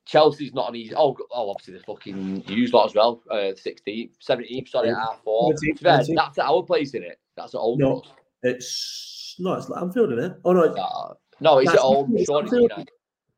[0.05, 0.95] Chelsea's not an easy.
[0.95, 3.21] Oh, oh obviously the fucking used lot as well.
[3.29, 4.99] Uh, 16th, 17th, sorry, Yeah.
[4.99, 5.51] half four.
[5.53, 6.15] 17th, To fair, 17th.
[6.15, 7.19] That's at our place in it.
[7.35, 7.79] That's at home.
[7.79, 7.99] No.
[7.99, 8.13] for us.
[8.43, 10.37] It's no, it's Anfield, isn't it?
[10.45, 12.11] Oh no, it's Uh, no, it's That's at home.
[12.11, 12.71] Sure, it's Anfield.
[12.71, 12.91] United.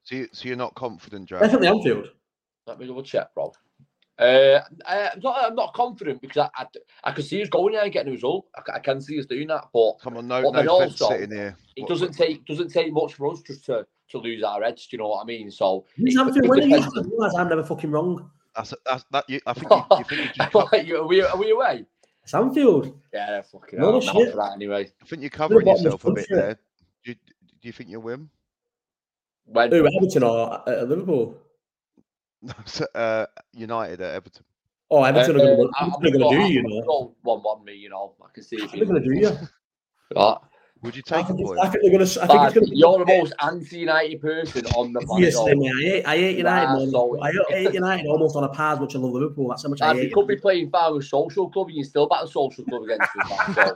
[0.03, 1.39] So, you, so you're not confident, Joe?
[1.39, 2.09] definitely Anfield.
[2.67, 3.51] Let me double check, bro.
[4.19, 6.65] Uh, I, I'm, not, I'm not confident because I, I,
[7.03, 8.47] I can see us going there and getting a result.
[8.55, 11.13] I, I can see us doing that, but Come on, no, But no fence also,
[11.13, 11.55] sitting here.
[11.75, 14.87] it What- doesn't take doesn't take much for us just to, to lose our edge.
[14.87, 15.51] Do you know what I mean?
[15.51, 16.69] So Who's it- Anfield it winning?
[16.71, 18.31] You depends- realise I'm never fucking wrong.
[18.55, 19.29] That's, that's that.
[19.29, 21.85] You, I think you, you think you just Like, are, we, are we away?
[22.23, 22.99] It's Anfield.
[23.13, 24.13] Yeah, fucking No hell, shit.
[24.15, 24.91] not for that anyway.
[24.99, 26.53] I think you're covering bottom yourself a bit there.
[27.05, 27.15] Do you,
[27.61, 28.29] do you think you'll win?
[29.45, 31.37] When Who Everton or uh, Liverpool?
[32.41, 34.43] No, so, uh, United at Everton.
[34.89, 36.69] Oh, Everton Uh, are going uh, to do gonna you, you know.
[36.69, 38.13] I'm gonna go one one me, you know.
[38.23, 38.71] I can see it.
[38.71, 39.37] They're going to do you.
[40.15, 40.37] Right.
[40.83, 41.51] Would you take a think, it's.
[41.59, 42.23] I think they're going to.
[42.23, 42.75] I think it's going to.
[42.77, 45.35] you're the most anti-United person on the planet.
[45.35, 46.67] Obviously, mate, I hate, I hate United.
[46.67, 49.49] Nah, so- I hate United almost on a par as much I love Liverpool.
[49.49, 50.09] That's how much I hate.
[50.09, 52.83] you could be playing far with social club and you still back the social club
[52.83, 53.71] against us.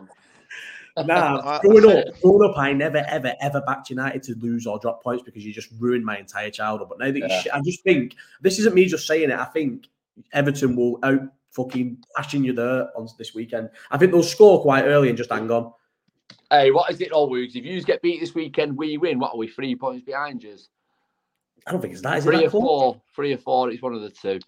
[0.98, 5.04] Nah, growing up, growing up, I never, ever, ever backed United to lose or drop
[5.04, 6.90] points because you just ruined my entire childhood.
[6.90, 7.42] But now that you, Yeah.
[7.42, 9.40] sh- I just think this isn't me just saying it.
[9.40, 9.88] I think
[10.34, 11.22] Everton will out
[11.52, 13.70] fucking ashing you there on this weekend.
[13.90, 15.74] I think they'll score quite early and just hang on.
[16.50, 17.56] Hey, what is it all, Woogs?
[17.56, 19.20] If you get beat this weekend, we win.
[19.20, 19.48] What are we?
[19.48, 20.58] Three points behind you?
[21.68, 22.18] I don't think it's that.
[22.18, 23.02] Is it Three that or four.
[23.16, 23.70] Three or four.
[23.70, 24.40] It's one of the two.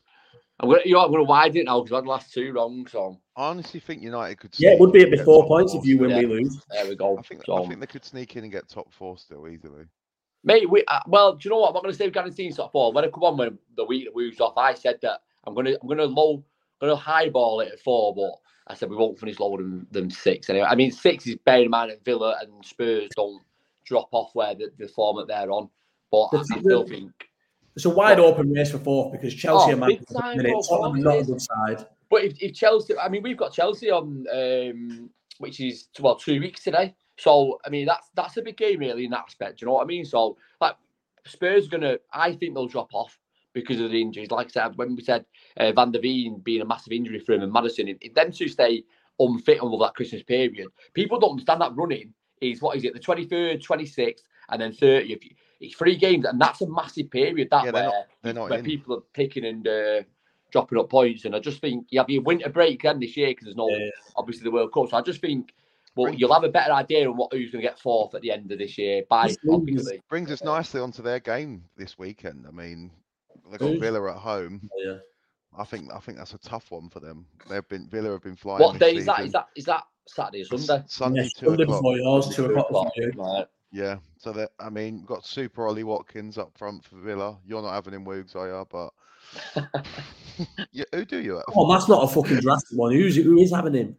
[0.59, 2.53] I'm gonna, you know, I'm gonna widen it now because I had the last two
[2.53, 2.87] wrong.
[2.87, 4.53] So I honestly think United could.
[4.57, 6.11] Yeah, it would be in at and get four points four if you win.
[6.11, 6.19] Yeah.
[6.19, 6.61] we lose.
[6.69, 7.17] there we go.
[7.17, 9.85] I think so, I think they could sneak in and get top four still easily.
[10.43, 11.69] Mate, we uh, well, do you know what?
[11.69, 12.91] I'm not going to say we're guaranteeing top four.
[12.91, 15.65] When I come on when the week that moves off, I said that I'm going
[15.65, 16.43] to I'm going to low
[16.79, 18.33] going to highball it at four, but
[18.67, 20.67] I said we won't finish lower than, than six anyway.
[20.69, 23.41] I mean, six is bearing in mind that Villa and Spurs don't
[23.85, 25.69] drop off where the, the form that they're on,
[26.11, 27.11] but I, The- I still think.
[27.75, 30.65] It's a wide open race for fourth because Chelsea Oh, are Man time, minute.
[30.67, 31.87] Tottenham not a good side.
[32.09, 35.09] But if, if Chelsea, I mean, we've got Chelsea on, um,
[35.39, 36.93] which is well two weeks today.
[37.17, 39.59] So I mean, that's that's a big game really in that aspect.
[39.59, 40.05] Do you know what I mean?
[40.05, 40.75] So like
[41.25, 43.17] Spurs are gonna, I think they'll drop off
[43.53, 44.31] because of the injuries.
[44.31, 45.25] Like I said, when we said
[45.57, 48.31] uh, Van de Ven being a massive injury for him and Maddison, if, if them
[48.31, 48.83] two stay
[49.19, 52.99] unfit over that Christmas period, people don't understand that running is what is it, the
[52.99, 55.21] twenty third, twenty sixth, and then thirtieth.
[55.61, 57.47] It's three games, and that's a massive period.
[57.51, 59.67] That Yeah, they're where not- they're not where people are picking and.
[59.67, 60.01] Uh,
[60.51, 61.25] dropping up points.
[61.25, 63.67] And I just think you have your winter break again this year because there's no
[63.71, 63.89] Yeah.
[64.15, 64.87] obviously the World Cup.
[64.87, 65.51] So I just think
[65.95, 68.21] well Bring- you'll have a better idea on what who's going to get fourth at
[68.21, 70.01] the end of this year by This league obviously.
[70.11, 72.45] Brings us nicely onto their game this weekend.
[72.47, 72.91] I mean,
[73.51, 74.69] they got Villa at home.
[74.77, 74.97] Yeah.
[75.57, 77.25] I think I think that's a tough one for them.
[77.49, 78.61] They've been Villa have been flying.
[78.61, 79.15] What this day is that?
[79.15, 79.25] season.
[79.25, 80.85] Is that is that Saturday or S- Sunday?
[80.87, 81.79] Sunday, Yeah, two Sunday o'clock.
[81.79, 83.47] before yours, two Two o'clock o'clock, right.
[83.73, 87.39] Yeah, so that I mean, we've got Super Ollie Watkins up front for Villa.
[87.43, 88.67] You're not having him, Woogs, are you?
[88.69, 88.93] But
[90.71, 91.45] yeah, who do you have?
[91.55, 92.93] Oh, that's not a fucking drastic one.
[92.93, 93.97] Who's who is having him?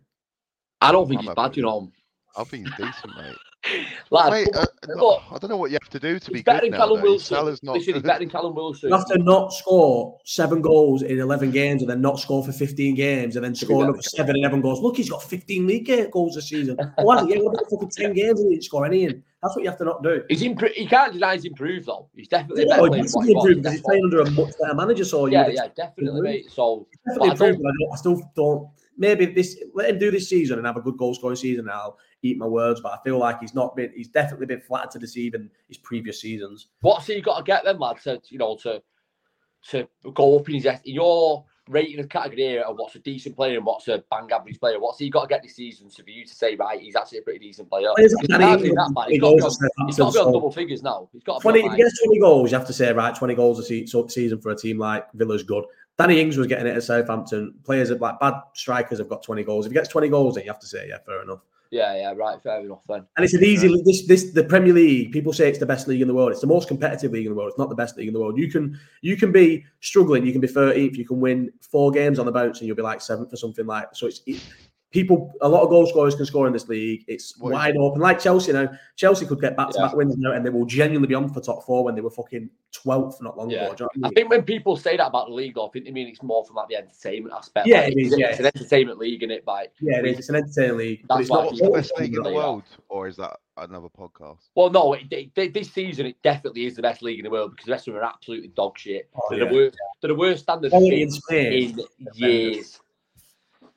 [0.81, 1.93] I don't think I'm he's happy bad, with you know.
[2.37, 3.37] I think he's decent, mate.
[4.11, 4.61] Lad, Mate, but-
[4.91, 6.78] uh, but I don't know what you have to do to be better good than
[6.78, 7.11] Callum nowadays.
[7.11, 7.35] Wilson.
[7.37, 8.91] Salah's not Listen, he's better than Callum Wilson.
[8.91, 12.53] You have to not score seven goals in 11 games and then not score for
[12.53, 15.66] 15 games and then score better another seven and everyone goes, look, he's got 15
[15.66, 16.76] league goals this season.
[16.99, 17.37] Why has he?
[17.37, 19.22] Yeah, what fucking 10 games and he didn't score any in?
[19.43, 20.22] That's what you have to not do.
[20.28, 22.09] He's impro- he can't deny he's improved though.
[22.14, 23.45] He's definitely a No, better he player has than to what be he was.
[23.47, 25.05] improved because he's playing under a much better manager.
[25.07, 26.51] So Yeah, yeah, definitely, him mate.
[26.51, 28.68] So definitely I improved, I, don't, I still don't.
[28.97, 31.64] Maybe this let him do this season and have a good goal scoring season.
[31.64, 33.93] And I'll eat my words, but I feel like he's not been.
[33.95, 36.68] He's definitely been flattered to deceive in his previous seasons.
[36.81, 38.83] what's he got to get them, lad, to you know to
[39.68, 43.57] to go up in his in your rating of category of what's a decent player
[43.57, 44.79] and what's a bang average player?
[44.79, 46.81] What's he got to get this season to for you to say right?
[46.81, 47.89] He's actually a pretty decent player.
[47.97, 49.09] He's like not Danny that Ings, bad.
[49.09, 50.83] 20 He's got to be on, at he's got to be on Southampton, double figures
[50.83, 51.09] now.
[51.12, 52.93] He's got to be 20, on, if he gets 20 goals, you have to say,
[52.93, 55.64] right, 20 goals a se- season for a team like Villa's good.
[55.97, 57.55] Danny Ings was getting it at Southampton.
[57.64, 59.66] Players have like bad strikers have got 20 goals.
[59.66, 61.41] If he gets 20 goals, then you have to say, yeah, fair enough.
[61.75, 62.41] Yeah, yeah, right.
[62.41, 63.05] Fair enough then.
[63.16, 65.11] And it's an easy this this the Premier League.
[65.11, 66.31] People say it's the best league in the world.
[66.31, 67.51] It's the most competitive league in the world.
[67.51, 68.39] It's not the best league in the world.
[68.39, 70.25] You can you can be struggling.
[70.25, 70.95] You can be 13th.
[70.95, 73.66] You can win four games on the bounce, and you'll be like seventh or something
[73.66, 73.89] like.
[73.93, 74.41] So it's it,
[74.95, 75.32] people.
[75.42, 77.05] A lot of goal scorers can score in this league.
[77.09, 78.01] It's What is- wide open.
[78.01, 78.70] Like Chelsea now.
[78.97, 79.86] Chelsea could get back to Yeah.
[79.88, 82.11] back wins now, and they will genuinely be on for top four when they were
[82.11, 83.66] fucking 12th not long Yeah.
[83.72, 83.88] ago.
[83.95, 85.70] You know I what I think when people say that about the league, though, I
[85.70, 87.66] think they mean it's more from like the entertainment aspect.
[87.66, 88.30] Yeah, like, it is, It's, yeah.
[88.30, 89.45] it's an entertainment league, in it?
[89.47, 90.18] Like, Yeah, it is.
[90.20, 91.05] It's an entertainment league.
[91.09, 92.36] but That's it's not What's the best league in the Yeah.
[92.36, 94.38] world, or is that another podcast?
[94.55, 97.30] well, no, it, it, it- this season it definitely is the best league in the
[97.30, 99.09] world because the rest of them are absolutely dog shit.
[99.16, 99.49] Oh, they're, yeah.
[99.49, 101.80] the worst, they're the worst standard in in, in
[102.14, 102.80] years.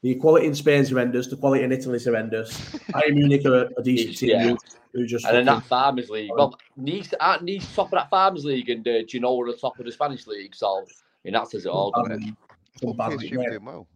[0.08, 1.28] The quality in Spain's horrendous.
[1.28, 2.58] The quality in Italy's horrendous.
[2.94, 4.44] Bayern Munich are a, a decent team Yeah.
[4.48, 4.58] who,
[4.94, 6.32] who just And then that Farmers League.
[6.34, 9.78] Well, Nice aren't Nice top of that Farmers League and uh, Girona are the top
[9.78, 10.56] of the Spanish League.
[10.56, 10.84] So, I
[11.26, 11.92] mean, that says it all.
[11.92, 12.34] doesn't it?
[12.80, 13.50] Some Well, bad PSG league, were yeah.
[13.50, 13.88] doing well.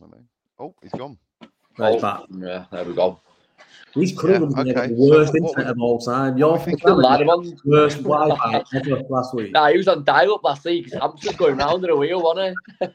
[0.60, 1.18] Oh, he's gone.
[1.78, 2.24] Right, Oh, back.
[2.38, 3.22] yeah, there we go.
[3.94, 4.94] He's currently Yeah, okay.
[4.94, 6.38] the worst what- what internet we- of all time.
[6.38, 9.52] Your we think- Still lad, I'm on- worst Wi-Fi ever last week.
[9.52, 10.86] Nah, he was on dial up last week.
[10.86, 12.88] His hamster's going round in a wheel, wasn't he?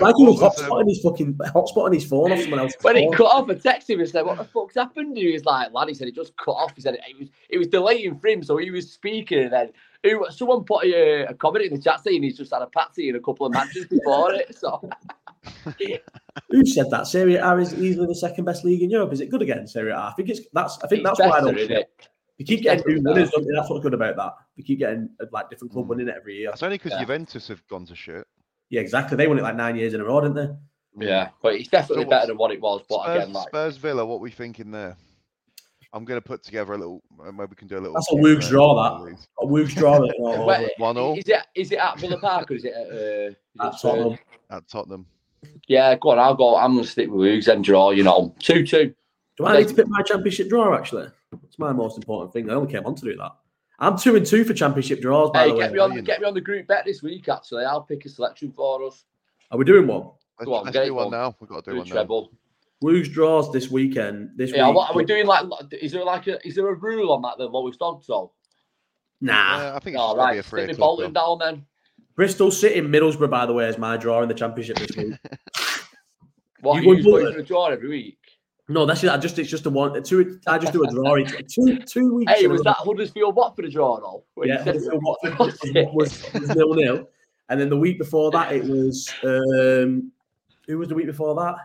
[0.00, 2.72] like he was What hotspotting his fucking hotspotting his phone off someone else.
[2.82, 3.14] When it phone.
[3.14, 5.88] cut off, I texted him and said, "What the fuck's happened?" He was like, "Lad,"
[5.88, 8.42] he said, "It just cut off." He said, "It was it was delaying for him,
[8.42, 9.70] so he was speaking, and then
[10.02, 13.08] who, someone put a, a comment in the chat saying he's just had a patsy
[13.08, 14.80] in a couple of matches before it." So
[16.50, 17.06] Who said that?
[17.06, 19.12] Serie A is easily the second best league in Europe.
[19.12, 19.96] Is it good again, Serie A?
[19.96, 20.78] I think it's that's.
[20.82, 21.58] I think it's that's why I better, don't.
[21.58, 22.08] isn't it?
[22.38, 23.30] They keep It's getting definitely new winners.
[23.30, 23.54] Don't they?
[23.54, 24.32] That's what's good about that.
[24.56, 25.88] They keep getting uh, like different club Mm.
[25.88, 26.50] winning it every year.
[26.50, 27.00] That's only because Yeah.
[27.00, 28.26] Juventus have gone to shit.
[28.70, 29.16] Yeah, exactly.
[29.16, 31.06] They won it like nine years in a row, didn't they?
[31.06, 32.82] Yeah, but it's definitely So better than what it was.
[32.88, 34.96] But Spurs, again, like Spurs Villa, what we thinking there?
[35.92, 37.02] I'm going to put together a little.
[37.24, 37.94] uh, Maybe we can do a little.
[37.94, 39.28] That's a Woog's draw, of these.
[39.40, 40.72] A Woog's draw it all over Wait, it.
[40.78, 43.36] One all Is it is it at Villa Park or is it at, uh, is
[43.60, 44.18] At it, Tottenham.
[44.50, 45.06] at Tottenham.
[45.68, 46.18] Yeah, go on.
[46.18, 46.56] I'll go.
[46.56, 47.90] I'm gonna stick with Woogs and draw.
[47.90, 48.94] You know, two two.
[49.36, 50.74] Do I need to pick my championship draw?
[50.76, 51.08] Actually,
[51.44, 52.48] it's my most important thing.
[52.50, 53.32] I only came on to do that.
[53.80, 55.30] I'm two and two for championship draws.
[55.32, 55.88] By Hey, the way, get me on.
[55.90, 56.06] brilliant.
[56.06, 57.28] Get me on the group bet this week.
[57.28, 59.04] Actually, I'll pick a selection for us.
[59.50, 60.10] are we doing one?
[60.38, 61.20] Let's, Go on, let's get do one going.
[61.22, 61.34] now.
[61.40, 61.94] We've got to do Do one now.
[61.94, 62.30] treble.
[62.80, 64.30] Woog's draws this weekend.
[64.36, 64.76] This Yeah, week.
[64.76, 65.26] what are we doing?
[65.26, 67.38] Like, is there like a is there a rule on that?
[67.38, 68.32] The lowest odds though.
[69.20, 69.56] Nah.
[69.58, 70.80] Yeah, I think it's All just going to be a right, three stick me.
[70.80, 71.38] Bolton though.
[71.38, 71.66] down then.
[72.16, 75.14] Bristol City, Middlesbrough, by the way, is my draw in the championship this week.
[76.60, 77.34] What You you going going Bolton?
[77.34, 78.18] for a draw every week?
[78.70, 79.10] no, that's it.
[79.10, 80.02] I just it's just a one.
[80.02, 80.40] Two.
[80.46, 82.32] I just do a draw each two two weeks.
[82.32, 84.24] Hey, was that Huddersfield Watford a draw though?
[84.46, 85.38] Yeah, Huddersfield Watford
[85.92, 87.08] was nil nil,
[87.50, 90.10] and then the week before that it was um,
[90.66, 91.56] who was the week before that?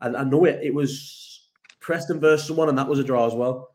[0.00, 0.60] I, I know it.
[0.62, 1.48] It was
[1.80, 3.73] Preston versus someone, and that was a draw as well.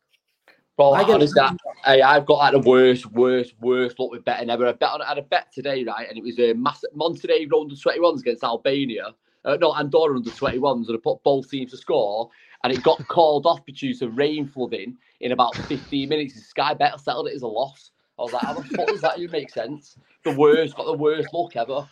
[0.80, 4.50] Bro, I get- I, hey, I've got like the worst, worst, worst luck with betting
[4.50, 4.66] ever.
[4.66, 6.08] I bet on, I had a bet today, right?
[6.08, 9.14] And it was a massive Montenegro under 21s against Albania.
[9.44, 12.30] Uh, no, Andorra under 21s, and I put both teams to score.
[12.64, 16.36] And it got called off due to rain flooding in about 15 minutes.
[16.36, 17.92] And Sky Better settled it as a loss.
[18.18, 19.98] I was like, how the fuck does that even make sense?
[20.24, 21.90] The worst, got the worst luck ever.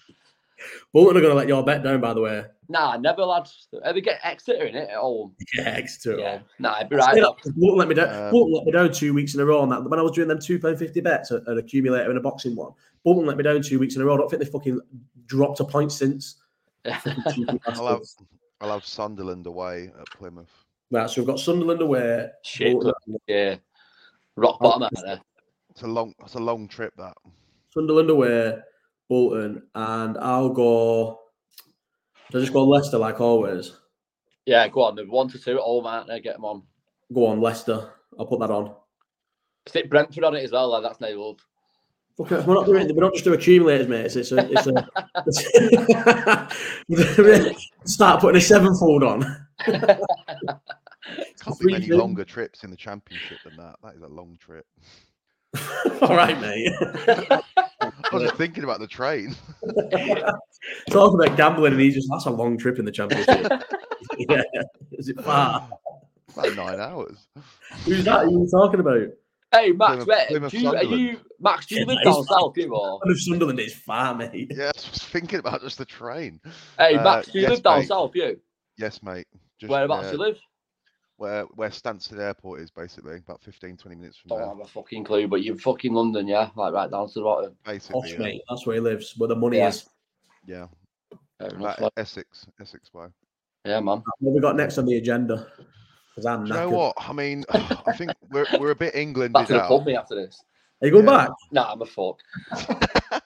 [0.93, 2.45] Bolton are going to let your bet down, by the way.
[2.69, 3.67] Nah, never, lads.
[3.83, 5.33] Ever get Exeter in it at home?
[5.55, 6.17] Yeah, Exeter.
[6.19, 6.39] Yeah.
[6.59, 7.15] Nah, I'd be Right.
[7.15, 7.23] right.
[7.23, 7.37] up.
[7.55, 8.25] Bolton let me down.
[8.25, 9.83] Um, Bolton let me down two weeks in a row on that.
[9.89, 12.71] When I was doing them two pound fifty bets, an accumulator and a boxing one,
[13.05, 14.15] Bolton let me down two weeks in a row.
[14.15, 14.81] I don't think they fucking
[15.27, 16.41] dropped a point since.
[16.85, 18.01] I'll have,
[18.61, 20.51] I'll have Sunderland away at Plymouth.
[20.91, 22.27] Right, so we've got Sunderland away.
[22.43, 22.93] Shit, Bolton-
[23.27, 23.55] yeah.
[24.35, 25.19] Rock bottom out there.
[25.71, 26.93] It's a long, it's a long trip.
[26.97, 27.15] That
[27.73, 28.57] Sunderland away,
[29.09, 31.19] Bolton, and I'll go.
[32.31, 33.71] Do I just go Leicester like always?
[34.45, 34.95] Yeah, go on.
[34.95, 36.19] The one to two at home, aren't they?
[36.19, 36.63] Get them on.
[37.13, 37.91] Go on, Leicester.
[38.19, 38.75] I'll put that on.
[39.65, 40.69] Stick Brentford on it as well.
[40.69, 41.41] Like, that's no nailed.
[42.19, 42.93] Okay, we're not doing.
[42.95, 44.05] We're not just doing accumulators, mate.
[44.05, 44.49] It's, it's a.
[46.87, 47.55] It's a
[47.85, 49.45] start putting a sevenfold on.
[49.59, 49.99] can't
[51.59, 53.75] be Three many longer trips in the championship than that.
[53.83, 54.65] That is a long trip.
[56.01, 56.73] All right, mate.
[58.11, 59.35] I was just thinking about the train.
[60.89, 63.51] Talk about gambling, and he's just that's a long trip in the championship.
[64.17, 64.41] yeah,
[64.93, 65.69] is it far?
[66.33, 67.27] About nine hours.
[67.85, 68.29] Who's that?
[68.29, 69.07] you talking about?
[69.53, 71.65] hey, Max, Plymouth- wait, Plymouth do you, are you Max?
[71.67, 72.99] Do you Yeah, live down is south, you or?
[72.99, 74.51] One of Sunderland is far, mate.
[74.55, 76.39] Yeah, I was thinking about just the train.
[76.77, 77.87] Hey, Uh, Max, do you yes, live down mate.
[77.87, 78.39] south, you?
[78.77, 79.27] Yes, mate.
[79.59, 80.37] Just Whereabouts uh, you live?
[81.17, 84.47] Where where Stansted Airport is, basically about 15, 20 minutes from Don't there.
[84.47, 86.49] have a fucking clue, but you're fucking London, yeah?
[86.55, 87.55] Like right down to the bottom.
[87.65, 88.19] Basically, Posh, yeah.
[88.19, 88.41] mate.
[88.49, 89.67] That's where he lives, where the money Yeah.
[89.69, 89.87] is.
[90.45, 90.67] yeah.
[91.39, 93.07] Fair enough, About like, Essex, Essex way.
[93.65, 94.01] yeah, man.
[94.19, 95.47] What we got next on the agenda?
[96.09, 96.77] Because I'm Do you know knackered.
[96.77, 96.93] what?
[96.97, 99.67] I mean, I think we're we're a bit Englanded Back to the out.
[99.69, 100.43] pub me after this.
[100.81, 101.17] Are you going Yeah.
[101.27, 101.29] back?
[101.51, 102.19] Nah, I'm a fuck.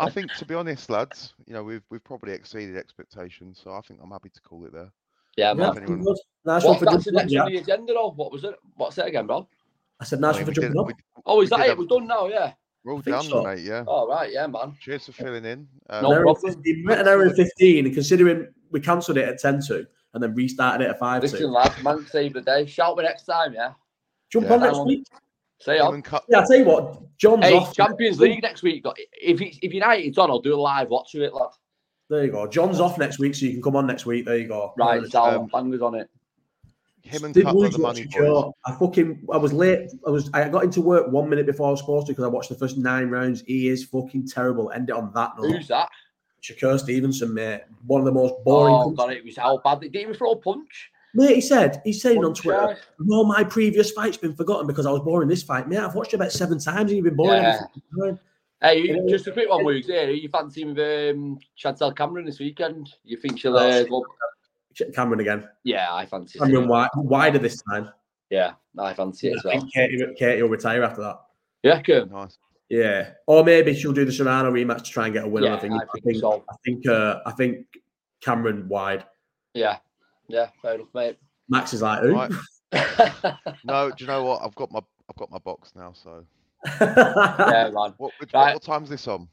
[0.00, 3.80] I think, to be honest, lads, you know, we've we've probably exceeded expectations, so I
[3.82, 4.90] think I'm happy to call it there.
[5.36, 5.70] Yeah, Yeah, man.
[5.70, 6.16] if anyone- good.
[6.44, 7.64] What's for that's the jumping next up, on Jack.
[7.66, 8.10] the agenda, though?
[8.16, 8.54] What was it?
[8.76, 9.48] What's it again, bro?
[10.00, 10.86] I said I nice mean, for we did- jumping up.
[10.88, 10.94] we-
[11.26, 11.68] Oh, is that it?
[11.70, 12.52] have- We're done now, yeah.
[12.84, 13.42] we're all think done, so.
[13.42, 13.60] mate.
[13.60, 13.84] Yeah.
[13.86, 14.76] All right, yeah, man.
[14.80, 15.66] Cheers for filling in.
[15.88, 16.52] Um, No an, problem.
[16.54, 20.22] 15, we went an hour and 15, considering we cancelled it at 10 to and
[20.22, 21.48] then restarted it at 5 Listen, to.
[21.48, 22.66] lads, man, save the day.
[22.66, 23.72] Shout me next time, yeah.
[24.30, 24.54] Jump Yeah.
[24.54, 25.06] on next week.
[25.60, 26.02] Say on.
[26.02, 27.72] Cut- Yeah, I'll tell you what, John's Hey, off.
[27.74, 28.84] Champions League next week.
[29.22, 31.48] If it's, if United's on, I'll do a live watch of it, lad.
[32.10, 32.46] There you go.
[32.46, 34.26] John's off next week, so you can come on next week.
[34.26, 34.74] There you go.
[34.76, 36.08] Right, Uh, um, bangers on it.
[37.02, 38.52] him and Did Cutler, the watch money boys.
[38.66, 39.90] I fucking I was late.
[40.06, 42.28] I was I got into work one minute before I was supposed to because I
[42.28, 43.42] watched the first nine rounds.
[43.46, 44.70] He is fucking terrible.
[44.70, 45.50] End it on that note.
[45.52, 45.88] Who's that?
[46.42, 47.62] Shakur Stevenson, mate.
[47.86, 48.74] One of the most boring.
[48.74, 48.96] Oh, cunts.
[48.96, 49.80] God, it was how bad.
[49.80, 50.90] Did he even throw a punch.
[51.14, 52.76] Mate, he said he's saying on Twitter, yeah.
[52.98, 56.12] "No, my previous fight's been forgotten because I was boring this fight." Mate, I've watched
[56.12, 57.42] it about seven times and you've been boring.
[57.42, 57.60] Yeah.
[58.64, 59.04] Every fucking time.
[59.04, 59.86] Hey, just a quick one, Woogs.
[59.86, 62.92] Here, you fancy with um, Chantelle Cameron this weekend?
[63.04, 63.56] You think she'll?
[63.56, 64.04] Uh, go...
[64.94, 65.48] Cameron again.
[65.62, 66.38] Yeah, I fancy.
[66.38, 67.90] Cameron wide, wider this time.
[68.30, 69.60] Yeah, I fancy it as I well.
[69.60, 71.20] think Katie, Katie will retire after that.
[71.62, 72.06] Yeah, cool.
[72.06, 72.38] Nice.
[72.68, 75.44] Yeah, or maybe she'll do the Serrano rematch to try and get a win.
[75.44, 75.74] Yeah, I think.
[75.74, 76.16] I I think think.
[76.18, 76.44] so.
[76.48, 76.88] I think.
[76.88, 77.66] Uh, I think
[78.20, 79.04] Cameron wide.
[79.52, 79.78] Yeah,
[80.28, 81.18] yeah, fair enough, mate.
[81.48, 82.14] Max is like, who?
[82.14, 82.32] Right.
[83.64, 84.42] No, do you know what?
[84.42, 85.92] I've got my I've got my box now.
[85.92, 86.24] So
[86.80, 87.74] yeah, man.
[87.74, 88.54] what what, Right.
[88.54, 89.28] what time's this on?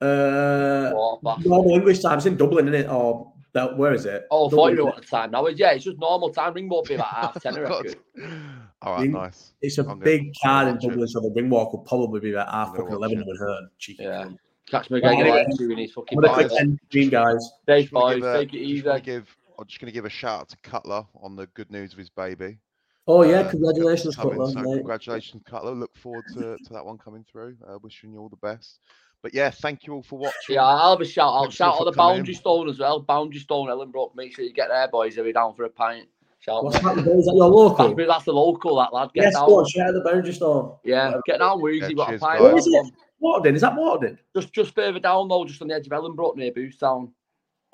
[0.00, 2.18] uh, Quarter normal English time.
[2.18, 2.88] It's in Dublin, isn't it?
[2.90, 4.26] Or Bel- where is it?
[4.30, 5.58] Oh, I thought you Dublin, knew what the time now is.
[5.58, 6.52] Yeah, it's just normal time.
[6.54, 7.84] Ring won't be about half ten, I God.
[7.86, 8.60] reckon.
[8.82, 9.54] All right, Ring- nice.
[9.62, 10.88] It's a I'm big I'm card in watch it.
[10.88, 13.26] Dublin, so the ring walk will probably be about half I'm gonna fucking eleven it.
[13.26, 13.64] when heard.
[13.78, 14.02] Cheeky.
[14.02, 14.24] Yeah.
[14.24, 14.38] cunt.
[14.70, 15.44] Catch me Right, again anyway.
[15.48, 16.48] live doing his fucking I'm gonna Guys.
[16.48, 16.60] click podcast.
[16.62, 17.50] end stream, guys.
[17.66, 18.86] Dave, Just wanna boys, give a- take it just easy.
[18.88, 21.70] wanna give, I'm just going to give a shout out to Cutler on the good
[21.70, 22.58] news of his baby.
[23.06, 24.46] Oh yeah, uh, congratulations, Cutler.
[24.48, 24.76] so mate.
[24.76, 25.72] congratulations, Cutler.
[25.72, 27.56] Look forward to, to that one coming through.
[27.66, 28.80] Uh, wishing you all the best.
[29.22, 30.54] But yeah, thank you all for watching.
[30.56, 31.42] Yeah, I'll have a shout out.
[31.44, 32.18] Thanks Shout for out the coming in.
[32.20, 33.00] Boundary Stone as well.
[33.00, 34.14] Boundary Stone, Ellenbrook.
[34.14, 35.14] Make sure you get there, boys.
[35.14, 36.08] They'll be down for a pint.
[36.40, 36.98] Shout What's that?
[36.98, 37.94] Is that your local?
[37.94, 39.10] That's, that's the local, that lad.
[39.14, 39.48] Get Yes, down.
[39.48, 40.76] go on, shout out the Boundary Stone.
[40.84, 41.80] Yeah, get down, Woozy.
[41.80, 42.42] Yeah, got a cheers, pint.
[42.42, 42.86] Where is it?
[43.22, 44.18] Walkden, is that Walkden?
[44.36, 47.10] Just, just further down though, just on the edge of Ellenbrook near Boothstown.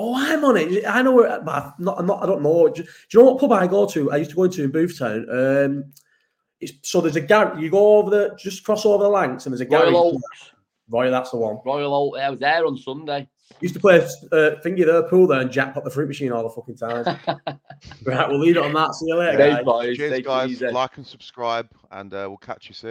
[0.02, 0.86] Oh, I'm on it.
[0.86, 2.22] I know where, but I'm not, I'm not.
[2.22, 2.68] I don't know.
[2.68, 4.10] Do, do you know what pub I go to?
[4.10, 5.26] I used to go into in Boothstown.
[5.28, 5.92] Um,
[6.58, 7.60] it's so there's a garage.
[7.60, 9.92] You go over the just cross over the Lancs, and there's a garage.
[9.92, 10.52] Royal Oaks.
[10.88, 11.58] Roy, that's the one.
[11.66, 12.18] Royal Oak.
[12.18, 13.28] I was there on Sunday.
[13.60, 16.48] Used to play uh, thingy there pool there and jackpot the fruit machine all the
[16.48, 17.04] fucking time.
[18.04, 18.94] right, we'll leave it on that.
[18.94, 19.96] See you later, Thanks, guys.
[19.96, 20.60] Cheers, Take it guys.
[20.62, 22.88] Like and subscribe, and uh, we'll catch you soon.